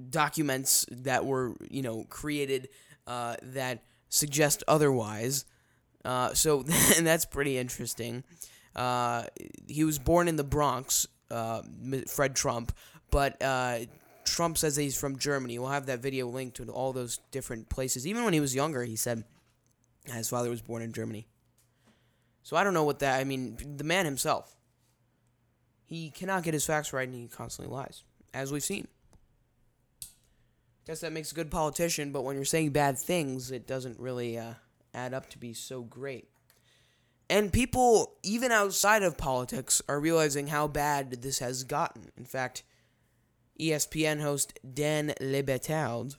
documents 0.09 0.85
that 0.89 1.25
were, 1.25 1.55
you 1.69 1.81
know, 1.81 2.05
created 2.09 2.69
uh, 3.05 3.35
that 3.43 3.83
suggest 4.09 4.63
otherwise. 4.67 5.45
So 6.33 6.59
and 6.97 7.05
that's 7.05 7.25
pretty 7.25 7.57
interesting. 7.57 8.23
he 8.75 9.83
was 9.83 9.99
born 9.99 10.27
in 10.27 10.35
the 10.35 10.43
Bronx, 10.43 11.07
Fred 12.07 12.35
Trump, 12.35 12.71
but 13.11 13.39
Trump 14.25 14.57
says 14.57 14.75
he's 14.75 14.99
from 14.99 15.19
Germany. 15.19 15.59
We'll 15.59 15.69
have 15.69 15.87
that 15.87 15.99
video 15.99 16.27
linked 16.27 16.57
to 16.57 16.69
all 16.71 16.91
those 16.91 17.19
different 17.31 17.69
places. 17.69 18.07
Even 18.07 18.23
when 18.23 18.33
he 18.33 18.39
was 18.39 18.55
younger, 18.55 18.83
he 18.83 18.95
said 18.95 19.23
his 20.17 20.29
father 20.29 20.49
was 20.49 20.61
born 20.61 20.81
in 20.81 20.93
Germany. 20.93 21.27
So 22.43 22.57
I 22.57 22.63
don't 22.63 22.73
know 22.73 22.83
what 22.83 22.99
that. 22.99 23.19
I 23.19 23.23
mean, 23.23 23.57
the 23.77 23.83
man 23.83 24.05
himself. 24.05 24.55
He 25.85 26.09
cannot 26.11 26.43
get 26.43 26.53
his 26.53 26.65
facts 26.65 26.93
right, 26.93 27.07
and 27.07 27.15
he 27.15 27.27
constantly 27.27 27.73
lies, 27.73 28.03
as 28.33 28.51
we've 28.51 28.63
seen. 28.63 28.87
Guess 30.85 31.01
that 31.01 31.11
makes 31.11 31.31
a 31.31 31.35
good 31.35 31.51
politician, 31.51 32.11
but 32.11 32.23
when 32.23 32.35
you're 32.35 32.45
saying 32.45 32.71
bad 32.71 32.97
things, 32.97 33.51
it 33.51 33.67
doesn't 33.67 33.99
really 33.99 34.37
uh, 34.37 34.53
add 34.93 35.13
up 35.13 35.29
to 35.31 35.37
be 35.37 35.53
so 35.53 35.81
great. 35.81 36.27
And 37.29 37.53
people, 37.53 38.15
even 38.23 38.51
outside 38.51 39.03
of 39.03 39.17
politics, 39.17 39.81
are 39.87 39.99
realizing 39.99 40.47
how 40.47 40.67
bad 40.67 41.21
this 41.21 41.39
has 41.39 41.63
gotten. 41.63 42.09
In 42.17 42.25
fact, 42.25 42.63
ESPN 43.59 44.21
host 44.21 44.57
Dan 44.73 45.13
Le 45.21 45.43
Batard 45.43 46.15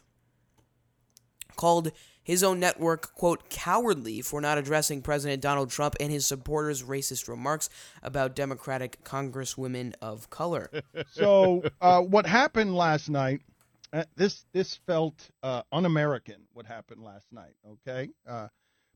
called 1.56 1.90
his 2.22 2.42
own 2.42 2.60
network, 2.60 3.14
quote, 3.14 3.48
cowardly 3.48 4.20
for 4.20 4.40
not 4.40 4.58
addressing 4.58 5.02
President 5.02 5.42
Donald 5.42 5.70
Trump 5.70 5.96
and 6.00 6.12
his 6.12 6.26
supporters' 6.26 6.82
racist 6.82 7.28
remarks 7.28 7.68
about 8.02 8.36
Democratic 8.36 9.02
congresswomen 9.04 9.94
of 10.00 10.30
color. 10.30 10.70
so, 11.12 11.62
uh, 11.80 12.00
what 12.00 12.26
happened 12.26 12.74
last 12.74 13.08
night? 13.08 13.40
Uh, 13.92 14.04
this 14.14 14.44
this 14.52 14.78
felt 14.86 15.30
uh, 15.42 15.62
un-American. 15.72 16.42
What 16.52 16.66
happened 16.66 17.02
last 17.02 17.26
night? 17.32 17.54
Okay, 17.66 18.10
uh, 18.28 18.48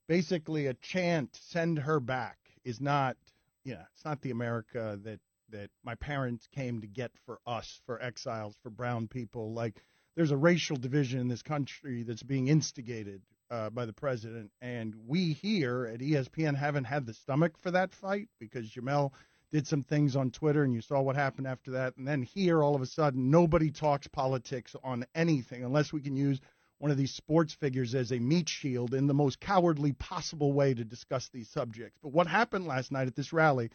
basically 0.07 0.67
a 0.69 0.75
chant 0.75 1.31
"Send 1.35 1.79
her 1.81 1.99
back" 1.99 2.39
is 2.65 2.81
not, 2.81 3.17
you 3.65 3.75
know, 3.75 3.83
it's 3.93 4.05
not 4.05 4.21
the 4.23 4.31
America 4.31 4.99
that 5.03 5.19
that 5.51 5.71
my 5.85 5.95
parents 5.97 6.47
came 6.55 6.81
to 6.81 6.87
get 6.87 7.11
for 7.27 7.41
us, 7.47 7.81
for 7.87 8.01
exiles, 8.03 8.57
for 8.63 8.71
brown 8.71 9.09
people. 9.09 9.53
Like 9.53 9.83
there's 10.17 10.31
a 10.31 10.37
racial 10.37 10.77
division 10.77 11.21
in 11.21 11.29
this 11.29 11.43
country 11.43 12.03
that's 12.03 12.23
being 12.23 12.49
instigated 12.49 13.23
uh, 13.51 13.71
by 13.71 13.85
the 13.85 13.93
president, 13.93 14.51
and 14.61 14.95
we 15.07 15.33
here 15.33 15.91
at 15.93 16.01
ESPN 16.01 16.57
haven't 16.57 16.85
had 16.85 17.07
the 17.07 17.15
stomach 17.15 17.59
for 17.59 17.71
that 17.71 17.93
fight 17.93 18.29
because 18.39 18.71
Jemele 18.71 19.13
did 19.53 19.67
some 19.67 19.83
things 19.83 20.17
on 20.17 20.31
Twitter, 20.31 20.65
and 20.65 20.75
you 20.75 20.81
saw 20.81 21.01
what 21.01 21.15
happened 21.15 21.47
after 21.47 21.73
that. 21.73 21.97
And 21.97 22.09
then 22.09 22.23
here, 22.23 22.63
all 22.63 22.75
of 22.75 22.83
a 22.83 22.87
sudden, 22.87 23.31
nobody 23.31 23.71
talks 23.71 24.09
politics 24.09 24.75
on 24.83 25.05
anything 25.15 25.63
unless 25.63 25.93
we 25.93 26.01
can 26.01 26.17
use 26.17 26.41
one 26.79 26.91
of 26.91 26.97
these 26.97 27.15
sports 27.15 27.55
figures 27.55 27.95
as 27.95 28.11
a 28.11 28.19
meat 28.19 28.49
shield 28.49 28.95
in 28.95 29.07
the 29.07 29.15
most 29.15 29.41
cowardly 29.41 29.93
possible 29.93 30.53
way 30.53 30.75
to 30.75 30.85
discuss 30.85 31.29
these 31.29 31.49
subjects. 31.49 31.99
But 32.03 32.13
what 32.13 32.27
happened 32.27 32.67
last 32.67 32.91
night 32.91 33.07
at 33.07 33.15
this 33.15 33.33
rally 33.33 33.71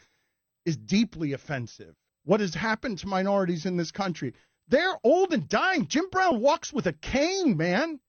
is 0.65 0.75
deeply 0.75 1.33
offensive. 1.33 1.95
What 2.25 2.41
has 2.41 2.53
happened 2.53 2.99
to 2.99 3.07
minorities 3.07 3.65
in 3.65 3.77
this 3.77 3.91
country? 3.91 4.33
They're 4.69 4.97
old 5.03 5.33
and 5.33 5.47
dying. 5.47 5.87
Jim 5.87 6.05
Brown 6.11 6.41
walks 6.41 6.71
with 6.71 6.85
a 6.87 6.93
cane, 6.93 7.57
man. 7.57 7.99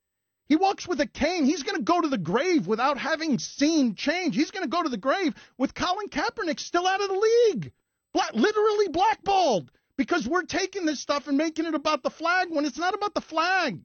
He 0.46 0.56
walks 0.56 0.86
with 0.86 1.00
a 1.00 1.06
cane. 1.06 1.44
He's 1.44 1.62
going 1.62 1.78
to 1.78 1.82
go 1.82 2.00
to 2.00 2.08
the 2.08 2.18
grave 2.18 2.66
without 2.66 2.98
having 2.98 3.38
seen 3.38 3.94
change. 3.94 4.34
He's 4.34 4.50
going 4.50 4.64
to 4.64 4.68
go 4.68 4.82
to 4.82 4.88
the 4.88 4.96
grave 4.96 5.34
with 5.56 5.74
Colin 5.74 6.08
Kaepernick 6.08 6.60
still 6.60 6.86
out 6.86 7.00
of 7.00 7.08
the 7.08 7.14
league, 7.14 7.72
Black, 8.12 8.34
literally 8.34 8.88
blackballed 8.88 9.70
because 9.96 10.26
we're 10.26 10.42
taking 10.42 10.86
this 10.86 11.00
stuff 11.00 11.28
and 11.28 11.38
making 11.38 11.66
it 11.66 11.74
about 11.74 12.02
the 12.02 12.10
flag 12.10 12.48
when 12.50 12.64
it's 12.64 12.78
not 12.78 12.94
about 12.94 13.14
the 13.14 13.20
flag. 13.20 13.80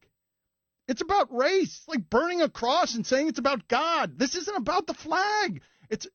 It's 0.87 1.01
about 1.01 1.33
race, 1.35 1.83
like 1.87 2.09
burning 2.09 2.41
a 2.41 2.49
cross 2.49 2.95
and 2.95 3.05
saying 3.05 3.27
it's 3.27 3.39
about 3.39 3.67
God. 3.67 4.17
This 4.19 4.35
isn't 4.35 4.57
about 4.57 4.87
the 4.87 4.93
flag. 4.93 5.61
It's 5.89 6.07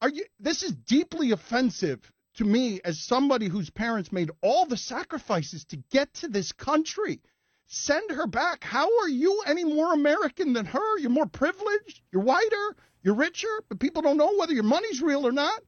are 0.00 0.08
you 0.08 0.24
this 0.38 0.62
is 0.62 0.72
deeply 0.72 1.32
offensive 1.32 2.00
to 2.34 2.44
me 2.44 2.80
as 2.84 2.98
somebody 3.00 3.48
whose 3.48 3.70
parents 3.70 4.12
made 4.12 4.30
all 4.42 4.66
the 4.66 4.76
sacrifices 4.76 5.64
to 5.66 5.76
get 5.90 6.12
to 6.14 6.28
this 6.28 6.52
country. 6.52 7.20
Send 7.66 8.10
her 8.10 8.26
back. 8.26 8.64
How 8.64 9.00
are 9.00 9.08
you 9.08 9.42
any 9.46 9.64
more 9.64 9.92
American 9.92 10.52
than 10.52 10.66
her? 10.66 10.98
You're 10.98 11.10
more 11.10 11.26
privileged, 11.26 12.00
you're 12.12 12.22
whiter, 12.22 12.76
you're 13.02 13.14
richer, 13.14 13.62
but 13.68 13.78
people 13.78 14.02
don't 14.02 14.16
know 14.16 14.36
whether 14.36 14.52
your 14.52 14.64
money's 14.64 15.00
real 15.00 15.26
or 15.26 15.32
not. 15.32 15.60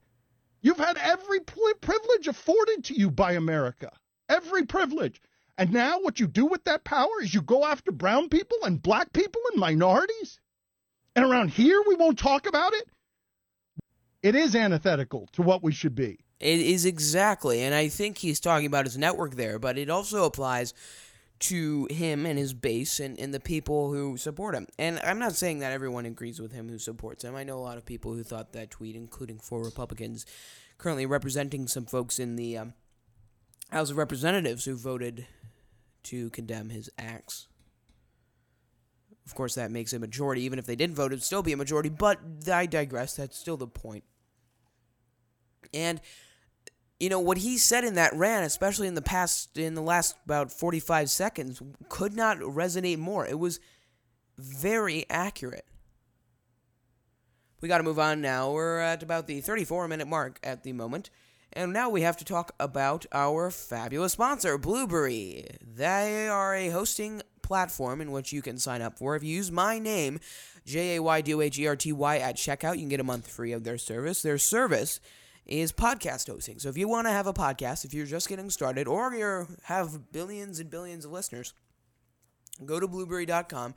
You've 0.61 0.79
had 0.79 0.97
every 0.97 1.41
privilege 1.41 2.29
afforded 2.29 2.85
to 2.85 2.95
you 2.95 3.11
by 3.11 3.33
America. 3.33 3.91
Every 4.29 4.65
privilege. 4.65 5.21
And 5.59 5.73
now 5.73 6.01
what 6.01 6.21
you 6.21 6.27
do 6.27 6.47
with 6.47 6.65
that 6.65 6.85
power 6.85 7.21
is 7.21 7.35
you 7.35 7.43
go 7.43 7.65
after 7.65 7.93
brown 7.93 8.29
people 8.29 8.59
and 8.65 8.83
black 8.83 9.13
people 9.13 9.41
and 9.53 9.61
minorities? 9.61 10.41
And 11.15 11.25
around 11.25 11.51
here 11.51 11.83
we 11.87 11.95
won't 11.95 12.19
talk 12.19 12.47
about 12.47 12.73
it? 12.73 12.89
It 14.23 14.35
is 14.35 14.55
antithetical 14.55 15.29
to 15.33 15.43
what 15.43 15.63
we 15.63 15.73
should 15.73 15.95
be. 15.95 16.22
It 16.43 16.61
is 16.61 16.85
exactly, 16.85 17.63
and 17.63 17.73
I 17.73 17.89
think 17.89 18.19
he's 18.19 18.41
talking 18.41 18.67
about 18.67 18.85
his 18.85 18.99
network 18.99 19.37
there, 19.37 19.61
but 19.61 19.79
it 19.79 19.89
also 19.89 20.25
applies 20.25 20.75
to 21.39 21.87
him 21.91 22.27
and 22.27 22.39
his 22.39 22.53
base 22.53 23.01
and, 23.01 23.19
and 23.19 23.33
the 23.33 23.41
people 23.41 23.93
who 23.93 24.17
support 24.17 24.55
him. 24.55 24.67
And 24.79 25.01
I'm 25.05 25.19
not 25.19 25.37
saying 25.37 25.61
that 25.61 25.73
everyone 25.73 26.05
agrees 26.05 26.41
with 26.41 26.53
him 26.53 26.69
who 26.69 26.79
supports 26.79 27.25
him. 27.25 27.35
I 27.37 27.45
know 27.45 27.59
a 27.59 27.61
lot 27.61 27.79
of 27.79 27.87
people 27.87 28.13
who 28.13 28.23
thought 28.23 28.53
that 28.53 28.71
tweet, 28.71 28.97
including 28.97 29.39
four 29.39 29.63
Republicans 29.63 30.27
currently 30.79 31.07
representing 31.07 31.69
some 31.69 31.87
folks 31.87 32.19
in 32.19 32.37
the 32.37 32.59
um, 32.59 32.75
House 33.71 33.91
of 33.91 33.97
Representatives 33.97 34.65
who 34.65 34.77
voted 34.77 35.27
to 36.05 36.31
condemn 36.31 36.71
his 36.71 36.91
acts. 36.99 37.47
Of 39.27 39.35
course, 39.35 39.55
that 39.55 39.71
makes 39.71 39.93
a 39.93 39.99
majority. 40.01 40.43
Even 40.43 40.59
if 40.59 40.67
they 40.67 40.77
didn't 40.77 40.97
vote, 40.97 41.13
it'd 41.13 41.23
still 41.23 41.43
be 41.43 41.53
a 41.53 41.57
majority, 41.57 41.89
but 41.89 42.19
I 42.53 42.67
digress. 42.67 43.15
That's 43.15 43.39
still 43.39 43.57
the 43.57 43.69
point. 43.69 44.03
And 45.73 46.01
you 47.03 47.09
know 47.09 47.19
what 47.19 47.39
he 47.39 47.59
said 47.59 47.83
in 47.83 47.95
that 47.95 48.15
rant, 48.15 48.47
especially 48.47 48.87
in 48.87 48.95
the 48.95 49.03
past, 49.03 49.59
in 49.59 49.75
the 49.75 49.83
last 49.83 50.15
about 50.25 50.53
45 50.53 51.11
seconds, 51.11 51.61
could 51.89 52.15
not 52.15 52.39
resonate 52.39 52.99
more. 52.99 53.27
It 53.27 53.41
was 53.41 53.59
very 54.39 55.05
accurate. 55.11 55.67
We 57.61 57.67
got 57.67 57.79
to 57.79 57.85
move 57.85 57.99
on 57.99 58.21
now. 58.21 58.53
We're 58.53 58.79
at 58.79 59.03
about 59.03 59.27
the 59.27 59.41
34 59.41 59.89
minute 59.89 60.07
mark 60.07 60.39
at 60.45 60.63
the 60.63 60.73
moment. 60.73 61.11
And 61.53 61.73
now 61.73 61.91
we 61.91 62.03
have 62.03 62.17
to 62.19 62.25
talk 62.25 62.55
about 62.61 63.05
our 63.11 63.51
fabulous 63.51 64.13
sponsor, 64.13 64.57
Blubrry. 64.57 65.49
They 65.61 66.29
are 66.29 66.55
a 66.55 66.69
hosting 66.69 67.21
platform 67.43 68.01
in 68.01 68.13
which 68.13 68.33
you 68.33 68.43
can 68.43 68.59
sign 68.59 68.81
up 68.81 68.97
for. 68.97 69.17
If 69.17 69.25
you 69.25 69.35
use 69.35 69.51
my 69.51 69.81
name, 69.81 70.21
J 70.65 70.95
A 70.95 71.03
Y 71.03 71.21
D 71.21 71.35
O 71.35 71.41
H 71.41 71.59
E 71.59 71.67
R 71.67 71.75
T 71.75 71.93
Y, 71.93 72.19
at 72.19 72.37
checkout, 72.37 72.75
you 72.75 72.83
can 72.83 72.91
get 72.91 73.01
a 73.01 73.05
month 73.05 73.27
free 73.27 73.51
of 73.51 73.65
their 73.65 73.77
service. 73.77 74.23
Their 74.23 74.39
service 74.39 75.01
is 75.47 75.73
podcast 75.73 76.29
hosting. 76.29 76.59
So 76.59 76.69
if 76.69 76.77
you 76.77 76.89
want 76.89 77.07
to 77.07 77.13
have 77.13 77.27
a 77.27 77.33
podcast, 77.33 77.85
if 77.85 77.93
you're 77.93 78.07
just 78.07 78.29
getting 78.29 78.51
started, 78.51 78.87
or 78.87 79.15
you 79.15 79.47
have 79.65 80.13
billions 80.13 80.61
and 80.61 80.71
billions 80.71 81.05
of 81.05 81.13
listeners, 81.13 81.53
go 82.65 82.79
to 82.79 82.87
blubrry.com. 82.87 83.75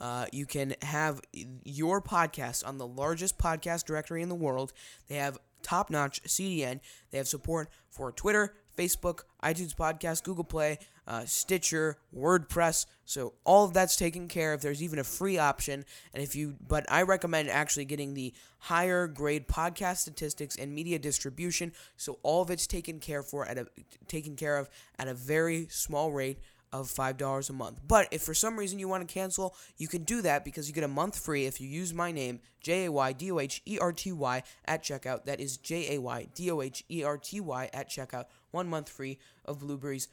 Uh, 0.00 0.26
you 0.32 0.46
can 0.46 0.74
have 0.82 1.20
your 1.64 2.00
podcast 2.00 2.66
on 2.66 2.78
the 2.78 2.86
largest 2.86 3.38
podcast 3.38 3.84
directory 3.84 4.22
in 4.22 4.28
the 4.28 4.34
world. 4.34 4.72
They 5.08 5.16
have 5.16 5.38
top 5.62 5.90
notch 5.90 6.22
CDN. 6.24 6.80
They 7.10 7.18
have 7.18 7.28
support 7.28 7.68
for 7.88 8.10
Twitter, 8.10 8.54
Facebook, 8.76 9.20
iTunes 9.44 9.74
Podcast, 9.74 10.24
Google 10.24 10.44
Play, 10.44 10.78
uh, 11.06 11.24
Stitcher, 11.24 11.98
WordPress. 12.16 12.86
So 13.04 13.34
all 13.44 13.64
of 13.64 13.74
that's 13.74 13.96
taken 13.96 14.28
care 14.28 14.52
of. 14.52 14.62
There's 14.62 14.82
even 14.82 14.98
a 14.98 15.04
free 15.04 15.38
option, 15.38 15.84
and 16.14 16.22
if 16.22 16.36
you, 16.36 16.56
but 16.66 16.84
I 16.90 17.02
recommend 17.02 17.48
actually 17.48 17.84
getting 17.84 18.14
the 18.14 18.32
higher 18.58 19.06
grade 19.06 19.48
podcast 19.48 19.98
statistics 19.98 20.56
and 20.56 20.74
media 20.74 20.98
distribution. 20.98 21.72
So 21.96 22.18
all 22.22 22.42
of 22.42 22.50
it's 22.50 22.66
taken 22.66 23.00
care 23.00 23.22
for 23.22 23.46
at 23.46 23.58
a 23.58 23.66
taken 24.06 24.36
care 24.36 24.58
of 24.58 24.68
at 24.98 25.08
a 25.08 25.14
very 25.14 25.66
small 25.70 26.12
rate 26.12 26.38
of 26.72 26.88
$5 26.88 27.50
a 27.50 27.52
month. 27.52 27.80
But 27.86 28.08
if 28.10 28.22
for 28.22 28.32
some 28.32 28.58
reason 28.58 28.78
you 28.78 28.88
want 28.88 29.06
to 29.06 29.12
cancel, 29.12 29.54
you 29.76 29.88
can 29.88 30.04
do 30.04 30.22
that 30.22 30.44
because 30.44 30.68
you 30.68 30.74
get 30.74 30.84
a 30.84 30.88
month 30.88 31.18
free 31.18 31.44
if 31.44 31.60
you 31.60 31.68
use 31.68 31.92
my 31.92 32.10
name, 32.12 32.40
J 32.60 32.86
A 32.86 32.92
Y 32.92 33.12
D 33.12 33.30
O 33.30 33.38
H 33.38 33.60
E 33.66 33.78
R 33.78 33.92
T 33.92 34.12
Y, 34.12 34.42
at 34.64 34.82
checkout. 34.82 35.24
That 35.26 35.40
is 35.40 35.58
J 35.58 35.96
A 35.96 36.00
Y 36.00 36.28
D 36.34 36.50
O 36.50 36.62
H 36.62 36.84
E 36.90 37.04
R 37.04 37.18
T 37.18 37.40
Y 37.40 37.68
at 37.74 37.90
checkout. 37.90 38.24
One 38.52 38.68
month 38.68 38.88
free 38.88 39.18
of 39.44 39.60
Blubrry's 39.60 40.08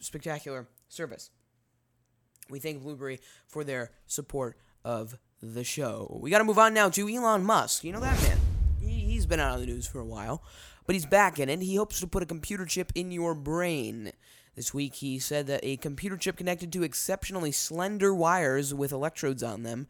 spectacular 0.00 0.68
service. 0.88 1.30
We 2.50 2.58
thank 2.58 2.82
Blubrry 2.82 3.20
for 3.46 3.64
their 3.64 3.90
support 4.06 4.58
of 4.84 5.18
the 5.42 5.64
show. 5.64 6.18
We 6.22 6.30
got 6.30 6.38
to 6.38 6.44
move 6.44 6.58
on 6.58 6.74
now 6.74 6.88
to 6.90 7.08
Elon 7.08 7.44
Musk. 7.44 7.84
You 7.84 7.92
know 7.92 8.00
that 8.00 8.20
man? 8.22 8.38
He, 8.80 8.92
he's 9.00 9.26
been 9.26 9.40
out 9.40 9.54
of 9.54 9.60
the 9.60 9.66
news 9.66 9.86
for 9.86 10.00
a 10.00 10.04
while, 10.04 10.42
but 10.86 10.94
he's 10.94 11.06
back 11.06 11.38
in 11.38 11.48
it. 11.48 11.60
He 11.60 11.76
hopes 11.76 12.00
to 12.00 12.06
put 12.06 12.22
a 12.22 12.26
computer 12.26 12.64
chip 12.64 12.92
in 12.94 13.10
your 13.10 13.34
brain. 13.34 14.12
This 14.56 14.74
week, 14.74 14.96
he 14.96 15.18
said 15.18 15.46
that 15.46 15.60
a 15.62 15.76
computer 15.76 16.16
chip 16.16 16.36
connected 16.36 16.72
to 16.72 16.82
exceptionally 16.82 17.52
slender 17.52 18.12
wires 18.12 18.74
with 18.74 18.90
electrodes 18.90 19.42
on 19.42 19.62
them 19.62 19.86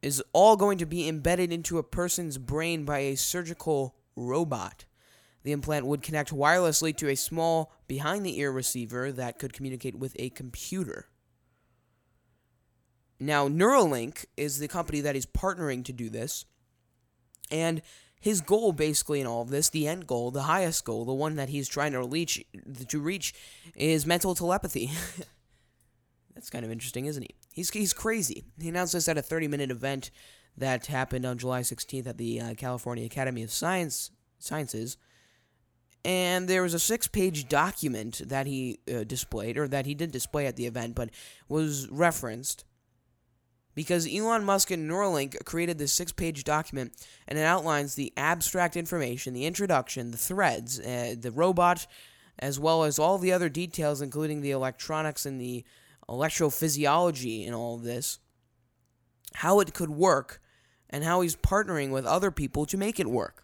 is 0.00 0.22
all 0.32 0.56
going 0.56 0.78
to 0.78 0.86
be 0.86 1.08
embedded 1.08 1.52
into 1.52 1.78
a 1.78 1.82
person's 1.82 2.38
brain 2.38 2.84
by 2.84 2.98
a 2.98 3.16
surgical 3.16 3.94
robot. 4.16 4.84
The 5.42 5.52
implant 5.52 5.86
would 5.86 6.02
connect 6.02 6.32
wirelessly 6.32 6.96
to 6.98 7.08
a 7.08 7.16
small 7.16 7.72
behind 7.88 8.24
the 8.24 8.38
ear 8.38 8.52
receiver 8.52 9.10
that 9.12 9.38
could 9.38 9.52
communicate 9.52 9.98
with 9.98 10.14
a 10.18 10.30
computer. 10.30 11.08
Now, 13.18 13.48
Neuralink 13.48 14.24
is 14.36 14.58
the 14.58 14.68
company 14.68 15.00
that 15.00 15.16
is 15.16 15.26
partnering 15.26 15.84
to 15.84 15.92
do 15.92 16.10
this. 16.10 16.44
And 17.50 17.82
his 18.20 18.40
goal 18.40 18.72
basically 18.72 19.20
in 19.20 19.26
all 19.26 19.42
of 19.42 19.50
this, 19.50 19.68
the 19.68 19.86
end 19.88 20.06
goal, 20.06 20.30
the 20.30 20.42
highest 20.42 20.84
goal, 20.84 21.04
the 21.04 21.12
one 21.12 21.36
that 21.36 21.48
he's 21.48 21.68
trying 21.68 21.92
to 21.92 22.02
reach 22.02 22.44
to 22.88 23.00
reach 23.00 23.34
is 23.74 24.06
mental 24.06 24.34
telepathy. 24.34 24.90
That's 26.34 26.48
kind 26.48 26.64
of 26.64 26.70
interesting, 26.70 27.06
isn't 27.06 27.22
he? 27.22 27.34
He's 27.52 27.70
he's 27.70 27.92
crazy. 27.92 28.44
He 28.60 28.68
announced 28.68 28.92
this 28.92 29.08
at 29.08 29.18
a 29.18 29.22
30-minute 29.22 29.70
event 29.70 30.10
that 30.56 30.86
happened 30.86 31.26
on 31.26 31.38
July 31.38 31.60
16th 31.60 32.06
at 32.06 32.16
the 32.16 32.40
uh, 32.40 32.54
California 32.54 33.04
Academy 33.04 33.42
of 33.42 33.50
Science 33.50 34.10
Sciences. 34.38 34.96
And 36.04 36.48
there 36.48 36.62
was 36.62 36.74
a 36.74 36.80
six-page 36.80 37.48
document 37.48 38.22
that 38.26 38.46
he 38.46 38.80
uh, 38.92 39.04
displayed, 39.04 39.56
or 39.56 39.68
that 39.68 39.86
he 39.86 39.94
did 39.94 40.10
display 40.10 40.46
at 40.46 40.56
the 40.56 40.66
event, 40.66 40.96
but 40.96 41.10
was 41.48 41.88
referenced 41.90 42.64
because 43.74 44.12
Elon 44.12 44.44
Musk 44.44 44.70
and 44.70 44.90
Neuralink 44.90 45.44
created 45.44 45.78
this 45.78 45.92
six 45.92 46.12
page 46.12 46.44
document 46.44 46.92
and 47.26 47.38
it 47.38 47.42
outlines 47.42 47.94
the 47.94 48.12
abstract 48.16 48.76
information, 48.76 49.32
the 49.32 49.46
introduction, 49.46 50.10
the 50.10 50.18
threads, 50.18 50.78
uh, 50.80 51.14
the 51.18 51.30
robot, 51.30 51.86
as 52.38 52.58
well 52.58 52.84
as 52.84 52.98
all 52.98 53.18
the 53.18 53.32
other 53.32 53.48
details, 53.48 54.02
including 54.02 54.40
the 54.40 54.50
electronics 54.50 55.24
and 55.24 55.40
the 55.40 55.64
electrophysiology 56.08 57.46
and 57.46 57.54
all 57.54 57.76
of 57.76 57.82
this, 57.82 58.18
how 59.36 59.60
it 59.60 59.72
could 59.72 59.90
work, 59.90 60.40
and 60.90 61.04
how 61.04 61.20
he's 61.20 61.36
partnering 61.36 61.90
with 61.90 62.04
other 62.04 62.30
people 62.30 62.66
to 62.66 62.76
make 62.76 63.00
it 63.00 63.06
work. 63.06 63.41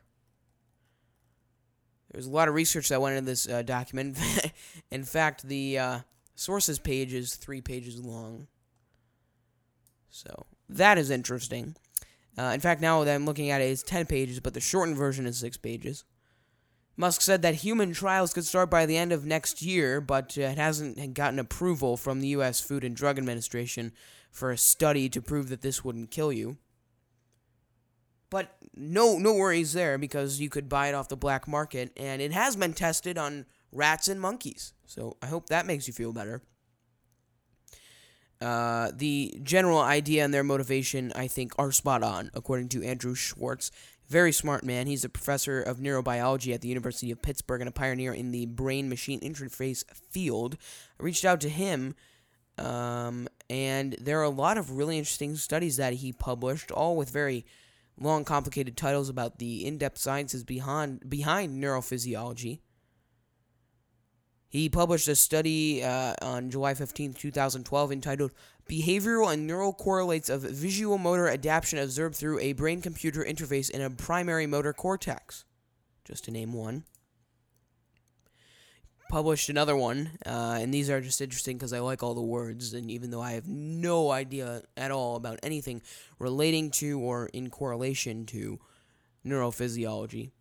There's 2.11 2.27
a 2.27 2.31
lot 2.31 2.49
of 2.49 2.55
research 2.55 2.89
that 2.89 3.01
went 3.01 3.17
into 3.17 3.31
this 3.31 3.49
uh, 3.49 3.63
document. 3.63 4.19
in 4.91 5.05
fact, 5.05 5.47
the 5.47 5.79
uh, 5.79 5.99
sources 6.35 6.79
page 6.79 7.13
is 7.13 7.35
three 7.35 7.61
pages 7.61 8.01
long. 8.01 8.47
So 10.11 10.47
that 10.69 10.99
is 10.99 11.11
interesting. 11.11 11.77
Uh, 12.39 12.53
in 12.55 12.61
fact, 12.61 12.81
now 12.81 13.05
that 13.05 13.15
I'm 13.15 13.27
looking 13.27 13.51
at 13.51 13.61
it, 13.61 13.67
it's 13.67 13.83
10 13.83 14.07
pages, 14.07 14.41
but 14.41 14.55
the 14.55 14.61
shortened 14.61 14.97
version 14.97 15.27
is 15.27 15.39
6 15.39 15.57
pages. 15.59 16.05
Musk 16.97 17.21
said 17.21 17.43
that 17.43 17.57
human 17.57 17.93
trials 17.93 18.33
could 18.33 18.45
start 18.45 18.71
by 18.71 18.87
the 18.87 18.97
end 18.97 19.13
of 19.13 19.25
next 19.25 19.63
year, 19.63 20.01
but 20.01 20.37
uh, 20.37 20.43
it 20.43 20.59
hasn't 20.59 21.15
gotten 21.15 21.39
approval 21.39 21.97
from 21.97 22.21
the 22.21 22.29
U.S. 22.29 22.61
Food 22.61 22.85
and 22.85 22.97
Drug 22.97 23.19
Administration 23.19 23.93
for 24.31 24.51
a 24.51 24.59
study 24.59 25.09
to 25.09 25.23
prove 25.23 25.49
that 25.49 25.63
this 25.63 25.85
wouldn't 25.85 26.11
kill 26.11 26.33
you. 26.33 26.57
But 28.31 28.57
no, 28.75 29.19
no 29.19 29.35
worries 29.35 29.73
there 29.73 29.99
because 29.99 30.41
you 30.41 30.51
could 30.51 30.69
buy 30.69 30.89
it 30.89 30.95
off 30.95 31.09
the 31.09 31.17
black 31.17 31.49
market, 31.49 31.93
and 31.97 32.21
it 32.21 32.33
has 32.33 32.57
been 32.57 32.75
tested 32.75 33.17
on 33.17 33.47
rats 33.73 34.09
and 34.09 34.21
monkeys. 34.21 34.75
So 34.87 35.17
I 35.23 35.27
hope 35.27 35.49
that 35.49 35.67
makes 35.67 35.87
you 35.87 35.95
feel 35.95 36.13
better. 36.13 36.43
Uh, 38.41 38.93
the 38.95 39.41
general 39.43 39.81
idea 39.81 40.25
and 40.25 40.33
their 40.33 40.45
motivation, 40.45 41.13
I 41.17 41.27
think, 41.27 41.53
are 41.59 41.73
spot 41.73 42.03
on, 42.03 42.31
according 42.35 42.69
to 42.71 42.85
Andrew 42.85 43.15
Schwartz. 43.15 43.71
Very 44.09 44.33
smart 44.33 44.65
man. 44.65 44.87
He's 44.87 45.05
a 45.05 45.09
professor 45.09 45.61
of 45.61 45.79
neurobiology 45.79 46.55
at 46.55 46.61
the 46.61 46.69
University 46.69 47.11
of 47.11 47.21
Pittsburgh 47.21 47.61
and 47.61 47.69
a 47.69 47.73
pioneer 47.73 48.13
in 48.13 48.31
the 48.31 48.47
brain 48.47 48.89
machine 48.89 49.21
interface 49.21 49.85
field. 50.11 50.57
I 50.99 51.03
reached 51.03 51.25
out 51.25 51.41
to 51.43 51.49
him, 51.49 51.95
um, 52.59 53.29
and 53.51 53.97
there 54.01 54.21
are 54.21 54.25
a 54.25 54.31
lot 54.31 54.57
of 54.57 54.71
really 54.71 54.99
interesting 54.99 55.37
studies 55.37 55.77
that 55.77 55.95
he 55.95 56.13
published, 56.13 56.71
all 56.71 56.97
with 56.97 57.11
very 57.11 57.45
long, 58.01 58.25
complicated 58.25 58.77
titles 58.77 59.09
about 59.09 59.39
the 59.39 59.67
in 59.67 59.79
depth 59.79 59.99
sciences 59.99 60.45
behind, 60.45 61.09
behind 61.09 61.63
neurophysiology. 61.63 62.61
He 64.51 64.71
published 64.71 65.09
a 65.09 65.15
study 65.15 65.85
uh, 65.85 66.15
on 66.23 66.51
July 66.51 66.73
15, 66.73 67.13
2012, 67.13 67.93
entitled 67.93 68.33
Behavioral 68.69 69.33
and 69.33 69.47
Neural 69.47 69.75
Correlates 69.75 70.31
of 70.31 70.43
Visual 70.43 70.97
Motor 70.97 71.29
Adaptation 71.29 71.79
Observed 71.79 72.17
Through 72.17 72.39
a 72.41 72.55
Brain 72.55 72.81
Computer 72.81 73.23
Interface 73.23 73.69
in 73.69 73.83
a 73.83 73.91
Primary 73.91 74.47
Motor 74.47 74.73
Cortex. 74.73 75.45
Just 76.05 76.25
to 76.25 76.31
name 76.31 76.55
one. 76.55 76.85
Published 79.09 79.49
another 79.49 79.75
one, 79.75 80.11
uh, 80.27 80.59
and 80.61 80.73
these 80.73 80.91
are 80.91 81.01
just 81.01 81.21
interesting 81.21 81.57
because 81.57 81.73
I 81.73 81.81
like 81.81 82.03
all 82.03 82.15
the 82.15 82.21
words, 82.21 82.75
and 82.75 82.91
even 82.91 83.11
though 83.11 83.23
I 83.23 83.33
have 83.33 83.49
no 83.49 84.11
idea 84.11 84.63
at 84.77 84.91
all 84.91 85.17
about 85.17 85.39
anything 85.43 85.81
relating 86.19 86.71
to 86.73 87.01
or 87.01 87.27
in 87.27 87.49
correlation 87.49 88.27
to 88.27 88.61
neurophysiology 89.27 90.33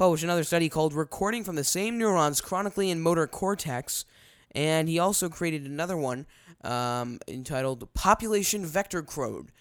published 0.00 0.24
another 0.24 0.44
study 0.44 0.70
called 0.70 0.94
Recording 0.94 1.44
from 1.44 1.56
the 1.56 1.62
Same 1.62 1.98
Neurons 1.98 2.40
Chronically 2.40 2.88
in 2.88 3.02
Motor 3.02 3.26
Cortex. 3.26 4.06
And 4.52 4.88
he 4.88 4.98
also 4.98 5.28
created 5.28 5.66
another 5.66 5.94
one 5.94 6.24
um, 6.64 7.18
entitled 7.28 7.92
Population 7.92 8.64
Vector 8.64 9.02
Code 9.02 9.52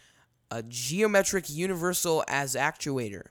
A 0.49 0.63
Geometric 0.63 1.49
Universal 1.49 2.23
as 2.29 2.55
Actuator. 2.55 3.23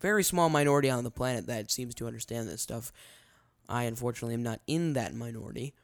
Very 0.00 0.24
small 0.24 0.48
minority 0.48 0.88
on 0.88 1.04
the 1.04 1.10
planet 1.10 1.46
that 1.48 1.70
seems 1.70 1.94
to 1.96 2.06
understand 2.06 2.48
this 2.48 2.62
stuff. 2.62 2.90
I, 3.72 3.84
unfortunately, 3.84 4.34
am 4.34 4.42
not 4.42 4.60
in 4.66 4.92
that 4.92 5.14
minority. 5.14 5.74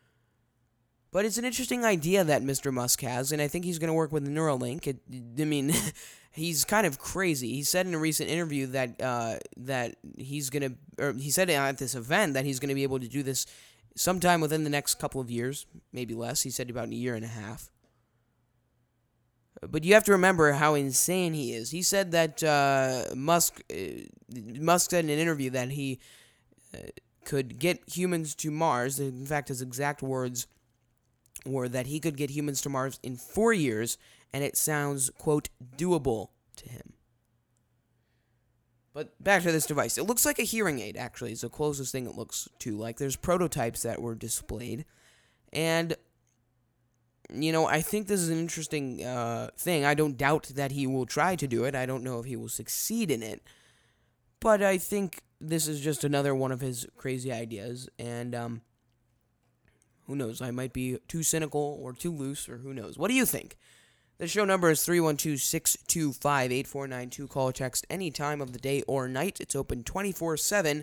But 1.11 1.25
it's 1.25 1.39
an 1.39 1.47
interesting 1.47 1.85
idea 1.85 2.23
that 2.23 2.43
Mr. 2.43 2.73
Musk 2.73 3.01
has, 3.01 3.33
and 3.33 3.41
I 3.41 3.49
think 3.49 3.65
he's 3.65 3.79
going 3.79 3.89
to 3.89 3.95
work 3.95 4.13
with 4.13 4.29
Neuralink. 4.29 4.87
It, 4.87 4.99
I 5.41 5.45
mean, 5.45 5.73
he's 6.31 6.65
kind 6.65 6.87
of 6.87 6.99
crazy. 6.99 7.55
He 7.55 7.63
said 7.63 7.87
in 7.87 7.95
a 7.95 7.99
recent 7.99 8.29
interview 8.29 8.67
that 8.67 9.01
uh, 9.01 9.37
that 9.57 9.97
he's 10.19 10.51
gonna, 10.51 10.73
or 10.99 11.15
he 11.15 11.31
said 11.31 11.49
at 11.49 11.79
this 11.79 11.95
event 11.95 12.35
that 12.35 12.45
he's 12.45 12.61
gonna 12.61 12.75
be 12.75 12.83
able 12.83 13.01
to 13.01 13.09
do 13.09 13.23
this 13.23 13.47
sometime 13.97 14.43
within 14.43 14.65
the 14.65 14.71
next 14.71 14.97
couple 14.97 15.21
of 15.21 15.31
years, 15.31 15.65
maybe 15.93 16.15
less. 16.15 16.43
He 16.43 16.51
said 16.51 16.69
about 16.69 16.89
a 16.89 16.95
year 16.95 17.15
and 17.15 17.25
a 17.25 17.29
half. 17.29 17.71
But 19.67 19.83
you 19.83 19.95
have 19.95 20.05
to 20.05 20.13
remember 20.13 20.53
how 20.53 20.75
insane 20.75 21.33
he 21.35 21.53
is. 21.53 21.71
He 21.71 21.83
said 21.83 22.13
that 22.13 22.45
uh, 22.45 23.15
Musk 23.17 23.63
uh, 23.73 24.05
Musk 24.61 24.91
said 24.91 25.05
in 25.05 25.11
an 25.11 25.19
interview 25.19 25.51
that 25.51 25.71
he 25.71 26.01
uh, 26.75 26.89
could 27.29 27.59
get 27.59 27.83
humans 27.87 28.35
to 28.35 28.51
Mars. 28.51 28.99
In 28.99 29.27
fact, 29.27 29.49
his 29.49 29.61
exact 29.61 30.03
words 30.03 30.47
were 31.45 31.69
that 31.69 31.87
he 31.87 32.01
could 32.01 32.17
get 32.17 32.31
humans 32.31 32.63
to 32.63 32.71
Mars 32.71 32.99
in 33.03 33.17
four 33.17 33.53
years 33.53 33.99
and 34.33 34.43
it 34.43 34.57
sounds, 34.57 35.11
quote, 35.19 35.51
doable 35.77 36.29
to 36.57 36.71
him. 36.71 36.95
But 38.95 39.23
back 39.23 39.43
to 39.43 39.53
this 39.53 39.67
device. 39.67 39.99
It 39.99 40.05
looks 40.05 40.25
like 40.25 40.39
a 40.39 40.43
hearing 40.43 40.81
aid, 40.81 40.97
actually. 40.97 41.33
It's 41.33 41.43
the 41.43 41.51
closest 41.51 41.93
thing 41.93 42.07
it 42.07 42.17
looks 42.17 42.49
to. 42.61 42.75
Like, 42.79 42.97
there's 42.97 43.17
prototypes 43.17 43.83
that 43.83 44.01
were 44.01 44.15
displayed. 44.15 44.87
And, 45.53 45.97
you 47.31 47.53
know, 47.53 47.67
I 47.67 47.83
think 47.83 48.07
this 48.07 48.21
is 48.21 48.31
an 48.31 48.39
interesting 48.39 49.05
uh, 49.05 49.51
thing. 49.55 49.85
I 49.85 49.93
don't 49.93 50.17
doubt 50.17 50.53
that 50.55 50.73
he 50.73 50.87
will 50.87 51.05
try 51.05 51.37
to 51.37 51.47
do 51.47 51.65
it. 51.65 51.75
I 51.75 51.85
don't 51.85 52.03
know 52.03 52.21
if 52.21 52.25
he 52.25 52.37
will 52.37 52.49
succeed 52.49 53.11
in 53.11 53.23
it. 53.23 53.43
But 54.41 54.63
I 54.63 54.79
think 54.79 55.21
this 55.41 55.69
is 55.69 55.81
just 55.81 56.05
another 56.05 56.35
one 56.35 56.53
of 56.53 56.61
his 56.61 56.87
crazy 56.97 57.33
ideas. 57.33 57.89
And, 57.99 58.35
um, 58.35 58.63
who 60.07 60.17
knows? 60.17 60.41
I 60.41 60.51
might 60.51 60.73
be 60.73 60.99
too 61.07 61.23
cynical 61.23 61.79
or 61.81 61.93
too 61.93 62.11
loose, 62.11 62.49
or 62.49 62.59
who 62.59 62.73
knows. 62.73 62.97
What 62.97 63.09
do 63.09 63.15
you 63.15 63.27
think? 63.27 63.57
The 64.17 64.27
show 64.27 64.45
number 64.45 64.71
is 64.71 64.85
312 64.85 65.39
625 65.39 66.51
8492. 66.51 67.29
Call 67.29 67.51
or 67.51 67.53
text 67.53 67.87
any 67.89 68.11
time 68.11 68.41
of 68.41 68.53
the 68.53 68.59
day 68.59 68.83
or 68.89 69.07
night. 69.07 69.39
It's 69.39 69.55
open 69.55 69.85
24 69.85 70.39
7 70.39 70.83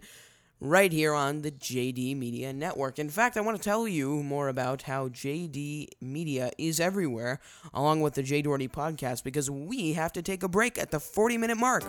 right 0.62 0.92
here 0.92 1.14
on 1.14 1.42
the 1.42 1.52
JD 1.52 2.16
Media 2.16 2.54
Network. 2.54 2.98
In 2.98 3.10
fact, 3.10 3.36
I 3.36 3.42
want 3.42 3.58
to 3.58 3.64
tell 3.64 3.88
you 3.88 4.24
more 4.24 4.48
about 4.48 4.84
how 4.84 5.10
JD 5.10 5.88
Media 6.00 6.52
is 6.58 6.80
everywhere, 6.80 7.42
along 7.74 8.02
with 8.02 8.14
the 8.14 8.24
J 8.24 8.42
Doherty 8.42 8.70
podcast, 8.70 9.24
because 9.24 9.50
we 9.50 9.94
have 9.94 10.14
to 10.14 10.22
take 10.22 10.44
a 10.44 10.48
break 10.48 10.78
at 10.78 10.92
the 10.92 11.00
40 11.00 11.38
minute 11.38 11.58
mark. 11.58 11.84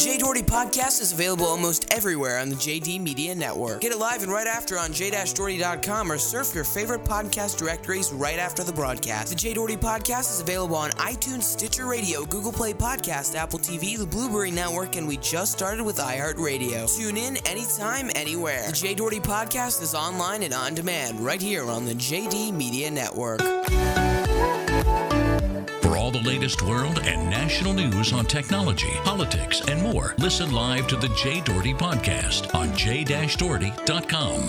Jay 0.00 0.16
Doherty 0.16 0.40
podcast 0.40 1.02
is 1.02 1.12
available 1.12 1.44
almost 1.44 1.92
everywhere 1.92 2.38
on 2.38 2.48
the 2.48 2.54
JD 2.54 3.02
Media 3.02 3.34
Network. 3.34 3.82
Get 3.82 3.92
it 3.92 3.98
live 3.98 4.22
and 4.22 4.32
right 4.32 4.46
after 4.46 4.78
on 4.78 4.94
j-doherty.com 4.94 6.10
or 6.10 6.16
surf 6.16 6.54
your 6.54 6.64
favorite 6.64 7.04
podcast 7.04 7.58
directories 7.58 8.10
right 8.10 8.38
after 8.38 8.64
the 8.64 8.72
broadcast. 8.72 9.28
The 9.28 9.34
J 9.34 9.52
Doherty 9.52 9.76
podcast 9.76 10.32
is 10.32 10.40
available 10.40 10.76
on 10.76 10.88
iTunes, 10.92 11.42
Stitcher 11.42 11.84
Radio, 11.84 12.24
Google 12.24 12.50
Play 12.50 12.72
Podcast, 12.72 13.34
Apple 13.34 13.58
TV, 13.58 13.98
the 13.98 14.06
Blubrry 14.06 14.50
Network, 14.50 14.96
and 14.96 15.06
we 15.06 15.18
just 15.18 15.52
started 15.52 15.84
with 15.84 15.98
iHeartRadio. 15.98 16.96
Tune 16.96 17.18
in 17.18 17.36
anytime, 17.46 18.10
anywhere. 18.14 18.68
The 18.68 18.72
Jay 18.72 18.94
Doherty 18.94 19.20
podcast 19.20 19.82
is 19.82 19.94
online 19.94 20.42
and 20.44 20.54
on 20.54 20.74
demand 20.74 21.20
right 21.20 21.42
here 21.42 21.68
on 21.68 21.84
the 21.84 21.94
JD 21.94 22.54
Media 22.54 22.90
Network. 22.90 23.42
All 26.10 26.20
the 26.20 26.28
latest 26.28 26.62
world 26.62 26.98
and 27.04 27.30
national 27.30 27.72
news 27.72 28.12
on 28.12 28.24
technology, 28.24 28.90
politics, 29.04 29.60
and 29.68 29.80
more, 29.80 30.16
listen 30.18 30.50
live 30.50 30.88
to 30.88 30.96
the 30.96 31.08
Jay 31.10 31.40
Doherty 31.40 31.72
podcast 31.72 32.52
on 32.52 32.76
j-doherty.com. 32.76 34.40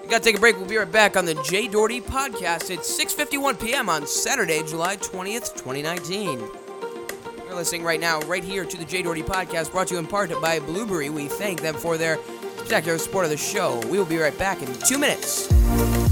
We 0.00 0.08
gotta 0.08 0.24
take 0.24 0.38
a 0.38 0.40
break. 0.40 0.56
We'll 0.56 0.64
be 0.64 0.78
right 0.78 0.90
back 0.90 1.18
on 1.18 1.26
the 1.26 1.34
Jay 1.44 1.68
Doherty 1.68 2.00
podcast. 2.00 2.70
It's 2.70 2.90
6:51 2.98 3.60
p.m. 3.60 3.90
on 3.90 4.06
Saturday, 4.06 4.62
July 4.62 4.96
20th, 4.96 5.54
2019. 5.58 6.38
You're 6.38 7.54
listening 7.54 7.82
right 7.82 8.00
now, 8.00 8.20
right 8.20 8.42
here 8.42 8.64
to 8.64 8.76
the 8.78 8.86
Jay 8.86 9.02
Doherty 9.02 9.22
podcast, 9.22 9.70
brought 9.70 9.88
to 9.88 9.94
you 9.94 10.00
in 10.00 10.06
part 10.06 10.30
by 10.40 10.60
Blubrry. 10.60 11.10
We 11.10 11.28
thank 11.28 11.60
them 11.60 11.74
for 11.74 11.98
their 11.98 12.16
spectacular 12.56 12.96
support 12.96 13.26
of 13.26 13.32
the 13.32 13.36
show. 13.36 13.80
We 13.88 13.98
will 13.98 14.06
be 14.06 14.16
right 14.16 14.38
back 14.38 14.62
in 14.62 14.72
two 14.88 14.96
minutes. 14.96 16.09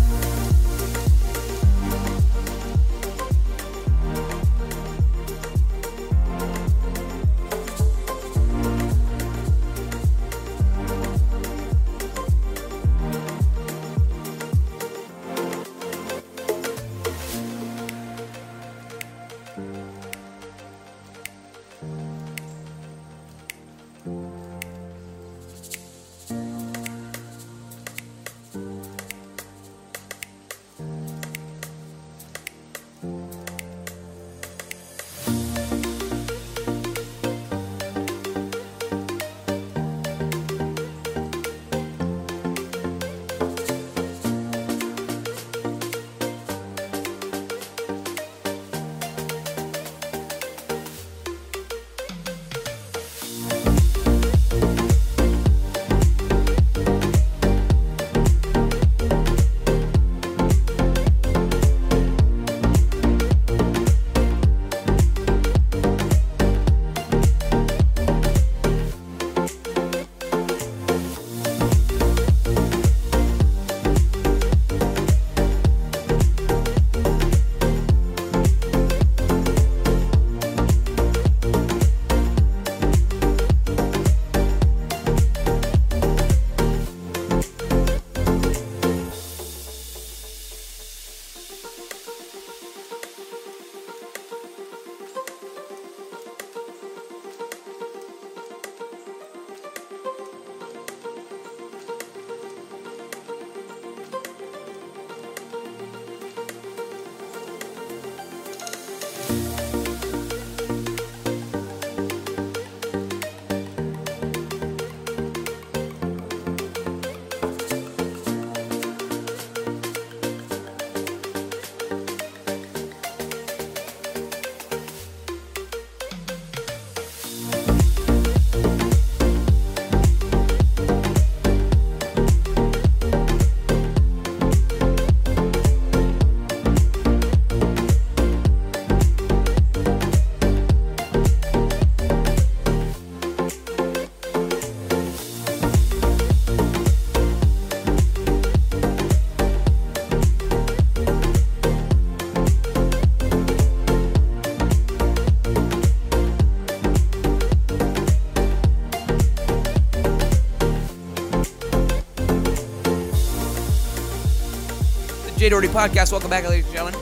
Jay 165.48 165.50
Doherty 165.50 165.68
podcast. 165.68 166.12
Welcome 166.12 166.28
back, 166.28 166.46
ladies 166.46 166.66
and 166.66 166.74
gentlemen. 166.74 167.00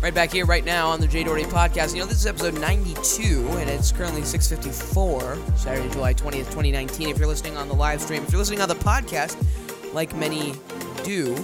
Right 0.00 0.14
back 0.14 0.30
here, 0.30 0.46
right 0.46 0.64
now 0.64 0.90
on 0.90 1.00
the 1.00 1.08
Jay 1.08 1.24
Doherty 1.24 1.42
podcast. 1.42 1.92
You 1.92 2.02
know, 2.02 2.06
this 2.06 2.18
is 2.18 2.26
episode 2.28 2.54
92, 2.54 3.48
and 3.58 3.68
it's 3.68 3.90
currently 3.90 4.22
6:54, 4.22 5.58
Saturday, 5.58 5.88
July 5.90 6.14
20th, 6.14 6.52
2019. 6.52 7.08
If 7.08 7.18
you're 7.18 7.26
listening 7.26 7.56
on 7.56 7.66
the 7.66 7.74
live 7.74 8.00
stream, 8.00 8.22
if 8.22 8.30
you're 8.30 8.38
listening 8.38 8.60
on 8.60 8.68
the 8.68 8.76
podcast, 8.76 9.36
like 9.92 10.14
many 10.14 10.54
do, 11.02 11.34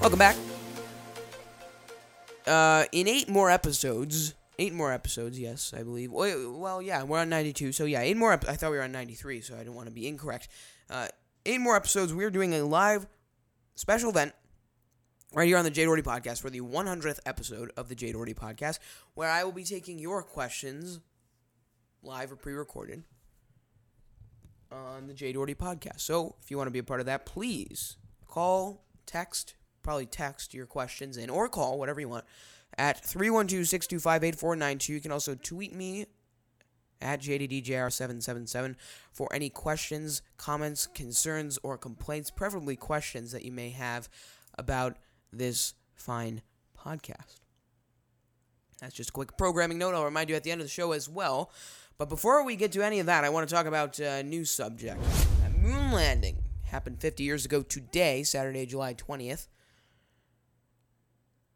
welcome 0.00 0.18
back. 0.18 0.36
Uh, 2.46 2.86
in 2.92 3.06
eight 3.08 3.28
more 3.28 3.50
episodes, 3.50 4.32
eight 4.58 4.72
more 4.72 4.90
episodes, 4.90 5.38
yes, 5.38 5.74
I 5.76 5.82
believe. 5.82 6.10
Well, 6.10 6.80
yeah, 6.80 7.02
we're 7.02 7.18
on 7.18 7.28
92, 7.28 7.72
so 7.72 7.84
yeah, 7.84 8.00
eight 8.00 8.16
more. 8.16 8.32
Ep- 8.32 8.48
I 8.48 8.56
thought 8.56 8.70
we 8.70 8.78
were 8.78 8.84
on 8.84 8.92
93, 8.92 9.42
so 9.42 9.54
I 9.54 9.58
didn't 9.58 9.74
want 9.74 9.88
to 9.88 9.94
be 9.94 10.08
incorrect. 10.08 10.48
Uh, 10.88 11.08
eight 11.44 11.60
more 11.60 11.76
episodes. 11.76 12.14
We're 12.14 12.30
doing 12.30 12.54
a 12.54 12.62
live 12.62 13.06
special 13.74 14.08
event 14.08 14.32
right 15.34 15.46
here 15.46 15.56
on 15.56 15.64
the 15.64 15.70
Jay 15.70 15.84
Doherty 15.84 16.02
podcast 16.02 16.40
for 16.40 16.50
the 16.50 16.60
100th 16.60 17.20
episode 17.24 17.72
of 17.76 17.88
the 17.88 17.94
Jay 17.94 18.12
Doherty 18.12 18.34
podcast, 18.34 18.78
where 19.14 19.30
I 19.30 19.44
will 19.44 19.52
be 19.52 19.64
taking 19.64 19.98
your 19.98 20.22
questions 20.22 21.00
live 22.02 22.30
or 22.32 22.36
pre-recorded 22.36 23.04
on 24.70 25.06
the 25.06 25.14
Jay 25.14 25.32
Doherty 25.32 25.54
podcast. 25.54 26.00
So 26.00 26.34
if 26.42 26.50
you 26.50 26.58
want 26.58 26.66
to 26.66 26.72
be 26.72 26.80
a 26.80 26.84
part 26.84 27.00
of 27.00 27.06
that, 27.06 27.24
please 27.24 27.96
call, 28.26 28.84
text, 29.06 29.54
probably 29.82 30.06
text 30.06 30.52
your 30.52 30.66
questions 30.66 31.16
in, 31.16 31.30
or 31.30 31.48
call, 31.48 31.78
whatever 31.78 32.00
you 32.00 32.08
want, 32.08 32.24
at 32.76 33.02
312-625-8492. 33.02 34.88
You 34.90 35.00
can 35.00 35.12
also 35.12 35.34
tweet 35.34 35.74
me 35.74 36.06
at 37.00 37.20
JDDJR777 37.20 38.76
for 39.12 39.28
any 39.32 39.48
questions, 39.48 40.22
comments, 40.36 40.86
concerns, 40.86 41.58
or 41.62 41.78
complaints, 41.78 42.30
preferably 42.30 42.76
questions 42.76 43.32
that 43.32 43.44
you 43.44 43.52
may 43.52 43.70
have 43.70 44.08
about 44.58 44.98
this 45.32 45.74
fine 45.94 46.42
podcast. 46.78 47.40
That's 48.80 48.94
just 48.94 49.10
a 49.10 49.12
quick 49.12 49.36
programming 49.38 49.78
note. 49.78 49.94
I'll 49.94 50.04
remind 50.04 50.28
you 50.28 50.36
at 50.36 50.42
the 50.42 50.50
end 50.50 50.60
of 50.60 50.66
the 50.66 50.70
show 50.70 50.92
as 50.92 51.08
well. 51.08 51.52
But 51.98 52.08
before 52.08 52.44
we 52.44 52.56
get 52.56 52.72
to 52.72 52.82
any 52.82 52.98
of 52.98 53.06
that, 53.06 53.22
I 53.24 53.28
want 53.28 53.48
to 53.48 53.54
talk 53.54 53.66
about 53.66 53.98
a 54.00 54.22
new 54.22 54.44
subject. 54.44 55.00
A 55.46 55.50
moon 55.50 55.92
landing 55.92 56.38
happened 56.64 57.00
50 57.00 57.22
years 57.22 57.44
ago 57.44 57.62
today, 57.62 58.24
Saturday, 58.24 58.66
July 58.66 58.94
20th. 58.94 59.46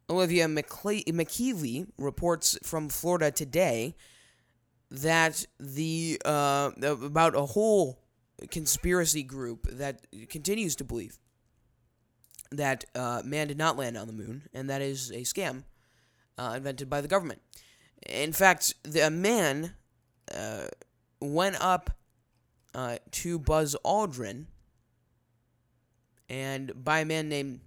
Olivia 0.09 0.47
McCle- 0.47 1.89
reports 1.99 2.59
from 2.63 2.89
Florida 2.89 3.33
today 3.33 3.97
that 4.91 5.45
the 5.59 6.21
uh, 6.25 6.71
about 6.81 7.35
a 7.35 7.43
whole 7.43 7.99
conspiracy 8.53 9.25
group 9.25 9.67
that 9.69 10.07
continues 10.29 10.77
to 10.77 10.85
believe 10.85 11.19
that 12.51 12.85
uh, 12.95 13.23
man 13.25 13.49
did 13.49 13.59
not 13.59 13.77
land 13.77 13.97
on 13.97 14.07
the 14.07 14.13
moon, 14.13 14.43
and 14.55 14.69
that 14.71 14.83
is 14.83 15.11
a 15.11 15.21
scam 15.21 15.65
uh, 16.39 16.55
invented 16.57 16.89
by 16.89 17.01
the 17.01 17.09
government. 17.09 17.41
In 18.09 18.33
fact, 18.33 18.75
the 18.83 19.11
man 19.11 19.75
uh, 20.35 20.67
went 21.21 21.57
up 21.63 21.91
uh, 22.75 22.99
to 23.11 23.39
Buzz 23.39 23.77
Aldrin, 23.85 24.47
and 26.29 26.85
by 26.85 27.01
a 27.01 27.05
man 27.05 27.29
named 27.29 27.61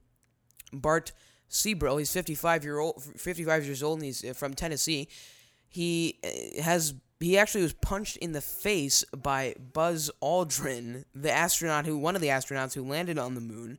Bart 0.71 1.11
Sibrel. 1.49 1.97
He's 1.97 2.13
55 2.13 2.63
year 2.63 2.80
old, 2.80 3.03
55 3.17 3.65
years 3.65 3.84
old, 3.84 3.99
and 3.99 4.05
he's 4.05 4.23
uh, 4.23 4.34
from 4.34 4.53
Tennessee. 4.53 5.07
He 5.67 6.19
uh, 6.23 6.61
has 6.61 6.93
he 7.19 7.38
actually 7.38 7.63
was 7.63 7.73
punched 7.73 8.17
in 8.17 8.32
the 8.32 8.41
face 8.41 9.03
by 9.15 9.55
Buzz 9.73 10.09
Aldrin, 10.21 11.03
the 11.13 11.32
astronaut 11.32 11.86
who 11.86 11.97
one 11.97 12.15
of 12.15 12.21
the 12.21 12.27
astronauts 12.27 12.73
who 12.73 12.84
landed 12.84 13.17
on 13.17 13.36
the 13.36 13.41
moon. 13.41 13.77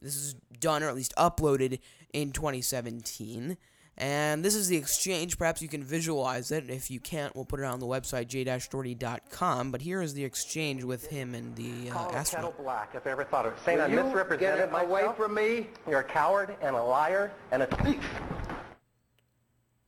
This 0.00 0.16
is 0.16 0.34
done 0.58 0.82
or 0.82 0.88
at 0.88 0.94
least 0.96 1.14
uploaded 1.16 1.78
in 2.12 2.32
2017. 2.32 3.56
And 3.98 4.42
this 4.42 4.54
is 4.54 4.68
the 4.68 4.76
exchange. 4.76 5.36
Perhaps 5.36 5.60
you 5.60 5.68
can 5.68 5.84
visualize 5.84 6.50
it. 6.50 6.70
If 6.70 6.90
you 6.90 7.00
can't, 7.00 7.36
we'll 7.36 7.44
put 7.44 7.60
it 7.60 7.66
on 7.66 7.80
the 7.80 7.86
website, 7.86 8.28
j-doherty.com. 8.28 9.70
But 9.70 9.82
here 9.82 10.00
is 10.00 10.14
the 10.14 10.24
exchange 10.24 10.84
with 10.84 11.08
him 11.08 11.34
and 11.34 11.54
the 11.54 11.90
uh, 11.90 11.92
Call 11.92 12.12
astronaut. 12.14 12.50
kettle 12.52 12.64
black 12.64 12.94
if 12.94 13.06
I 13.06 13.10
ever 13.10 13.24
thought 13.24 13.44
of 13.44 13.52
it. 13.52 13.58
Saying 13.64 13.76
Will 13.78 13.84
I 13.84 13.88
you 13.88 14.02
misrepresented 14.02 14.58
get 14.58 14.72
myself. 14.72 14.90
away 14.90 15.08
from 15.16 15.34
me? 15.34 15.66
You're 15.86 16.00
a 16.00 16.04
coward 16.04 16.56
and 16.62 16.74
a 16.74 16.82
liar 16.82 17.32
and 17.52 17.62
a 17.62 17.66
thief. 17.66 18.02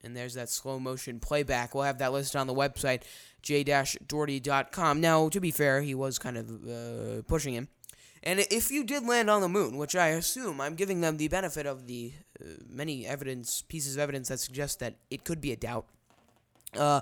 And 0.04 0.16
there's 0.16 0.34
that 0.34 0.50
slow 0.50 0.78
motion 0.78 1.20
playback. 1.20 1.74
We'll 1.74 1.84
have 1.84 1.98
that 1.98 2.12
listed 2.12 2.38
on 2.38 2.48
the 2.48 2.54
website, 2.54 3.02
j-doherty.com. 3.40 5.00
Now, 5.00 5.28
to 5.28 5.40
be 5.40 5.50
fair, 5.52 5.80
he 5.80 5.94
was 5.94 6.18
kind 6.18 6.36
of 6.36 6.50
uh, 6.50 7.22
pushing 7.28 7.54
him. 7.54 7.68
And 8.22 8.38
if 8.38 8.70
you 8.70 8.84
did 8.84 9.04
land 9.04 9.28
on 9.28 9.40
the 9.40 9.48
moon, 9.48 9.76
which 9.76 9.96
I 9.96 10.08
assume, 10.08 10.60
I'm 10.60 10.76
giving 10.76 11.00
them 11.00 11.16
the 11.16 11.28
benefit 11.28 11.66
of 11.66 11.86
the 11.86 12.12
uh, 12.40 12.48
many 12.68 13.04
evidence 13.04 13.62
pieces 13.62 13.96
of 13.96 14.00
evidence 14.00 14.28
that 14.28 14.38
suggest 14.38 14.78
that 14.78 14.94
it 15.10 15.24
could 15.24 15.40
be 15.40 15.50
a 15.50 15.56
doubt. 15.56 15.86
Uh, 16.76 17.00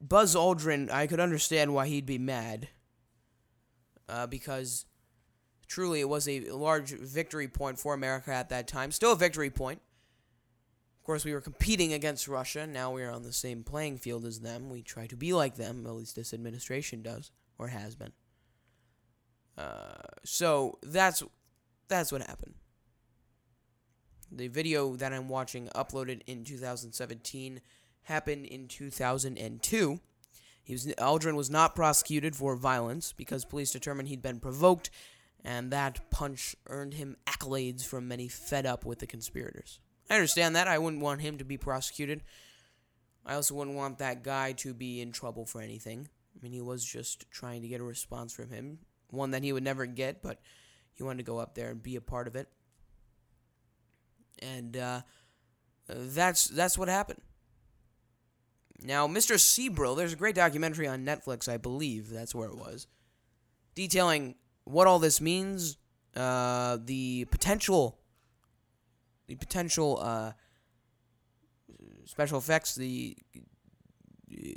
Buzz 0.00 0.36
Aldrin, 0.36 0.90
I 0.90 1.06
could 1.08 1.20
understand 1.20 1.74
why 1.74 1.88
he'd 1.88 2.06
be 2.06 2.18
mad. 2.18 2.68
Uh, 4.08 4.26
because 4.28 4.86
truly 5.66 5.98
it 5.98 6.08
was 6.08 6.28
a 6.28 6.48
large 6.50 6.92
victory 6.92 7.48
point 7.48 7.80
for 7.80 7.92
America 7.92 8.30
at 8.32 8.50
that 8.50 8.68
time. 8.68 8.92
Still 8.92 9.12
a 9.12 9.16
victory 9.16 9.50
point. 9.50 9.80
Of 11.00 11.04
course, 11.04 11.24
we 11.24 11.32
were 11.32 11.40
competing 11.40 11.92
against 11.92 12.28
Russia. 12.28 12.68
Now 12.68 12.92
we're 12.92 13.10
on 13.10 13.24
the 13.24 13.32
same 13.32 13.64
playing 13.64 13.98
field 13.98 14.24
as 14.24 14.40
them. 14.40 14.70
We 14.70 14.82
try 14.82 15.08
to 15.08 15.16
be 15.16 15.32
like 15.32 15.56
them, 15.56 15.84
at 15.86 15.92
least 15.92 16.14
this 16.14 16.32
administration 16.32 17.02
does, 17.02 17.32
or 17.58 17.68
has 17.68 17.96
been. 17.96 18.12
Uh, 19.56 20.02
so 20.24 20.78
that's 20.82 21.22
that's 21.88 22.12
what 22.12 22.22
happened. 22.22 22.54
The 24.30 24.48
video 24.48 24.96
that 24.96 25.12
I'm 25.12 25.28
watching, 25.28 25.68
uploaded 25.68 26.22
in 26.26 26.44
2017, 26.44 27.60
happened 28.02 28.46
in 28.46 28.66
2002. 28.68 30.00
He 30.64 30.72
was 30.72 30.86
Aldrin 30.86 31.36
was 31.36 31.48
not 31.48 31.76
prosecuted 31.76 32.34
for 32.34 32.56
violence 32.56 33.12
because 33.12 33.44
police 33.44 33.70
determined 33.70 34.08
he'd 34.08 34.22
been 34.22 34.40
provoked, 34.40 34.90
and 35.44 35.70
that 35.70 36.10
punch 36.10 36.56
earned 36.66 36.94
him 36.94 37.16
accolades 37.26 37.84
from 37.86 38.08
many 38.08 38.26
fed 38.26 38.66
up 38.66 38.84
with 38.84 38.98
the 38.98 39.06
conspirators. 39.06 39.78
I 40.10 40.14
understand 40.14 40.56
that. 40.56 40.68
I 40.68 40.78
wouldn't 40.78 41.02
want 41.02 41.20
him 41.20 41.38
to 41.38 41.44
be 41.44 41.56
prosecuted. 41.56 42.22
I 43.24 43.34
also 43.34 43.54
wouldn't 43.54 43.76
want 43.76 43.98
that 43.98 44.22
guy 44.22 44.52
to 44.52 44.74
be 44.74 45.00
in 45.00 45.12
trouble 45.12 45.46
for 45.46 45.60
anything. 45.60 46.08
I 46.34 46.42
mean, 46.42 46.52
he 46.52 46.60
was 46.60 46.84
just 46.84 47.30
trying 47.30 47.62
to 47.62 47.68
get 47.68 47.80
a 47.80 47.84
response 47.84 48.32
from 48.32 48.50
him, 48.50 48.78
one 49.10 49.30
that 49.32 49.42
he 49.42 49.52
would 49.52 49.62
never 49.62 49.86
get, 49.86 50.22
but 50.22 50.40
he 50.92 51.02
wanted 51.02 51.18
to 51.18 51.30
go 51.30 51.38
up 51.38 51.54
there 51.54 51.70
and 51.70 51.82
be 51.82 51.96
a 51.96 52.00
part 52.00 52.26
of 52.26 52.36
it. 52.36 52.48
And 54.40 54.76
uh, 54.76 55.02
that's 55.88 56.46
that's 56.46 56.76
what 56.76 56.88
happened. 56.88 57.20
Now, 58.82 59.08
Mr. 59.08 59.36
Sibrel, 59.36 59.96
there's 59.96 60.12
a 60.12 60.16
great 60.16 60.34
documentary 60.34 60.86
on 60.86 61.04
Netflix, 61.04 61.48
I 61.48 61.56
believe 61.56 62.10
that's 62.10 62.34
where 62.34 62.48
it 62.48 62.56
was, 62.56 62.86
detailing 63.74 64.34
what 64.64 64.86
all 64.86 64.98
this 64.98 65.20
means, 65.20 65.78
uh, 66.14 66.76
the 66.84 67.24
potential, 67.30 67.98
the 69.28 69.34
potential 69.36 69.98
uh, 70.02 70.32
special 72.04 72.38
effects 72.38 72.74
the 72.74 73.16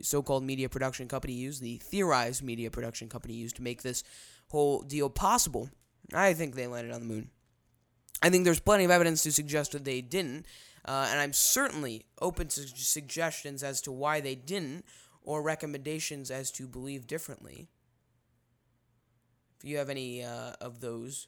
so-called 0.02 0.44
media 0.44 0.68
production 0.70 1.08
company 1.08 1.34
used, 1.34 1.62
the 1.62 1.78
theorized 1.78 2.44
media 2.44 2.70
production 2.70 3.08
company 3.08 3.34
used 3.34 3.56
to 3.56 3.64
make 3.64 3.82
this 3.82 4.04
whole 4.50 4.82
deal 4.82 5.10
possible. 5.10 5.70
I 6.14 6.34
think 6.34 6.56
they 6.56 6.68
landed 6.68 6.94
on 6.94 7.02
the 7.02 7.08
moon. 7.08 7.30
I 8.22 8.30
think 8.30 8.44
there's 8.44 8.60
plenty 8.60 8.84
of 8.84 8.92
evidence 8.92 9.24
to 9.24 9.32
suggest 9.32 9.72
that 9.72 9.86
they 9.86 10.02
didn't, 10.02 10.46
uh, 10.86 11.08
and 11.10 11.20
I'm 11.20 11.34
certainly 11.34 12.06
open 12.22 12.48
to 12.50 12.68
suggestions 12.68 13.64
as 13.64 13.82
to 13.82 13.92
why 13.92 14.20
they 14.20 14.36
didn't, 14.36 14.86
or 15.22 15.42
recommendations 15.42 16.32
as 16.32 16.52
to 16.52 16.68
believe 16.68 17.08
differently. 17.08 17.70
If 19.58 19.70
you 19.70 19.78
have 19.78 19.90
any 19.90 20.24
uh, 20.24 20.54
of 20.60 20.80
those 20.82 21.28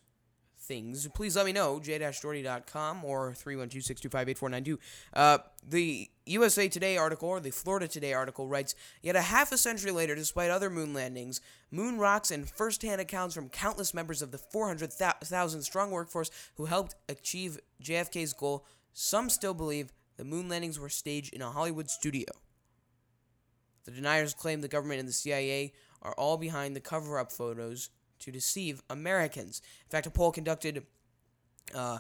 things, 0.71 1.05
please 1.13 1.35
let 1.35 1.45
me 1.45 1.51
know, 1.51 1.81
j-doherty.com 1.81 3.03
or 3.03 3.33
312-625-8492. 3.33 4.77
Uh, 5.13 5.39
the 5.67 6.09
USA 6.25 6.69
Today 6.69 6.95
article, 6.95 7.27
or 7.27 7.41
the 7.41 7.51
Florida 7.51 7.89
Today 7.89 8.13
article, 8.13 8.47
writes, 8.47 8.73
Yet 9.01 9.17
a 9.17 9.21
half 9.21 9.51
a 9.51 9.57
century 9.57 9.91
later, 9.91 10.15
despite 10.15 10.49
other 10.49 10.69
moon 10.69 10.93
landings, 10.93 11.41
moon 11.71 11.97
rocks, 11.97 12.31
and 12.31 12.49
first-hand 12.49 13.01
accounts 13.01 13.35
from 13.35 13.49
countless 13.49 13.93
members 13.93 14.21
of 14.21 14.31
the 14.31 14.37
400,000-strong 14.37 15.91
workforce 15.91 16.31
who 16.55 16.67
helped 16.67 16.95
achieve 17.09 17.59
JFK's 17.83 18.31
goal, 18.31 18.65
some 18.93 19.29
still 19.29 19.53
believe 19.53 19.91
the 20.15 20.23
moon 20.23 20.47
landings 20.47 20.79
were 20.79 20.87
staged 20.87 21.33
in 21.33 21.41
a 21.41 21.51
Hollywood 21.51 21.89
studio. 21.89 22.31
The 23.83 23.91
deniers 23.91 24.33
claim 24.33 24.61
the 24.61 24.69
government 24.69 25.01
and 25.01 25.09
the 25.09 25.13
CIA 25.13 25.73
are 26.01 26.13
all 26.13 26.37
behind 26.37 26.77
the 26.77 26.79
cover-up 26.79 27.29
photos 27.29 27.89
to 28.21 28.31
deceive 28.31 28.81
Americans. 28.89 29.61
In 29.85 29.89
fact, 29.89 30.07
a 30.07 30.11
poll 30.11 30.31
conducted 30.31 30.85
uh, 31.75 31.99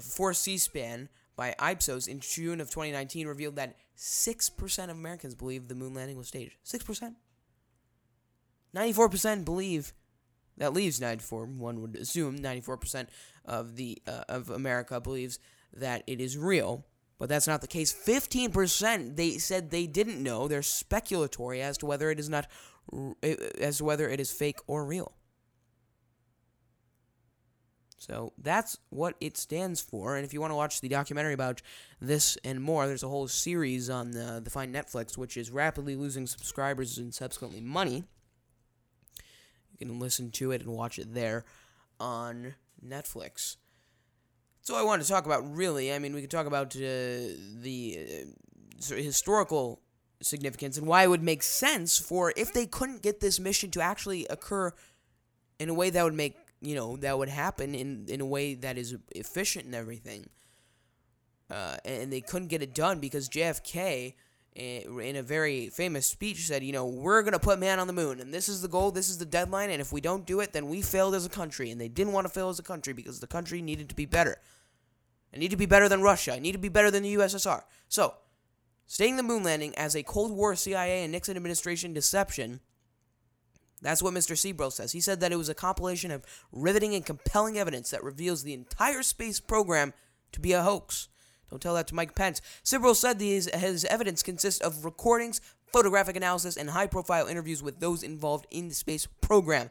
for 0.00 0.34
C-SPAN 0.34 1.08
by 1.36 1.54
Ipsos 1.60 2.06
in 2.06 2.20
June 2.20 2.60
of 2.60 2.68
2019 2.68 3.26
revealed 3.26 3.56
that 3.56 3.76
6% 3.96 4.84
of 4.84 4.90
Americans 4.90 5.34
believe 5.34 5.68
the 5.68 5.74
moon 5.74 5.94
landing 5.94 6.16
was 6.16 6.28
staged. 6.28 6.56
6%. 6.64 7.14
94% 8.74 9.44
believe 9.44 9.92
that 10.58 10.72
leaves 10.72 11.00
94 11.00 11.46
one 11.46 11.80
would 11.80 11.96
assume 11.96 12.38
94% 12.38 13.06
of 13.44 13.76
the 13.76 14.02
uh, 14.06 14.24
of 14.28 14.50
America 14.50 15.00
believes 15.00 15.38
that 15.72 16.02
it 16.06 16.20
is 16.20 16.36
real 16.36 16.84
but 17.18 17.28
that's 17.28 17.46
not 17.46 17.60
the 17.60 17.66
case 17.66 17.92
15% 17.92 19.16
they 19.16 19.38
said 19.38 19.70
they 19.70 19.86
didn't 19.86 20.22
know 20.22 20.46
they're 20.46 20.60
speculatory 20.60 21.60
as 21.60 21.78
to 21.78 21.86
whether 21.86 22.10
it 22.10 22.18
is 22.18 22.28
not 22.28 22.46
as 23.60 23.78
to 23.78 23.84
whether 23.84 24.08
it 24.08 24.20
is 24.20 24.30
fake 24.30 24.58
or 24.66 24.84
real 24.84 25.12
so 27.98 28.32
that's 28.38 28.78
what 28.90 29.16
it 29.20 29.36
stands 29.36 29.80
for. 29.80 30.16
And 30.16 30.24
if 30.24 30.32
you 30.32 30.40
want 30.40 30.52
to 30.52 30.56
watch 30.56 30.80
the 30.80 30.88
documentary 30.88 31.34
about 31.34 31.60
this 32.00 32.38
and 32.44 32.62
more, 32.62 32.86
there's 32.86 33.02
a 33.02 33.08
whole 33.08 33.26
series 33.26 33.90
on 33.90 34.12
the, 34.12 34.40
the 34.42 34.50
fine 34.50 34.72
Netflix, 34.72 35.18
which 35.18 35.36
is 35.36 35.50
rapidly 35.50 35.96
losing 35.96 36.26
subscribers 36.26 36.96
and 36.98 37.12
subsequently 37.12 37.60
money. 37.60 38.04
You 39.78 39.86
can 39.86 39.98
listen 39.98 40.30
to 40.32 40.52
it 40.52 40.62
and 40.62 40.70
watch 40.70 40.98
it 40.98 41.12
there 41.12 41.44
on 41.98 42.54
Netflix. 42.84 43.56
So 44.60 44.76
I 44.76 44.82
want 44.82 45.02
to 45.02 45.08
talk 45.08 45.26
about 45.26 45.56
really. 45.56 45.92
I 45.92 45.98
mean, 45.98 46.14
we 46.14 46.20
could 46.20 46.30
talk 46.30 46.46
about 46.46 46.76
uh, 46.76 46.78
the 46.78 48.24
uh, 48.80 48.94
historical 48.94 49.80
significance 50.20 50.76
and 50.76 50.86
why 50.86 51.04
it 51.04 51.08
would 51.08 51.22
make 51.22 51.42
sense 51.42 51.98
for 51.98 52.32
if 52.36 52.52
they 52.52 52.66
couldn't 52.66 53.02
get 53.02 53.20
this 53.20 53.40
mission 53.40 53.70
to 53.70 53.80
actually 53.80 54.26
occur 54.26 54.72
in 55.58 55.68
a 55.68 55.74
way 55.74 55.90
that 55.90 56.04
would 56.04 56.14
make 56.14 56.36
you 56.60 56.74
know 56.74 56.96
that 56.98 57.18
would 57.18 57.28
happen 57.28 57.74
in 57.74 58.06
in 58.08 58.20
a 58.20 58.26
way 58.26 58.54
that 58.54 58.78
is 58.78 58.96
efficient 59.14 59.64
and 59.64 59.74
everything. 59.74 60.28
Uh, 61.50 61.76
and 61.84 62.12
they 62.12 62.20
couldn't 62.20 62.48
get 62.48 62.62
it 62.62 62.74
done 62.74 63.00
because 63.00 63.28
JFK 63.28 64.14
eh, 64.54 64.82
in 64.82 65.16
a 65.16 65.22
very 65.22 65.70
famous 65.70 66.06
speech 66.06 66.46
said, 66.46 66.62
you 66.62 66.72
know, 66.72 66.84
we're 66.84 67.22
going 67.22 67.32
to 67.32 67.38
put 67.38 67.58
man 67.58 67.78
on 67.78 67.86
the 67.86 67.92
moon 67.94 68.20
and 68.20 68.34
this 68.34 68.50
is 68.50 68.60
the 68.60 68.68
goal, 68.68 68.90
this 68.90 69.08
is 69.08 69.16
the 69.16 69.24
deadline 69.24 69.70
and 69.70 69.80
if 69.80 69.90
we 69.90 70.02
don't 70.02 70.26
do 70.26 70.40
it, 70.40 70.52
then 70.52 70.68
we 70.68 70.82
failed 70.82 71.14
as 71.14 71.24
a 71.24 71.30
country 71.30 71.70
and 71.70 71.80
they 71.80 71.88
didn't 71.88 72.12
want 72.12 72.26
to 72.26 72.32
fail 72.32 72.50
as 72.50 72.58
a 72.58 72.62
country 72.62 72.92
because 72.92 73.20
the 73.20 73.26
country 73.26 73.62
needed 73.62 73.88
to 73.88 73.94
be 73.94 74.04
better. 74.04 74.36
It 75.32 75.38
needed 75.38 75.52
to 75.52 75.56
be 75.56 75.66
better 75.66 75.88
than 75.88 76.02
Russia. 76.02 76.36
It 76.36 76.42
needed 76.42 76.58
to 76.58 76.62
be 76.62 76.68
better 76.68 76.90
than 76.90 77.02
the 77.02 77.14
USSR. 77.14 77.62
So, 77.88 78.14
stating 78.86 79.16
the 79.16 79.22
moon 79.22 79.42
landing 79.42 79.74
as 79.76 79.94
a 79.94 80.02
Cold 80.02 80.32
War 80.32 80.54
CIA 80.54 81.02
and 81.02 81.12
Nixon 81.12 81.36
administration 81.36 81.94
deception 81.94 82.60
that's 83.80 84.02
what 84.02 84.14
Mr. 84.14 84.36
Seabrook 84.36 84.72
says. 84.72 84.92
He 84.92 85.00
said 85.00 85.20
that 85.20 85.32
it 85.32 85.36
was 85.36 85.48
a 85.48 85.54
compilation 85.54 86.10
of 86.10 86.24
riveting 86.52 86.94
and 86.94 87.04
compelling 87.04 87.58
evidence 87.58 87.90
that 87.90 88.02
reveals 88.02 88.42
the 88.42 88.54
entire 88.54 89.02
space 89.02 89.40
program 89.40 89.92
to 90.32 90.40
be 90.40 90.52
a 90.52 90.62
hoax. 90.62 91.08
Don't 91.50 91.62
tell 91.62 91.74
that 91.74 91.86
to 91.88 91.94
Mike 91.94 92.14
Pence. 92.14 92.40
Seabrook 92.62 92.96
said 92.96 93.18
these, 93.18 93.52
his 93.54 93.84
evidence 93.86 94.22
consists 94.22 94.60
of 94.60 94.84
recordings, 94.84 95.40
photographic 95.72 96.16
analysis, 96.16 96.56
and 96.56 96.70
high 96.70 96.86
profile 96.86 97.26
interviews 97.26 97.62
with 97.62 97.80
those 97.80 98.02
involved 98.02 98.46
in 98.50 98.68
the 98.68 98.74
space 98.74 99.06
program. 99.20 99.70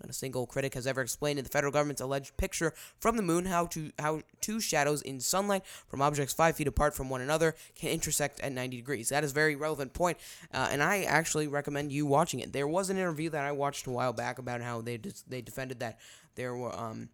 Not 0.00 0.10
a 0.10 0.14
single 0.14 0.46
critic 0.46 0.74
has 0.74 0.86
ever 0.86 1.02
explained 1.02 1.38
in 1.38 1.44
the 1.44 1.50
federal 1.50 1.72
government's 1.72 2.00
alleged 2.00 2.36
picture 2.36 2.72
from 2.98 3.16
the 3.16 3.22
moon 3.22 3.44
how 3.44 3.66
to 3.66 3.90
how 3.98 4.22
two 4.40 4.60
shadows 4.60 5.02
in 5.02 5.20
sunlight 5.20 5.64
from 5.88 6.00
objects 6.00 6.32
five 6.32 6.56
feet 6.56 6.66
apart 6.66 6.94
from 6.94 7.10
one 7.10 7.20
another 7.20 7.54
can 7.74 7.90
intersect 7.90 8.40
at 8.40 8.52
90 8.52 8.76
degrees. 8.76 9.10
That 9.10 9.24
is 9.24 9.32
a 9.32 9.34
very 9.34 9.56
relevant 9.56 9.92
point, 9.92 10.18
uh, 10.54 10.68
and 10.70 10.82
I 10.82 11.02
actually 11.02 11.48
recommend 11.48 11.92
you 11.92 12.06
watching 12.06 12.40
it. 12.40 12.52
There 12.52 12.68
was 12.68 12.88
an 12.88 12.96
interview 12.96 13.28
that 13.30 13.44
I 13.44 13.52
watched 13.52 13.86
a 13.86 13.90
while 13.90 14.12
back 14.12 14.38
about 14.38 14.62
how 14.62 14.80
they 14.80 14.98
they 15.28 15.42
defended 15.42 15.80
that 15.80 15.98
there 16.34 16.54
were 16.54 16.74
um 16.74 17.10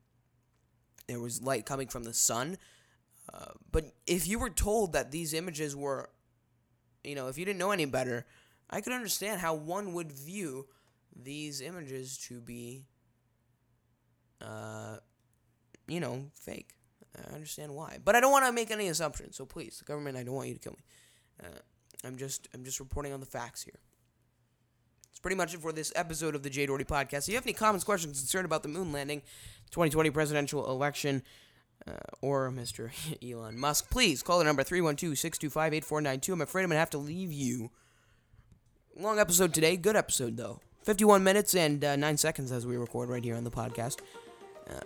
there 1.09 1.21
was 1.21 1.43
light 1.43 1.67
coming 1.67 1.89
from 1.89 2.05
the 2.05 2.15
sun, 2.15 2.57
uh, 3.33 3.53
but 3.73 3.93
if 4.07 4.29
you 4.29 4.39
were 4.39 4.51
told 4.51 4.93
that 4.93 5.11
these 5.11 5.35
images 5.35 5.75
were, 5.75 6.11
you 7.05 7.15
know, 7.15 7.29
if 7.29 7.39
you 7.39 7.45
didn't 7.45 7.59
know 7.59 7.71
any 7.71 7.85
better, 7.85 8.27
I 8.71 8.81
could 8.81 8.93
understand 8.93 9.41
how 9.41 9.55
one 9.55 9.93
would 9.93 10.13
view 10.13 10.67
these 11.23 11.61
images 11.61 12.19
to 12.29 12.41
be, 12.41 12.85
uh, 14.41 14.97
you 15.89 16.01
know, 16.01 16.27
fake. 16.35 16.71
I 17.17 17.35
understand 17.35 17.75
why, 17.75 17.99
but 18.05 18.15
I 18.15 18.21
don't 18.21 18.33
want 18.33 18.45
to 18.45 18.53
make 18.53 18.71
any 18.71 18.89
assumptions. 18.89 19.37
So 19.37 19.47
please, 19.47 19.83
government, 19.87 20.19
I 20.19 20.23
don't 20.23 20.35
want 20.35 20.49
you 20.49 20.55
to 20.55 20.61
kill 20.61 20.73
me. 20.73 20.85
Uh, 21.43 21.59
I'm 22.05 22.17
just, 22.19 22.47
I'm 22.53 22.63
just 22.63 22.79
reporting 22.79 23.13
on 23.13 23.21
the 23.21 23.27
facts 23.27 23.63
here. 23.63 23.79
It's 25.11 25.21
pretty 25.21 25.37
much 25.37 25.55
it 25.55 25.61
for 25.63 25.73
this 25.73 25.93
episode 25.97 26.35
of 26.35 26.43
the 26.43 26.51
Jay 26.51 26.67
Doherty 26.67 26.85
podcast. 26.85 27.21
If 27.21 27.29
you 27.29 27.35
have 27.37 27.47
any 27.47 27.55
comments, 27.55 27.85
questions, 27.85 28.19
concern 28.19 28.45
about 28.45 28.63
the 28.63 28.69
moon 28.69 28.93
landing, 28.93 29.23
2020 29.71 30.11
presidential 30.11 30.71
election, 30.71 31.23
uh, 31.87 31.93
or 32.21 32.51
Mr. 32.51 32.91
Elon 33.27 33.59
Musk, 33.59 33.91
please 33.91 34.23
call 34.23 34.39
the 34.39 34.45
number 34.45 34.63
312 34.63 35.19
625 35.19 35.73
8492. 35.75 36.33
I'm 36.33 36.41
afraid 36.43 36.63
I'm 36.65 36.69
going 36.69 36.77
to 36.77 36.81
have 36.81 36.91
to 36.91 36.99
leave 36.99 37.33
you. 37.33 37.71
Long 38.95 39.19
episode 39.19 39.55
today. 39.55 39.77
Good 39.77 39.97
episode, 39.97 40.37
though. 40.37 40.61
51 40.87 41.25
minutes 41.25 41.57
and 41.57 41.85
uh, 41.85 41.97
9 41.97 42.17
seconds 42.17 42.53
as 42.53 42.65
we 42.65 42.77
record 42.77 43.09
right 43.09 43.25
here 43.25 43.35
on 43.35 43.43
the 43.43 43.51
podcast. 43.51 43.99
Uh, 44.71 44.79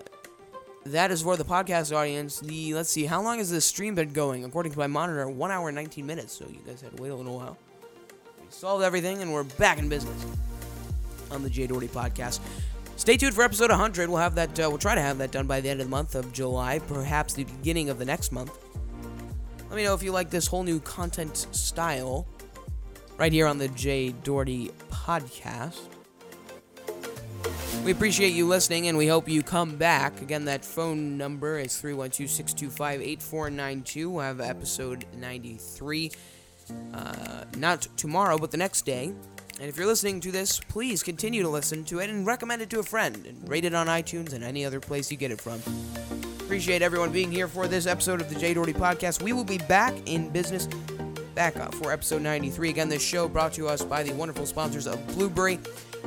that 0.87 1.11
is 1.11 1.21
for 1.21 1.37
the 1.37 1.45
podcast 1.45 1.95
audience. 1.95 2.41
The 2.41 2.73
let's 2.73 2.89
see, 2.89 3.05
how 3.05 3.21
long 3.21 3.37
has 3.37 3.51
this 3.51 3.67
stream 3.67 3.95
been 3.95 4.15
going? 4.15 4.47
According 4.47 4.73
to 4.73 4.79
my 4.79 4.87
monitor, 4.87 5.29
one 5.29 5.51
hour 5.51 5.69
and 5.69 5.77
19 5.77 6.07
minutes. 6.07 6.33
So 6.33 6.47
you 6.49 6.61
guys 6.67 6.81
had 6.81 6.97
to 6.97 7.03
wait 7.03 7.11
a 7.11 7.15
little 7.15 7.37
while. 7.37 7.59
We 8.39 8.47
solved 8.49 8.83
everything, 8.83 9.21
and 9.21 9.31
we're 9.31 9.45
back 9.45 9.79
in 9.79 9.91
business 9.91 10.25
on 11.31 11.43
the 11.43 11.51
Jay 11.51 11.67
Doherty 11.67 11.89
podcast. 11.89 12.41
Stay 12.97 13.19
tuned 13.19 13.35
for 13.35 13.43
episode 13.43 13.69
100. 13.69 14.09
We'll 14.09 14.19
have 14.19 14.35
that. 14.37 14.59
Uh, 14.59 14.71
we'll 14.71 14.79
try 14.79 14.95
to 14.95 15.03
have 15.03 15.19
that 15.19 15.33
done 15.33 15.47
by 15.47 15.61
the 15.61 15.69
end 15.69 15.83
of 15.83 15.87
the 15.87 15.91
month 15.91 16.15
of 16.15 16.33
July, 16.33 16.79
perhaps 16.79 17.35
the 17.35 17.45
beginning 17.45 17.91
of 17.91 17.99
the 17.99 18.07
next 18.07 18.33
month. 18.33 18.57
Let 19.69 19.77
me 19.77 19.85
know 19.85 19.93
if 19.93 20.03
you 20.03 20.13
like 20.13 20.31
this 20.31 20.47
whole 20.47 20.63
new 20.63 20.81
content 20.81 21.37
style 21.37 22.27
right 23.19 23.33
here 23.33 23.47
on 23.47 23.59
the 23.59 23.69
Jay 23.69 24.13
Doherty 24.13 24.71
podcast. 24.91 25.90
We 27.85 27.93
appreciate 27.93 28.35
you 28.35 28.47
listening 28.47 28.89
and 28.89 28.99
we 28.99 29.07
hope 29.07 29.27
you 29.27 29.43
come 29.43 29.77
back. 29.77 30.21
Again, 30.21 30.45
that 30.45 30.65
phone 30.67 31.17
number 31.17 31.59
is 31.59 31.79
312 31.79 32.29
625 32.29 33.01
8492. 33.01 34.11
We'll 34.11 34.23
have 34.23 34.41
episode 34.41 35.07
93. 35.17 36.13
Uh, 36.93 37.45
not 37.57 37.89
tomorrow, 37.97 38.37
but 38.37 38.51
the 38.51 38.59
next 38.59 38.83
day. 38.83 39.07
And 39.61 39.69
if 39.69 39.79
you're 39.79 39.87
listening 39.87 40.21
to 40.21 40.31
this, 40.31 40.61
please 40.61 41.03
continue 41.03 41.43
to 41.43 41.49
listen 41.49 41.85
to 41.85 42.01
it 42.01 42.11
and 42.11 42.27
recommend 42.27 42.61
it 42.61 42.69
to 42.71 42.81
a 42.81 42.83
friend 42.83 43.25
and 43.27 43.49
rate 43.49 43.65
it 43.65 43.75
on 43.75 43.87
iTunes 43.87 44.35
and 44.35 44.45
any 44.45 44.65
other 44.65 44.79
place 44.79 45.11
you 45.11 45.17
get 45.17 45.31
it 45.31 45.41
from. 45.41 45.61
Appreciate 46.41 46.83
everyone 46.83 47.13
being 47.13 47.33
here 47.33 47.49
for 47.49 47.67
this 47.67 47.87
episode 47.87 48.21
of 48.21 48.29
the 48.29 48.39
Jay 48.39 48.53
Doherty 48.53 48.75
Podcast. 48.75 49.23
We 49.23 49.33
will 49.33 49.45
be 49.45 49.59
back 49.59 49.95
in 50.07 50.29
business 50.29 50.69
back 51.35 51.57
up 51.57 51.75
for 51.75 51.93
episode 51.93 52.21
93. 52.21 52.69
Again, 52.69 52.89
this 52.91 53.03
show 53.03 53.27
brought 53.27 53.55
to 53.55 53.69
us 53.69 53.83
by 53.83 54.03
the 54.03 54.13
wonderful 54.13 54.45
sponsors 54.45 54.87
of 54.87 55.05
Blubrry. 55.09 55.59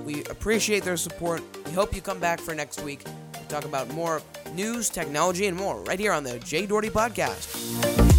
We 0.04 0.24
appreciate 0.26 0.84
their 0.84 0.98
support. 0.98 1.42
We 1.66 1.72
hope 1.72 1.96
you 1.96 2.02
come 2.02 2.20
back 2.20 2.40
for 2.40 2.54
next 2.54 2.82
week 2.82 3.04
to 3.04 3.48
talk 3.48 3.66
about 3.66 3.90
more 3.92 4.22
news, 4.54 4.90
technology, 4.90 5.48
and 5.48 5.56
more 5.56 5.82
right 5.84 6.00
here 6.00 6.12
on 6.12 6.24
the 6.24 6.40
Jay 6.40 6.66
Doherty 6.66 6.90
Podcast. 6.90 8.14